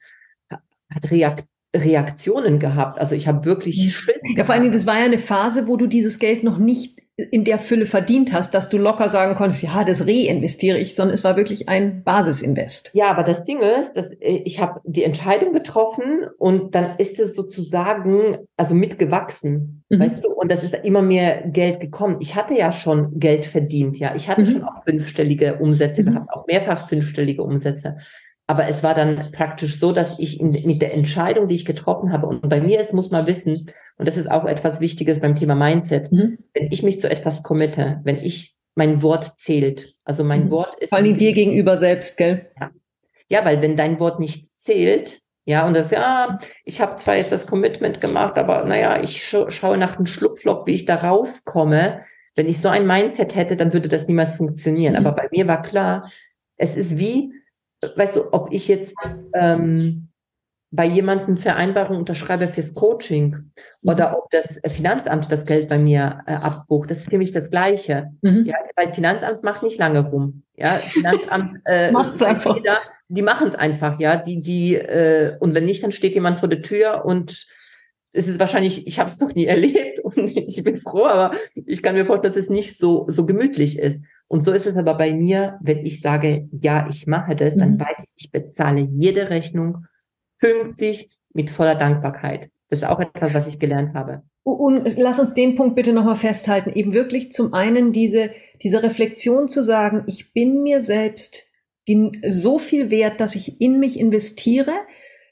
hat 0.89 1.11
Reakt 1.11 1.45
Reaktionen 1.75 2.59
gehabt. 2.59 2.99
Also 2.99 3.15
ich 3.15 3.27
habe 3.27 3.45
wirklich 3.45 3.77
Mhm. 3.87 3.89
Schiss. 3.89 4.21
Ja, 4.37 4.43
vor 4.43 4.53
allen 4.53 4.61
Dingen, 4.63 4.73
das 4.73 4.85
war 4.87 4.97
ja 4.99 5.05
eine 5.05 5.17
Phase, 5.17 5.67
wo 5.67 5.75
du 5.75 5.87
dieses 5.87 6.19
Geld 6.19 6.43
noch 6.43 6.57
nicht 6.57 7.01
in 7.17 7.45
der 7.45 7.59
Fülle 7.59 7.85
verdient 7.85 8.33
hast, 8.33 8.53
dass 8.53 8.67
du 8.67 8.77
locker 8.77 9.07
sagen 9.09 9.35
konntest, 9.35 9.63
ja, 9.63 9.85
das 9.85 10.05
reinvestiere 10.05 10.77
ich, 10.77 10.95
sondern 10.95 11.13
es 11.13 11.23
war 11.23 11.37
wirklich 11.37 11.69
ein 11.69 12.03
Basisinvest. 12.03 12.91
Ja, 12.93 13.09
aber 13.09 13.23
das 13.23 13.45
Ding 13.45 13.59
ist, 13.79 13.93
dass 13.95 14.11
äh, 14.19 14.41
ich 14.43 14.59
habe 14.59 14.81
die 14.83 15.03
Entscheidung 15.03 15.53
getroffen 15.53 16.27
und 16.37 16.75
dann 16.75 16.97
ist 16.97 17.17
es 17.19 17.33
sozusagen 17.35 18.37
also 18.57 18.75
mitgewachsen, 18.75 19.83
Mhm. 19.89 19.99
weißt 19.99 20.25
du? 20.25 20.29
Und 20.33 20.51
das 20.51 20.63
ist 20.63 20.73
immer 20.83 21.01
mehr 21.03 21.43
Geld 21.47 21.79
gekommen. 21.79 22.17
Ich 22.19 22.35
hatte 22.35 22.53
ja 22.55 22.71
schon 22.71 23.19
Geld 23.19 23.45
verdient, 23.45 23.97
ja. 23.97 24.13
Ich 24.15 24.27
hatte 24.27 24.41
Mhm. 24.41 24.45
schon 24.47 24.63
auch 24.63 24.83
fünfstellige 24.85 25.55
Umsätze 25.59 26.01
Mhm. 26.01 26.05
gehabt, 26.07 26.29
auch 26.33 26.45
mehrfach 26.47 26.89
fünfstellige 26.89 27.43
Umsätze. 27.43 27.95
Aber 28.47 28.67
es 28.67 28.83
war 28.83 28.93
dann 28.93 29.31
praktisch 29.31 29.79
so, 29.79 29.91
dass 29.91 30.15
ich 30.19 30.39
in, 30.39 30.49
mit 30.51 30.81
der 30.81 30.93
Entscheidung, 30.93 31.47
die 31.47 31.55
ich 31.55 31.65
getroffen 31.65 32.11
habe, 32.11 32.27
und 32.27 32.47
bei 32.47 32.61
mir 32.61 32.79
ist, 32.79 32.93
muss 32.93 33.09
man 33.11 33.25
wissen, 33.25 33.71
und 33.97 34.07
das 34.07 34.17
ist 34.17 34.29
auch 34.29 34.45
etwas 34.45 34.79
Wichtiges 34.79 35.19
beim 35.19 35.35
Thema 35.35 35.55
Mindset, 35.55 36.11
Mhm. 36.11 36.37
wenn 36.53 36.71
ich 36.71 36.83
mich 36.83 36.99
zu 36.99 37.09
etwas 37.09 37.41
committe, 37.43 38.01
wenn 38.03 38.17
ich 38.17 38.53
mein 38.75 39.01
Wort 39.01 39.33
zählt, 39.37 39.95
also 40.03 40.23
mein 40.23 40.45
Mhm. 40.45 40.51
Wort 40.51 40.75
ist 40.79 40.89
Vor 40.89 41.01
Dingen 41.01 41.17
dir 41.17 41.33
gegenüber 41.33 41.77
selbst, 41.77 42.17
gell? 42.17 42.47
ja, 43.29 43.43
weil 43.45 43.61
wenn 43.61 43.77
dein 43.77 43.99
Wort 43.99 44.19
nicht 44.19 44.59
zählt, 44.59 45.21
ja, 45.47 45.65
und 45.65 45.75
das, 45.75 45.91
ja, 45.91 46.39
ich 46.65 46.81
habe 46.81 46.95
zwar 46.97 47.15
jetzt 47.15 47.31
das 47.31 47.47
Commitment 47.47 48.01
gemacht, 48.01 48.37
aber 48.37 48.65
naja, 48.65 49.01
ich 49.01 49.23
scha 49.23 49.49
schaue 49.51 49.77
nach 49.77 49.95
dem 49.95 50.05
Schlupfloch, 50.07 50.65
wie 50.67 50.73
ich 50.73 50.85
da 50.85 50.95
rauskomme. 50.95 52.01
Wenn 52.35 52.47
ich 52.49 52.59
so 52.59 52.67
ein 52.67 52.85
Mindset 52.87 53.35
hätte, 53.35 53.55
dann 53.55 53.71
würde 53.71 53.87
das 53.87 54.07
niemals 54.07 54.33
funktionieren. 54.33 54.93
Mhm. 54.99 55.05
Aber 55.05 55.15
bei 55.15 55.29
mir 55.31 55.47
war 55.47 55.61
klar, 55.61 56.01
es 56.57 56.75
ist 56.75 56.97
wie, 56.97 57.31
weißt 57.95 58.15
du, 58.15 58.33
ob 58.33 58.51
ich 58.51 58.67
jetzt 58.67 58.95
ähm, 59.33 60.09
bei 60.71 60.85
jemandem 60.85 61.37
Vereinbarung 61.37 61.97
unterschreibe 61.97 62.47
fürs 62.47 62.73
Coaching 62.73 63.51
oder 63.83 64.17
ob 64.17 64.29
das 64.31 64.59
Finanzamt 64.73 65.31
das 65.31 65.45
Geld 65.45 65.69
bei 65.69 65.77
mir 65.77 66.21
äh, 66.27 66.33
abbucht, 66.33 66.91
das 66.91 66.99
ist 66.99 67.09
für 67.09 67.17
mich 67.17 67.31
das 67.31 67.49
Gleiche. 67.49 68.11
Mhm. 68.21 68.45
Ja, 68.45 68.55
weil 68.75 68.91
Finanzamt 68.91 69.43
macht 69.43 69.63
nicht 69.63 69.79
lange 69.79 69.99
rum. 69.99 70.43
Ja, 70.55 70.79
Finanzamt 70.89 71.61
äh, 71.65 71.91
Macht's 71.91 72.19
weiß 72.19 72.27
einfach. 72.27 72.55
jeder, 72.55 72.77
die 73.07 73.21
machen 73.21 73.47
es 73.47 73.55
einfach, 73.55 73.99
ja. 73.99 74.17
Die, 74.17 74.41
die, 74.41 74.75
äh, 74.75 75.37
und 75.39 75.55
wenn 75.55 75.65
nicht, 75.65 75.83
dann 75.83 75.91
steht 75.91 76.15
jemand 76.15 76.39
vor 76.39 76.49
der 76.49 76.61
Tür 76.61 77.05
und 77.05 77.45
es 78.11 78.27
ist 78.27 78.39
wahrscheinlich, 78.39 78.87
ich 78.87 78.97
habe 78.97 79.09
es 79.09 79.19
noch 79.19 79.33
nie 79.35 79.45
erlebt 79.45 79.99
und 80.03 80.35
ich 80.35 80.63
bin 80.63 80.77
froh, 80.77 81.05
aber 81.05 81.35
ich 81.53 81.83
kann 81.83 81.95
mir 81.95 82.05
vorstellen, 82.05 82.33
dass 82.33 82.43
es 82.43 82.49
nicht 82.49 82.77
so, 82.77 83.05
so 83.09 83.25
gemütlich 83.25 83.79
ist. 83.79 84.01
Und 84.27 84.43
so 84.43 84.51
ist 84.53 84.65
es 84.65 84.75
aber 84.75 84.95
bei 84.95 85.13
mir, 85.13 85.59
wenn 85.61 85.85
ich 85.85 86.01
sage, 86.01 86.49
ja, 86.51 86.87
ich 86.89 87.07
mache 87.07 87.35
das, 87.35 87.55
dann 87.55 87.73
Mhm. 87.73 87.79
weiß 87.79 87.99
ich, 87.99 88.25
ich 88.25 88.31
bezahle 88.31 88.81
jede 88.91 89.29
Rechnung 89.29 89.85
pünktlich 90.39 91.07
mit 91.33 91.49
voller 91.49 91.75
Dankbarkeit. 91.75 92.49
Das 92.69 92.79
ist 92.79 92.85
auch 92.87 92.99
etwas, 92.99 93.33
was 93.33 93.47
ich 93.47 93.59
gelernt 93.59 93.93
habe. 93.93 94.23
Und 94.43 94.97
lass 94.97 95.19
uns 95.19 95.33
den 95.33 95.55
Punkt 95.55 95.75
bitte 95.75 95.93
nochmal 95.93 96.15
festhalten. 96.15 96.71
Eben 96.73 96.93
wirklich 96.93 97.31
zum 97.31 97.53
einen 97.53 97.91
diese, 97.91 98.31
diese 98.61 98.83
Reflexion 98.83 99.47
zu 99.47 99.63
sagen, 99.63 100.03
ich 100.07 100.33
bin 100.33 100.63
mir 100.63 100.81
selbst 100.81 101.43
so 102.29 102.57
viel 102.59 102.89
wert, 102.89 103.21
dass 103.21 103.35
ich 103.35 103.61
in 103.61 103.79
mich 103.79 103.99
investiere. 103.99 104.71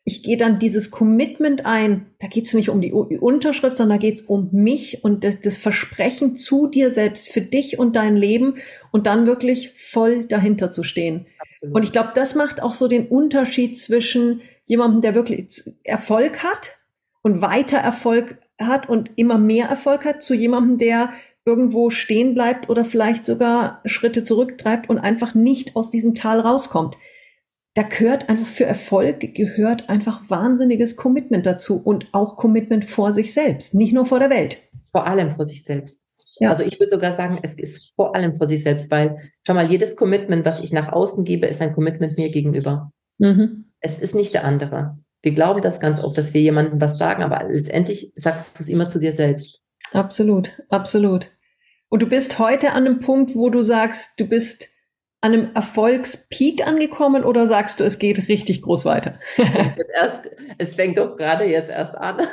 Ich 0.06 0.22
gehe 0.22 0.36
dann 0.36 0.60
dieses 0.60 0.92
Commitment 0.92 1.66
ein, 1.66 2.08
da 2.20 2.28
geht 2.28 2.46
es 2.46 2.54
nicht 2.54 2.70
um 2.70 2.82
die 2.82 2.92
Unterschrift, 2.92 3.78
sondern 3.78 4.00
da 4.00 4.02
geht 4.02 4.16
es 4.16 4.22
um 4.22 4.50
mich 4.52 5.04
und 5.04 5.24
das, 5.24 5.40
das, 5.40 5.56
Versprechen 5.56 6.36
zu 6.36 6.68
dir 6.68 6.92
selbst, 6.92 7.30
für 7.30 7.42
dich 7.42 7.80
und 7.80 7.96
dein 7.96 8.18
Leben 8.18 8.56
und 8.92 9.08
dann 9.08 9.26
wirklich 9.26 9.72
voll 9.76 10.26
dahinter 10.26 10.72
zu 10.72 10.84
stehen. 10.84 11.28
Absolut. 11.40 11.76
Und 11.76 11.84
ich 11.84 11.94
glaube, 11.94 12.12
das 12.16 12.36
macht 12.36 12.62
auch 12.62 12.74
so 12.74 12.90
den 12.90 13.08
Unterschied 13.08 13.80
zwischen 13.80 14.42
jemandem, 14.66 15.02
der 15.02 15.16
wirklich 15.16 15.64
Erfolg 15.84 16.44
hat 16.44 16.78
und 17.22 17.42
weiter 17.42 17.78
Erfolg 17.78 18.40
hat 18.60 18.90
und 18.90 19.12
immer 19.16 19.38
mehr 19.38 19.68
Erfolg 19.68 20.06
hat, 20.06 20.22
zu 20.22 20.34
jemandem, 20.34 20.78
der 20.78 21.12
irgendwo 21.46 21.90
stehen 21.90 22.34
bleibt 22.34 22.70
oder 22.70 22.84
vielleicht 22.84 23.24
sogar 23.24 23.82
Schritte 23.86 24.24
zurücktreibt 24.24 24.90
und 24.90 24.98
einfach 24.98 25.34
nicht 25.34 25.78
aus 25.78 25.90
diesem 25.90 26.14
Tal 26.14 26.42
rauskommt 26.42 26.98
da 27.76 27.84
gehört 27.84 28.30
einfach 28.30 28.48
für 28.48 28.66
Erfolg 28.66 29.34
gehört 29.34 29.90
einfach 29.90 30.30
wahnsinniges 30.30 30.96
Commitment 30.96 31.46
dazu 31.46 31.82
und 31.82 32.08
auch 32.12 32.38
Commitment 32.38 32.86
vor 32.86 33.14
sich 33.14 33.34
selbst, 33.34 33.74
nicht 33.74 33.94
nur 33.94 34.06
vor 34.06 34.20
der 34.20 34.30
Welt. 34.30 34.60
Vor 34.92 35.08
allem 35.08 35.32
vor 35.32 35.46
sich 35.46 35.64
selbst. 35.64 36.00
Ja. 36.40 36.50
Also 36.50 36.64
ich 36.64 36.80
würde 36.80 36.92
sogar 36.92 37.16
sagen, 37.16 37.40
es 37.42 37.56
ist 37.56 37.94
vor 37.96 38.16
allem 38.16 38.36
vor 38.36 38.48
sich 38.48 38.64
selbst, 38.64 38.92
weil 38.92 39.18
schau 39.46 39.54
mal, 39.54 39.70
jedes 39.70 39.96
Commitment, 39.96 40.46
das 40.46 40.60
ich 40.62 40.72
nach 40.72 40.92
außen 40.92 41.24
gebe, 41.24 41.48
ist 41.48 41.62
ein 41.62 41.74
Commitment 41.74 42.18
mir 42.18 42.30
gegenüber. 42.30 42.92
Mhm. 43.18 43.72
Es 43.80 44.00
ist 44.00 44.16
nicht 44.16 44.34
der 44.34 44.46
andere. 44.46 44.98
Wir 45.22 45.34
glauben 45.34 45.62
das 45.62 45.80
ganz 45.80 46.04
oft, 46.04 46.18
dass 46.18 46.34
wir 46.34 46.42
jemandem 46.42 46.82
was 46.82 46.98
sagen, 46.98 47.24
aber 47.24 47.48
letztendlich 47.50 48.12
sagst 48.16 48.60
du 48.60 48.64
es 48.64 48.70
immer 48.70 48.88
zu 48.88 49.00
dir 49.00 49.14
selbst. 49.14 49.62
Absolut, 49.94 50.52
absolut. 50.70 51.28
Und 51.90 52.02
du 52.02 52.08
bist 52.08 52.40
heute 52.40 52.72
an 52.72 52.86
einem 52.86 53.00
Punkt, 53.00 53.36
wo 53.36 53.50
du 53.50 53.62
sagst, 53.62 54.20
du 54.20 54.28
bist 54.28 54.70
an 55.24 55.32
einem 55.32 55.56
Erfolgspeak 55.56 56.68
angekommen 56.68 57.24
oder 57.24 57.48
sagst 57.48 57.80
du, 57.80 57.86
es 57.86 57.98
geht 57.98 58.28
richtig 58.28 58.62
groß 58.62 58.84
weiter? 58.84 59.20
erst, 59.96 60.30
es 60.58 60.76
fängt 60.76 60.98
doch 60.98 61.16
gerade 61.16 61.46
jetzt 61.46 61.70
erst 61.70 61.96
an. 61.96 62.18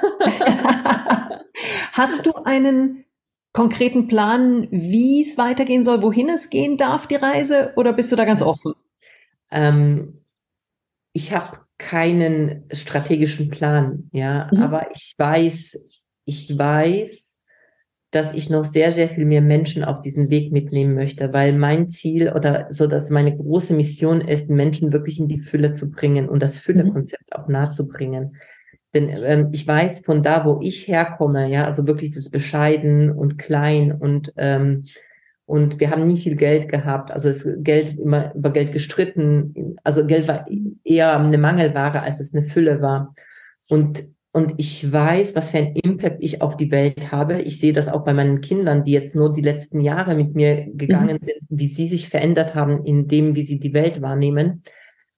Hast 1.93 2.27
du 2.27 2.33
einen 2.45 3.05
konkreten 3.53 4.09
Plan, 4.09 4.67
wie 4.73 5.23
es 5.23 5.39
weitergehen 5.39 5.85
soll, 5.85 6.03
wohin 6.03 6.29
es 6.29 6.51
gehen 6.51 6.77
darf, 6.77 7.07
die 7.07 7.15
Reise, 7.15 7.73
oder 7.77 7.93
bist 7.93 8.11
du 8.11 8.17
da 8.17 8.25
ganz 8.25 8.43
offen? 8.43 8.75
Ähm, 9.53 10.25
ich 11.13 11.33
habe 11.33 11.59
keinen 11.79 12.65
strategischen 12.73 13.51
Plan, 13.51 14.11
ja, 14.13 14.51
mhm. 14.53 14.63
aber 14.63 14.91
ich 14.91 15.15
weiß, 15.17 15.79
ich 16.25 16.59
weiß, 16.59 17.30
dass 18.11 18.35
ich 18.35 18.51
noch 18.51 18.65
sehr, 18.65 18.93
sehr 18.93 19.09
viel 19.09 19.25
mehr 19.25 19.43
Menschen 19.43 19.85
auf 19.85 20.01
diesen 20.01 20.31
Weg 20.31 20.51
mitnehmen 20.51 20.95
möchte, 20.95 21.33
weil 21.33 21.53
mein 21.53 21.89
Ziel 21.89 22.33
oder 22.33 22.67
so, 22.71 22.87
dass 22.87 23.11
meine 23.11 23.37
große 23.37 23.73
Mission 23.73 24.21
ist, 24.21 24.51
Menschen 24.51 24.93
wirklich 24.93 25.21
in 25.21 25.29
die 25.29 25.39
Fülle 25.39 25.73
zu 25.73 25.91
bringen 25.91 26.29
und 26.29 26.43
das 26.43 26.59
Fülle-Konzept 26.59 27.35
auch 27.37 27.47
nahe 27.47 27.71
zu 27.71 27.87
bringen. 27.87 28.29
Denn 28.95 29.09
ähm, 29.09 29.51
ich 29.53 29.67
weiß 29.67 30.01
von 30.01 30.23
da, 30.23 30.45
wo 30.45 30.59
ich 30.61 30.89
herkomme, 30.89 31.49
ja, 31.49 31.65
also 31.65 31.87
wirklich 31.87 32.11
das 32.13 32.31
Bescheiden 32.31 33.13
und 33.13 33.39
klein 33.39 33.93
und 33.93 34.33
ähm, 34.37 34.81
und 35.47 35.81
wir 35.81 35.91
haben 35.91 36.07
nie 36.07 36.17
viel 36.17 36.37
Geld 36.37 36.69
gehabt. 36.69 37.11
Also 37.11 37.27
das 37.27 37.45
Geld 37.59 37.99
immer 37.99 38.33
über 38.37 38.53
Geld 38.53 38.73
gestritten. 38.73 39.77
Also 39.83 40.07
Geld 40.07 40.29
war 40.29 40.47
eher 40.85 41.19
eine 41.19 41.39
Mangelware, 41.39 42.03
als 42.03 42.21
es 42.21 42.33
eine 42.33 42.45
Fülle 42.45 42.81
war. 42.81 43.17
Und 43.69 44.05
und 44.33 44.55
ich 44.59 44.91
weiß, 44.91 45.35
was 45.35 45.51
für 45.51 45.59
ein 45.59 45.75
Impact 45.75 46.19
ich 46.21 46.41
auf 46.41 46.57
die 46.57 46.71
Welt 46.71 47.11
habe. 47.11 47.43
Ich 47.43 47.59
sehe 47.59 47.73
das 47.73 47.89
auch 47.89 48.05
bei 48.05 48.15
meinen 48.15 48.41
Kindern, 48.41 48.85
die 48.85 48.93
jetzt 48.93 49.17
nur 49.17 49.33
die 49.33 49.41
letzten 49.41 49.81
Jahre 49.81 50.15
mit 50.15 50.37
mir 50.37 50.67
gegangen 50.73 51.19
mhm. 51.21 51.25
sind, 51.25 51.41
wie 51.49 51.67
sie 51.67 51.89
sich 51.89 52.09
verändert 52.09 52.55
haben 52.55 52.85
in 52.85 53.09
dem, 53.09 53.35
wie 53.35 53.45
sie 53.45 53.59
die 53.59 53.75
Welt 53.75 54.03
wahrnehmen. 54.03 54.63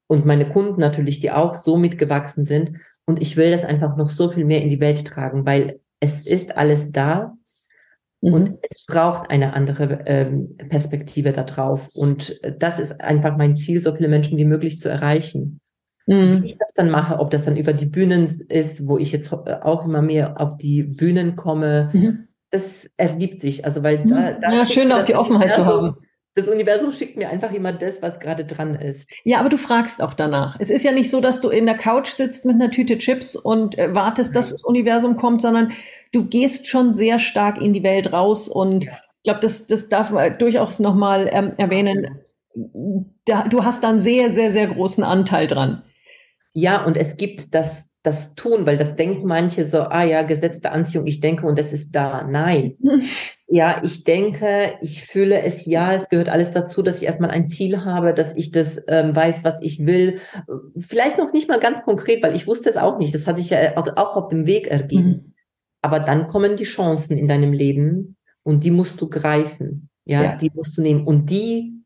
Und 0.07 0.25
meine 0.25 0.49
Kunden 0.49 0.81
natürlich, 0.81 1.21
die 1.21 1.31
auch 1.31 1.55
so 1.55 1.77
mitgewachsen 1.77 2.47
sind. 2.47 2.79
Und 3.05 3.21
ich 3.21 3.37
will 3.37 3.51
das 3.51 3.65
einfach 3.65 3.97
noch 3.97 4.09
so 4.09 4.31
viel 4.31 4.47
mehr 4.47 4.63
in 4.63 4.71
die 4.71 4.81
Welt 4.81 5.07
tragen, 5.07 5.45
weil 5.45 5.81
es 6.01 6.27
ist 6.27 6.57
alles 6.57 6.91
da. 6.91 7.35
Mhm. 8.23 8.33
Und 8.33 8.59
es 8.63 8.87
braucht 8.87 9.31
eine 9.31 9.53
andere 9.53 10.05
ähm, 10.07 10.57
Perspektive 10.71 11.33
darauf. 11.33 11.89
Und 11.95 12.41
das 12.59 12.79
ist 12.79 12.99
einfach 12.99 13.37
mein 13.37 13.57
Ziel, 13.57 13.79
so 13.79 13.95
viele 13.95 14.09
Menschen 14.09 14.39
wie 14.39 14.47
möglich 14.47 14.79
zu 14.79 14.89
erreichen. 14.89 15.61
Mhm. 16.07 16.43
Wie 16.43 16.47
ich 16.47 16.59
das 16.59 16.73
dann 16.75 16.91
mache, 16.91 17.19
ob 17.19 17.31
das 17.31 17.45
dann 17.45 17.57
über 17.57 17.73
die 17.73 17.87
Bühnen 17.87 18.27
ist, 18.49 18.87
wo 18.87 18.99
ich 18.99 19.13
jetzt 19.13 19.33
auch 19.33 19.87
immer 19.87 20.03
mehr 20.03 20.41
auf 20.41 20.57
die 20.57 20.83
Bühnen 20.83 21.37
komme, 21.37 21.91
mhm. 21.93 22.29
das 22.51 22.91
ergibt 22.97 23.41
sich. 23.41 23.65
Also 23.65 23.83
weil 23.83 23.99
da, 23.99 24.33
mhm. 24.33 24.41
da 24.41 24.53
ja, 24.53 24.67
schön 24.67 24.93
auch 24.93 25.05
die 25.05 25.15
Offenheit 25.15 25.55
zu 25.55 25.67
haben. 25.67 25.97
Das 26.35 26.49
Universum 26.49 26.93
schickt 26.93 27.19
mir 27.19 27.29
einfach 27.29 27.53
immer 27.53 27.73
das, 27.73 28.01
was 28.01 28.19
gerade 28.19 28.47
dran 28.47 28.75
ist. 28.75 29.11
Ja, 29.23 29.39
aber 29.39 29.51
du 29.51 29.59
fragst 29.59 30.03
auch 30.03 30.15
danach. 30.15 30.57
Es 30.59 30.71
ist 30.71 30.83
ja 30.83 30.93
nicht 30.93 31.11
so, 31.11 31.21
dass 31.21 31.41
du 31.41 31.51
in 31.51 31.67
der 31.67 31.75
Couch 31.77 32.09
sitzt 32.09 32.47
mit 32.47 32.55
einer 32.55 32.71
Tüte 32.71 32.97
Chips 32.97 33.37
und 33.37 33.79
äh, 33.79 33.95
wartest, 33.95 34.35
dass 34.35 34.51
das 34.51 34.65
Universum 34.65 35.17
kommt, 35.17 35.43
sondern 35.43 35.73
du 36.13 36.25
gehst 36.25 36.67
schon 36.67 36.95
sehr 36.95 37.19
stark 37.19 37.61
in 37.61 37.75
die 37.75 37.83
Welt 37.83 38.15
raus 38.15 38.49
und 38.49 38.85
ja. 38.85 38.93
ich 38.93 39.25
glaube, 39.25 39.41
das, 39.41 39.67
das 39.67 39.91
darf 39.91 40.11
man 40.11 40.39
durchaus 40.39 40.79
nochmal 40.79 41.29
ähm, 41.31 41.53
erwähnen. 41.59 42.21
Da, 43.27 43.43
du 43.43 43.65
hast 43.65 43.85
da 43.85 43.91
einen 43.91 44.01
sehr, 44.01 44.31
sehr, 44.31 44.53
sehr 44.53 44.69
großen 44.69 45.05
Anteil 45.05 45.47
dran. 45.47 45.83
Ja, 46.55 46.85
und 46.85 46.97
es 46.97 47.17
gibt 47.17 47.55
das, 47.55 47.89
das 48.03 48.35
Tun, 48.35 48.67
weil 48.67 48.77
das 48.77 48.97
denken 48.97 49.27
manche 49.27 49.67
so, 49.67 49.81
ah 49.81 50.05
ja, 50.05 50.23
gesetzte 50.23 50.71
Anziehung, 50.71 51.07
ich 51.07 51.21
denke 51.21 51.47
und 51.47 51.59
es 51.59 51.73
ist 51.73 51.93
da. 51.93 52.25
Nein. 52.25 52.77
ja, 53.47 53.81
ich 53.85 54.05
denke, 54.05 54.75
ich 54.81 55.05
fühle 55.05 55.41
es, 55.43 55.67
ja, 55.67 55.95
es 55.95 56.09
gehört 56.09 56.29
alles 56.29 56.51
dazu, 56.51 56.83
dass 56.83 56.99
ich 56.99 57.07
erstmal 57.07 57.31
ein 57.31 57.49
Ziel 57.49 57.85
habe, 57.85 58.13
dass 58.13 58.35
ich 58.37 58.51
das 58.51 58.83
ähm, 58.89 59.15
weiß, 59.15 59.45
was 59.45 59.61
ich 59.63 59.87
will. 59.87 60.21
Vielleicht 60.77 61.19
noch 61.19 61.33
nicht 61.33 61.49
mal 61.49 61.61
ganz 61.61 61.83
konkret, 61.83 62.23
weil 62.23 62.35
ich 62.35 62.47
wusste 62.47 62.71
es 62.71 62.77
auch 62.77 62.99
nicht. 62.99 63.15
Das 63.15 63.27
hat 63.27 63.39
sich 63.39 63.51
ja 63.51 63.77
auch, 63.77 63.89
auch 63.97 64.17
auf 64.17 64.29
dem 64.29 64.47
Weg 64.47 64.67
ergeben. 64.67 65.09
Mhm. 65.09 65.35
Aber 65.81 66.01
dann 66.01 66.27
kommen 66.27 66.57
die 66.57 66.65
Chancen 66.65 67.17
in 67.17 67.29
deinem 67.29 67.53
Leben 67.53 68.17
und 68.43 68.65
die 68.65 68.71
musst 68.71 69.01
du 69.01 69.09
greifen. 69.09 69.89
Ja, 70.05 70.23
ja, 70.23 70.37
die 70.37 70.51
musst 70.55 70.77
du 70.77 70.83
nehmen. 70.83 71.07
Und 71.07 71.31
die, 71.31 71.83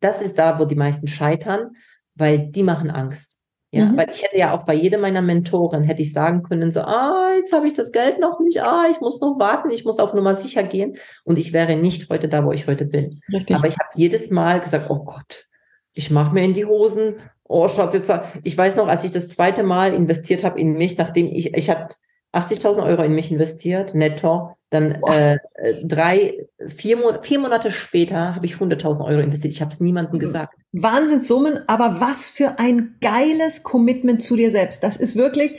das 0.00 0.22
ist 0.22 0.38
da, 0.38 0.58
wo 0.58 0.64
die 0.64 0.76
meisten 0.76 1.06
scheitern, 1.06 1.70
weil 2.14 2.50
die 2.50 2.62
machen 2.62 2.90
Angst. 2.90 3.39
Ja, 3.72 3.86
mhm. 3.86 3.96
weil 3.96 4.10
ich 4.10 4.22
hätte 4.22 4.36
ja 4.36 4.52
auch 4.52 4.64
bei 4.64 4.74
jedem 4.74 5.00
meiner 5.00 5.22
Mentoren 5.22 5.84
hätte 5.84 6.02
ich 6.02 6.12
sagen 6.12 6.42
können, 6.42 6.72
so, 6.72 6.80
ah, 6.80 7.30
jetzt 7.36 7.52
habe 7.52 7.68
ich 7.68 7.72
das 7.72 7.92
Geld 7.92 8.18
noch 8.18 8.40
nicht, 8.40 8.62
ah, 8.62 8.86
ich 8.90 9.00
muss 9.00 9.20
noch 9.20 9.38
warten, 9.38 9.70
ich 9.70 9.84
muss 9.84 10.00
auf 10.00 10.12
Nummer 10.12 10.34
sicher 10.34 10.64
gehen 10.64 10.96
und 11.22 11.38
ich 11.38 11.52
wäre 11.52 11.76
nicht 11.76 12.10
heute 12.10 12.28
da, 12.28 12.44
wo 12.44 12.50
ich 12.50 12.66
heute 12.66 12.84
bin. 12.84 13.20
Richtig. 13.32 13.54
Aber 13.54 13.68
ich 13.68 13.78
habe 13.78 13.90
jedes 13.94 14.30
Mal 14.30 14.58
gesagt, 14.58 14.90
oh 14.90 15.04
Gott, 15.04 15.46
ich 15.92 16.10
mache 16.10 16.34
mir 16.34 16.42
in 16.42 16.52
die 16.52 16.64
Hosen, 16.64 17.20
oh, 17.44 17.68
Schatz, 17.68 17.94
jetzt, 17.94 18.12
ich 18.42 18.58
weiß 18.58 18.74
noch, 18.74 18.88
als 18.88 19.04
ich 19.04 19.12
das 19.12 19.28
zweite 19.28 19.62
Mal 19.62 19.94
investiert 19.94 20.42
habe 20.42 20.60
in 20.60 20.72
mich, 20.72 20.98
nachdem 20.98 21.26
ich, 21.26 21.54
ich 21.54 21.70
hatte 21.70 21.94
80.000 22.34 22.84
Euro 22.84 23.02
in 23.02 23.14
mich 23.14 23.32
investiert, 23.32 23.94
netto, 23.94 24.54
dann 24.70 25.02
äh, 25.02 25.38
drei, 25.82 26.46
vier, 26.68 27.20
vier 27.22 27.38
Monate 27.40 27.72
später 27.72 28.36
habe 28.36 28.46
ich 28.46 28.54
100.000 28.54 29.04
Euro 29.04 29.20
investiert. 29.20 29.52
Ich 29.52 29.60
habe 29.60 29.72
es 29.72 29.80
niemandem 29.80 30.14
mhm. 30.14 30.20
gesagt. 30.20 30.54
Wahnsinnssummen, 30.72 31.68
aber 31.68 32.00
was 32.00 32.30
für 32.30 32.60
ein 32.60 32.96
geiles 33.00 33.64
Commitment 33.64 34.22
zu 34.22 34.36
dir 34.36 34.52
selbst. 34.52 34.84
Das 34.84 34.96
ist 34.96 35.16
wirklich, 35.16 35.56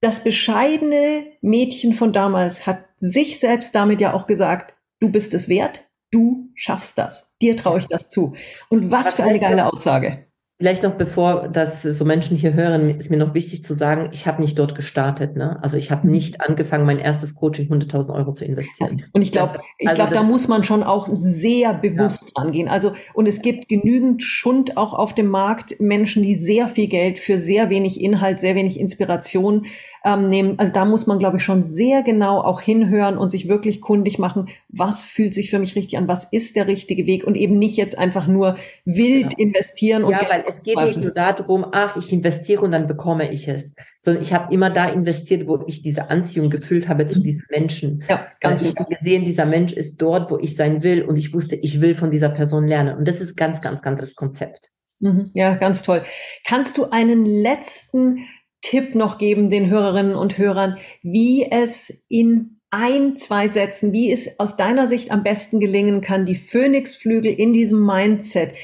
das 0.00 0.22
bescheidene 0.22 1.24
Mädchen 1.40 1.94
von 1.94 2.12
damals 2.12 2.66
hat 2.66 2.84
sich 2.98 3.40
selbst 3.40 3.74
damit 3.74 4.02
ja 4.02 4.12
auch 4.12 4.26
gesagt, 4.26 4.74
du 5.00 5.08
bist 5.10 5.32
es 5.32 5.48
wert, 5.48 5.88
du 6.10 6.50
schaffst 6.54 6.98
das, 6.98 7.32
dir 7.40 7.56
traue 7.56 7.78
ich 7.78 7.86
das 7.86 8.10
zu. 8.10 8.34
Und 8.68 8.90
was, 8.90 9.06
was 9.06 9.14
für 9.14 9.22
eine 9.24 9.40
geile 9.40 9.72
Aussage. 9.72 10.26
Vielleicht 10.62 10.84
noch 10.84 10.92
bevor 10.92 11.48
das 11.48 11.82
so 11.82 12.04
Menschen 12.04 12.36
hier 12.36 12.54
hören, 12.54 13.00
ist 13.00 13.10
mir 13.10 13.16
noch 13.16 13.34
wichtig 13.34 13.64
zu 13.64 13.74
sagen, 13.74 14.10
ich 14.12 14.28
habe 14.28 14.40
nicht 14.40 14.56
dort 14.60 14.76
gestartet. 14.76 15.34
Ne? 15.34 15.58
Also 15.60 15.76
ich 15.76 15.90
habe 15.90 16.06
mhm. 16.06 16.12
nicht 16.12 16.40
angefangen, 16.40 16.86
mein 16.86 17.00
erstes 17.00 17.34
Coaching 17.34 17.66
100.000 17.66 18.14
Euro 18.14 18.32
zu 18.32 18.44
investieren. 18.44 19.04
Und 19.10 19.22
ich 19.22 19.32
glaube, 19.32 19.58
ich 19.78 19.88
also 19.88 20.00
glaube, 20.00 20.14
da 20.14 20.22
muss 20.22 20.46
man 20.46 20.62
schon 20.62 20.84
auch 20.84 21.08
sehr 21.10 21.74
bewusst 21.74 22.30
ja. 22.36 22.42
rangehen. 22.44 22.68
Also 22.68 22.92
und 23.12 23.26
es 23.26 23.42
gibt 23.42 23.68
genügend 23.68 24.22
Schund 24.22 24.76
auch 24.76 24.94
auf 24.94 25.16
dem 25.16 25.26
Markt, 25.26 25.80
Menschen, 25.80 26.22
die 26.22 26.36
sehr 26.36 26.68
viel 26.68 26.86
Geld 26.86 27.18
für 27.18 27.38
sehr 27.38 27.68
wenig 27.68 28.00
Inhalt, 28.00 28.38
sehr 28.38 28.54
wenig 28.54 28.78
Inspiration 28.78 29.66
ähm, 30.04 30.28
nehmen. 30.28 30.58
Also 30.58 30.72
da 30.72 30.84
muss 30.84 31.06
man, 31.06 31.18
glaube 31.18 31.36
ich, 31.36 31.44
schon 31.44 31.62
sehr 31.64 32.02
genau 32.02 32.40
auch 32.40 32.60
hinhören 32.60 33.18
und 33.18 33.30
sich 33.30 33.48
wirklich 33.48 33.80
kundig 33.80 34.18
machen, 34.18 34.48
was 34.68 35.04
fühlt 35.04 35.34
sich 35.34 35.50
für 35.50 35.58
mich 35.58 35.76
richtig 35.76 35.98
an, 35.98 36.08
was 36.08 36.24
ist 36.24 36.56
der 36.56 36.66
richtige 36.66 37.06
Weg 37.06 37.24
und 37.24 37.36
eben 37.36 37.58
nicht 37.58 37.76
jetzt 37.76 37.96
einfach 37.96 38.26
nur 38.26 38.56
wild 38.84 39.36
genau. 39.36 39.48
investieren. 39.48 40.04
Und 40.04 40.12
ja, 40.12 40.26
weil 40.28 40.44
es 40.48 40.62
geht 40.62 40.76
nicht 40.76 41.00
nur 41.00 41.12
darum, 41.12 41.66
ach, 41.72 41.96
ich 41.96 42.12
investiere 42.12 42.62
und 42.62 42.72
dann 42.72 42.86
bekomme 42.86 43.30
ich 43.30 43.48
es, 43.48 43.74
sondern 44.00 44.22
ich 44.22 44.32
habe 44.32 44.52
immer 44.52 44.70
da 44.70 44.86
investiert, 44.86 45.46
wo 45.46 45.62
ich 45.66 45.82
diese 45.82 46.10
Anziehung 46.10 46.50
gefühlt 46.50 46.88
habe 46.88 47.06
zu 47.06 47.20
mhm. 47.20 47.24
diesem 47.24 47.44
Menschen. 47.50 48.04
Ja, 48.08 48.26
ganz 48.40 48.62
ich 48.62 48.74
habe 48.76 48.94
gesehen, 48.94 49.24
dieser 49.24 49.46
Mensch 49.46 49.72
ist 49.72 50.00
dort, 50.00 50.30
wo 50.30 50.38
ich 50.38 50.56
sein 50.56 50.82
will 50.82 51.02
und 51.02 51.16
ich 51.16 51.32
wusste, 51.32 51.56
ich 51.56 51.80
will 51.80 51.94
von 51.94 52.10
dieser 52.10 52.30
Person 52.30 52.66
lernen. 52.66 52.96
Und 52.96 53.06
das 53.06 53.20
ist 53.20 53.36
ganz, 53.36 53.60
ganz, 53.60 53.82
ganz 53.82 54.00
das 54.00 54.14
Konzept. 54.14 54.70
Mhm. 55.00 55.24
Ja, 55.34 55.54
ganz 55.54 55.82
toll. 55.82 56.02
Kannst 56.46 56.78
du 56.78 56.84
einen 56.90 57.26
letzten 57.26 58.24
Tipp 58.62 58.94
noch 58.94 59.18
geben 59.18 59.50
den 59.50 59.68
Hörerinnen 59.68 60.14
und 60.14 60.38
Hörern, 60.38 60.78
wie 61.02 61.46
es 61.50 61.92
in 62.08 62.60
ein, 62.70 63.16
zwei 63.16 63.48
Sätzen, 63.48 63.92
wie 63.92 64.10
es 64.10 64.40
aus 64.40 64.56
deiner 64.56 64.88
Sicht 64.88 65.10
am 65.10 65.22
besten 65.22 65.60
gelingen 65.60 66.00
kann, 66.00 66.24
die 66.24 66.36
Phoenixflügel 66.36 67.30
in 67.30 67.52
diesem 67.52 67.84
Mindset 67.84 68.54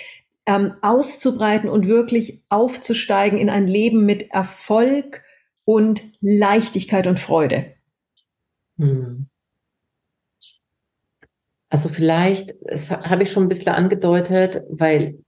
ähm, 0.46 0.72
auszubreiten 0.80 1.68
und 1.68 1.86
wirklich 1.86 2.42
aufzusteigen 2.48 3.38
in 3.38 3.50
ein 3.50 3.68
Leben 3.68 4.06
mit 4.06 4.30
Erfolg 4.30 5.22
und 5.64 6.10
Leichtigkeit 6.22 7.06
und 7.06 7.20
Freude? 7.20 7.74
Hm. 8.78 9.28
Also 11.70 11.90
vielleicht, 11.90 12.54
das 12.62 12.90
habe 12.90 13.24
ich 13.24 13.30
schon 13.30 13.42
ein 13.42 13.50
bisschen 13.50 13.74
angedeutet, 13.74 14.62
weil 14.70 15.22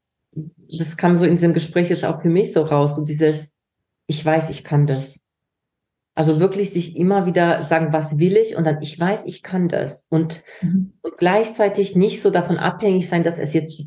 das 0.79 0.97
kam 0.97 1.19
so 1.19 1.27
in 1.27 1.33
diesem 1.33 1.53
Gespräch 1.53 1.91
jetzt 1.91 2.05
auch 2.05 2.23
für 2.23 2.31
mich 2.31 2.55
so 2.55 2.63
raus, 2.63 2.97
so 2.97 3.05
dieses, 3.05 3.51
ich 4.11 4.27
weiß, 4.27 4.51
ich 4.51 4.65
kann 4.65 4.87
das. 4.87 5.21
Also 6.17 6.41
wirklich 6.41 6.71
sich 6.71 6.97
immer 6.97 7.27
wieder 7.27 7.65
sagen, 7.67 7.93
was 7.93 8.19
will 8.19 8.37
ich? 8.37 8.57
Und 8.57 8.65
dann, 8.65 8.83
ich 8.83 8.99
weiß, 8.99 9.25
ich 9.25 9.45
kann 9.45 9.69
das. 9.69 10.05
Und, 10.09 10.43
mhm. 10.61 10.95
und 11.01 11.17
gleichzeitig 11.17 11.95
nicht 11.95 12.21
so 12.21 12.31
davon 12.31 12.57
abhängig 12.57 13.09
sein, 13.09 13.23
dass 13.23 13.39
es 13.39 13.55
jetzt 13.55 13.85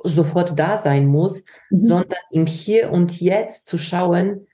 sofort 0.00 0.58
da 0.58 0.76
sein 0.76 1.06
muss, 1.06 1.46
mhm. 1.70 1.80
sondern 1.80 2.18
im 2.30 2.44
Hier 2.44 2.92
und 2.92 3.18
Jetzt 3.18 3.64
zu 3.64 3.78
schauen, 3.78 4.46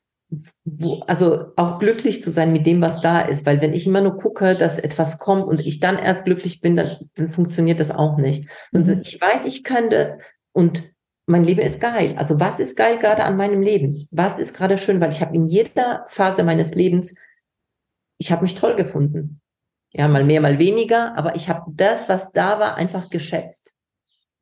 wo, 0.65 1.01
also 1.09 1.47
auch 1.57 1.81
glücklich 1.81 2.23
zu 2.23 2.31
sein 2.31 2.53
mit 2.53 2.65
dem, 2.65 2.81
was 2.81 3.01
da 3.01 3.21
ist. 3.21 3.45
Weil 3.45 3.61
wenn 3.61 3.73
ich 3.73 3.89
immer 3.89 4.01
nur 4.01 4.19
gucke, 4.19 4.55
dass 4.55 4.79
etwas 4.79 5.19
kommt 5.19 5.49
und 5.49 5.59
ich 5.59 5.81
dann 5.81 5.99
erst 5.99 6.27
glücklich 6.27 6.61
bin, 6.61 6.77
dann, 6.77 7.11
dann 7.17 7.29
funktioniert 7.29 7.81
das 7.81 7.91
auch 7.91 8.19
nicht. 8.19 8.49
Und 8.71 8.87
mhm. 8.87 9.01
ich 9.03 9.21
weiß, 9.21 9.47
ich 9.47 9.65
kann 9.65 9.91
das 9.91 10.17
und 10.53 10.93
mein 11.29 11.45
Leben 11.45 11.61
ist 11.61 11.81
geil. 11.81 12.15
Also 12.17 12.41
was 12.41 12.59
ist 12.59 12.77
geil 12.77 12.99
gerade 12.99 13.25
an 13.25 13.37
meinem 13.37 13.61
Leben? 13.61 14.09
Was 14.11 14.39
ist 14.39 14.55
gerade 14.55 14.79
schön? 14.79 15.01
Weil 15.01 15.11
ich 15.11 15.21
habe 15.21 15.35
in 15.37 15.47
jeder 15.47 16.05
Phase 16.09 16.43
meines 16.43 16.75
Lebens, 16.75 17.15
ich 18.19 18.33
habe 18.33 18.43
mich 18.43 18.55
toll 18.55 18.75
gefunden. 18.75 19.41
Ja, 19.93 20.09
mal 20.09 20.25
mehr, 20.25 20.41
mal 20.41 20.59
weniger, 20.59 21.17
aber 21.17 21.37
ich 21.37 21.49
habe 21.49 21.71
das, 21.75 22.09
was 22.09 22.33
da 22.33 22.59
war, 22.59 22.77
einfach 22.77 23.11
geschätzt. 23.11 23.75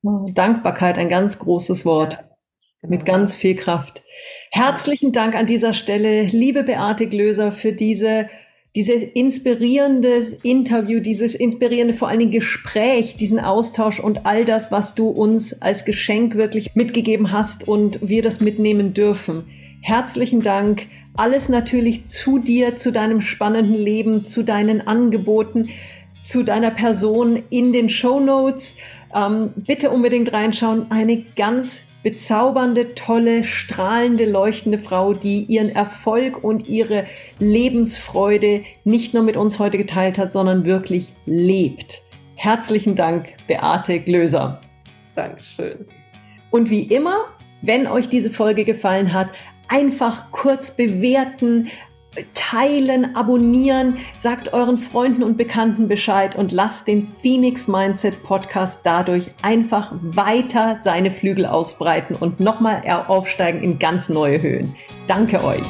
Dankbarkeit, 0.01 0.97
ein 0.97 1.09
ganz 1.09 1.39
großes 1.39 1.85
Wort. 1.85 2.23
Genau. 2.81 2.91
Mit 2.91 3.05
ganz 3.05 3.35
viel 3.35 3.55
Kraft. 3.55 4.03
Herzlichen 4.51 5.11
Dank 5.11 5.35
an 5.35 5.45
dieser 5.45 5.73
Stelle, 5.73 6.23
liebe 6.23 6.63
Beate 6.63 7.07
Glöser, 7.07 7.51
für 7.51 7.73
diese, 7.73 8.29
dieses 8.77 9.01
inspirierende 9.01 10.37
Interview, 10.43 10.99
dieses 10.99 11.33
inspirierende 11.33 11.95
vor 11.95 12.09
allen 12.09 12.19
Dingen 12.19 12.31
Gespräch, 12.31 13.17
diesen 13.17 13.39
Austausch 13.39 13.99
und 13.99 14.27
all 14.27 14.45
das, 14.45 14.71
was 14.71 14.93
du 14.93 15.07
uns 15.07 15.59
als 15.63 15.83
Geschenk 15.83 16.35
wirklich 16.35 16.75
mitgegeben 16.75 17.31
hast 17.31 17.67
und 17.67 17.97
wir 18.03 18.21
das 18.21 18.39
mitnehmen 18.39 18.93
dürfen. 18.93 19.45
Herzlichen 19.81 20.43
Dank. 20.43 20.85
Alles 21.15 21.49
natürlich 21.49 22.05
zu 22.05 22.37
dir, 22.37 22.75
zu 22.75 22.91
deinem 22.91 23.19
spannenden 23.19 23.73
Leben, 23.73 24.25
zu 24.25 24.43
deinen 24.43 24.81
Angeboten, 24.81 25.69
zu 26.21 26.43
deiner 26.43 26.69
Person 26.69 27.41
in 27.49 27.73
den 27.73 27.89
Show 27.89 28.19
Notes. 28.19 28.75
Ähm, 29.11 29.53
bitte 29.55 29.89
unbedingt 29.89 30.31
reinschauen. 30.31 30.91
Eine 30.91 31.25
ganz 31.35 31.81
bezaubernde, 32.03 32.95
tolle, 32.95 33.43
strahlende, 33.43 34.25
leuchtende 34.25 34.79
Frau, 34.79 35.13
die 35.13 35.41
ihren 35.43 35.69
Erfolg 35.69 36.43
und 36.43 36.67
ihre 36.67 37.05
Lebensfreude 37.39 38.63
nicht 38.83 39.13
nur 39.13 39.23
mit 39.23 39.37
uns 39.37 39.59
heute 39.59 39.77
geteilt 39.77 40.17
hat, 40.17 40.31
sondern 40.31 40.65
wirklich 40.65 41.13
lebt. 41.25 42.01
Herzlichen 42.35 42.95
Dank, 42.95 43.33
Beate 43.47 43.99
Glöser. 43.99 44.61
Dankeschön. 45.15 45.85
Und 46.51 46.69
wie 46.69 46.83
immer, 46.83 47.25
wenn 47.61 47.87
euch 47.87 48.09
diese 48.09 48.29
Folge 48.29 48.63
gefallen 48.63 49.11
hat, 49.13 49.29
einfach 49.67 50.31
kurz 50.31 50.71
bewerten, 50.71 51.67
teilen, 52.33 53.15
abonnieren, 53.15 53.97
sagt 54.15 54.53
euren 54.53 54.77
Freunden 54.77 55.23
und 55.23 55.37
Bekannten 55.37 55.87
Bescheid 55.87 56.35
und 56.35 56.51
lasst 56.51 56.87
den 56.87 57.07
Phoenix 57.07 57.67
Mindset 57.67 58.23
Podcast 58.23 58.81
dadurch 58.83 59.31
einfach 59.41 59.91
weiter 60.01 60.77
seine 60.81 61.11
Flügel 61.11 61.45
ausbreiten 61.45 62.15
und 62.15 62.39
nochmal 62.39 62.81
aufsteigen 63.07 63.61
in 63.61 63.79
ganz 63.79 64.09
neue 64.09 64.41
Höhen. 64.41 64.75
Danke 65.07 65.43
euch. 65.43 65.63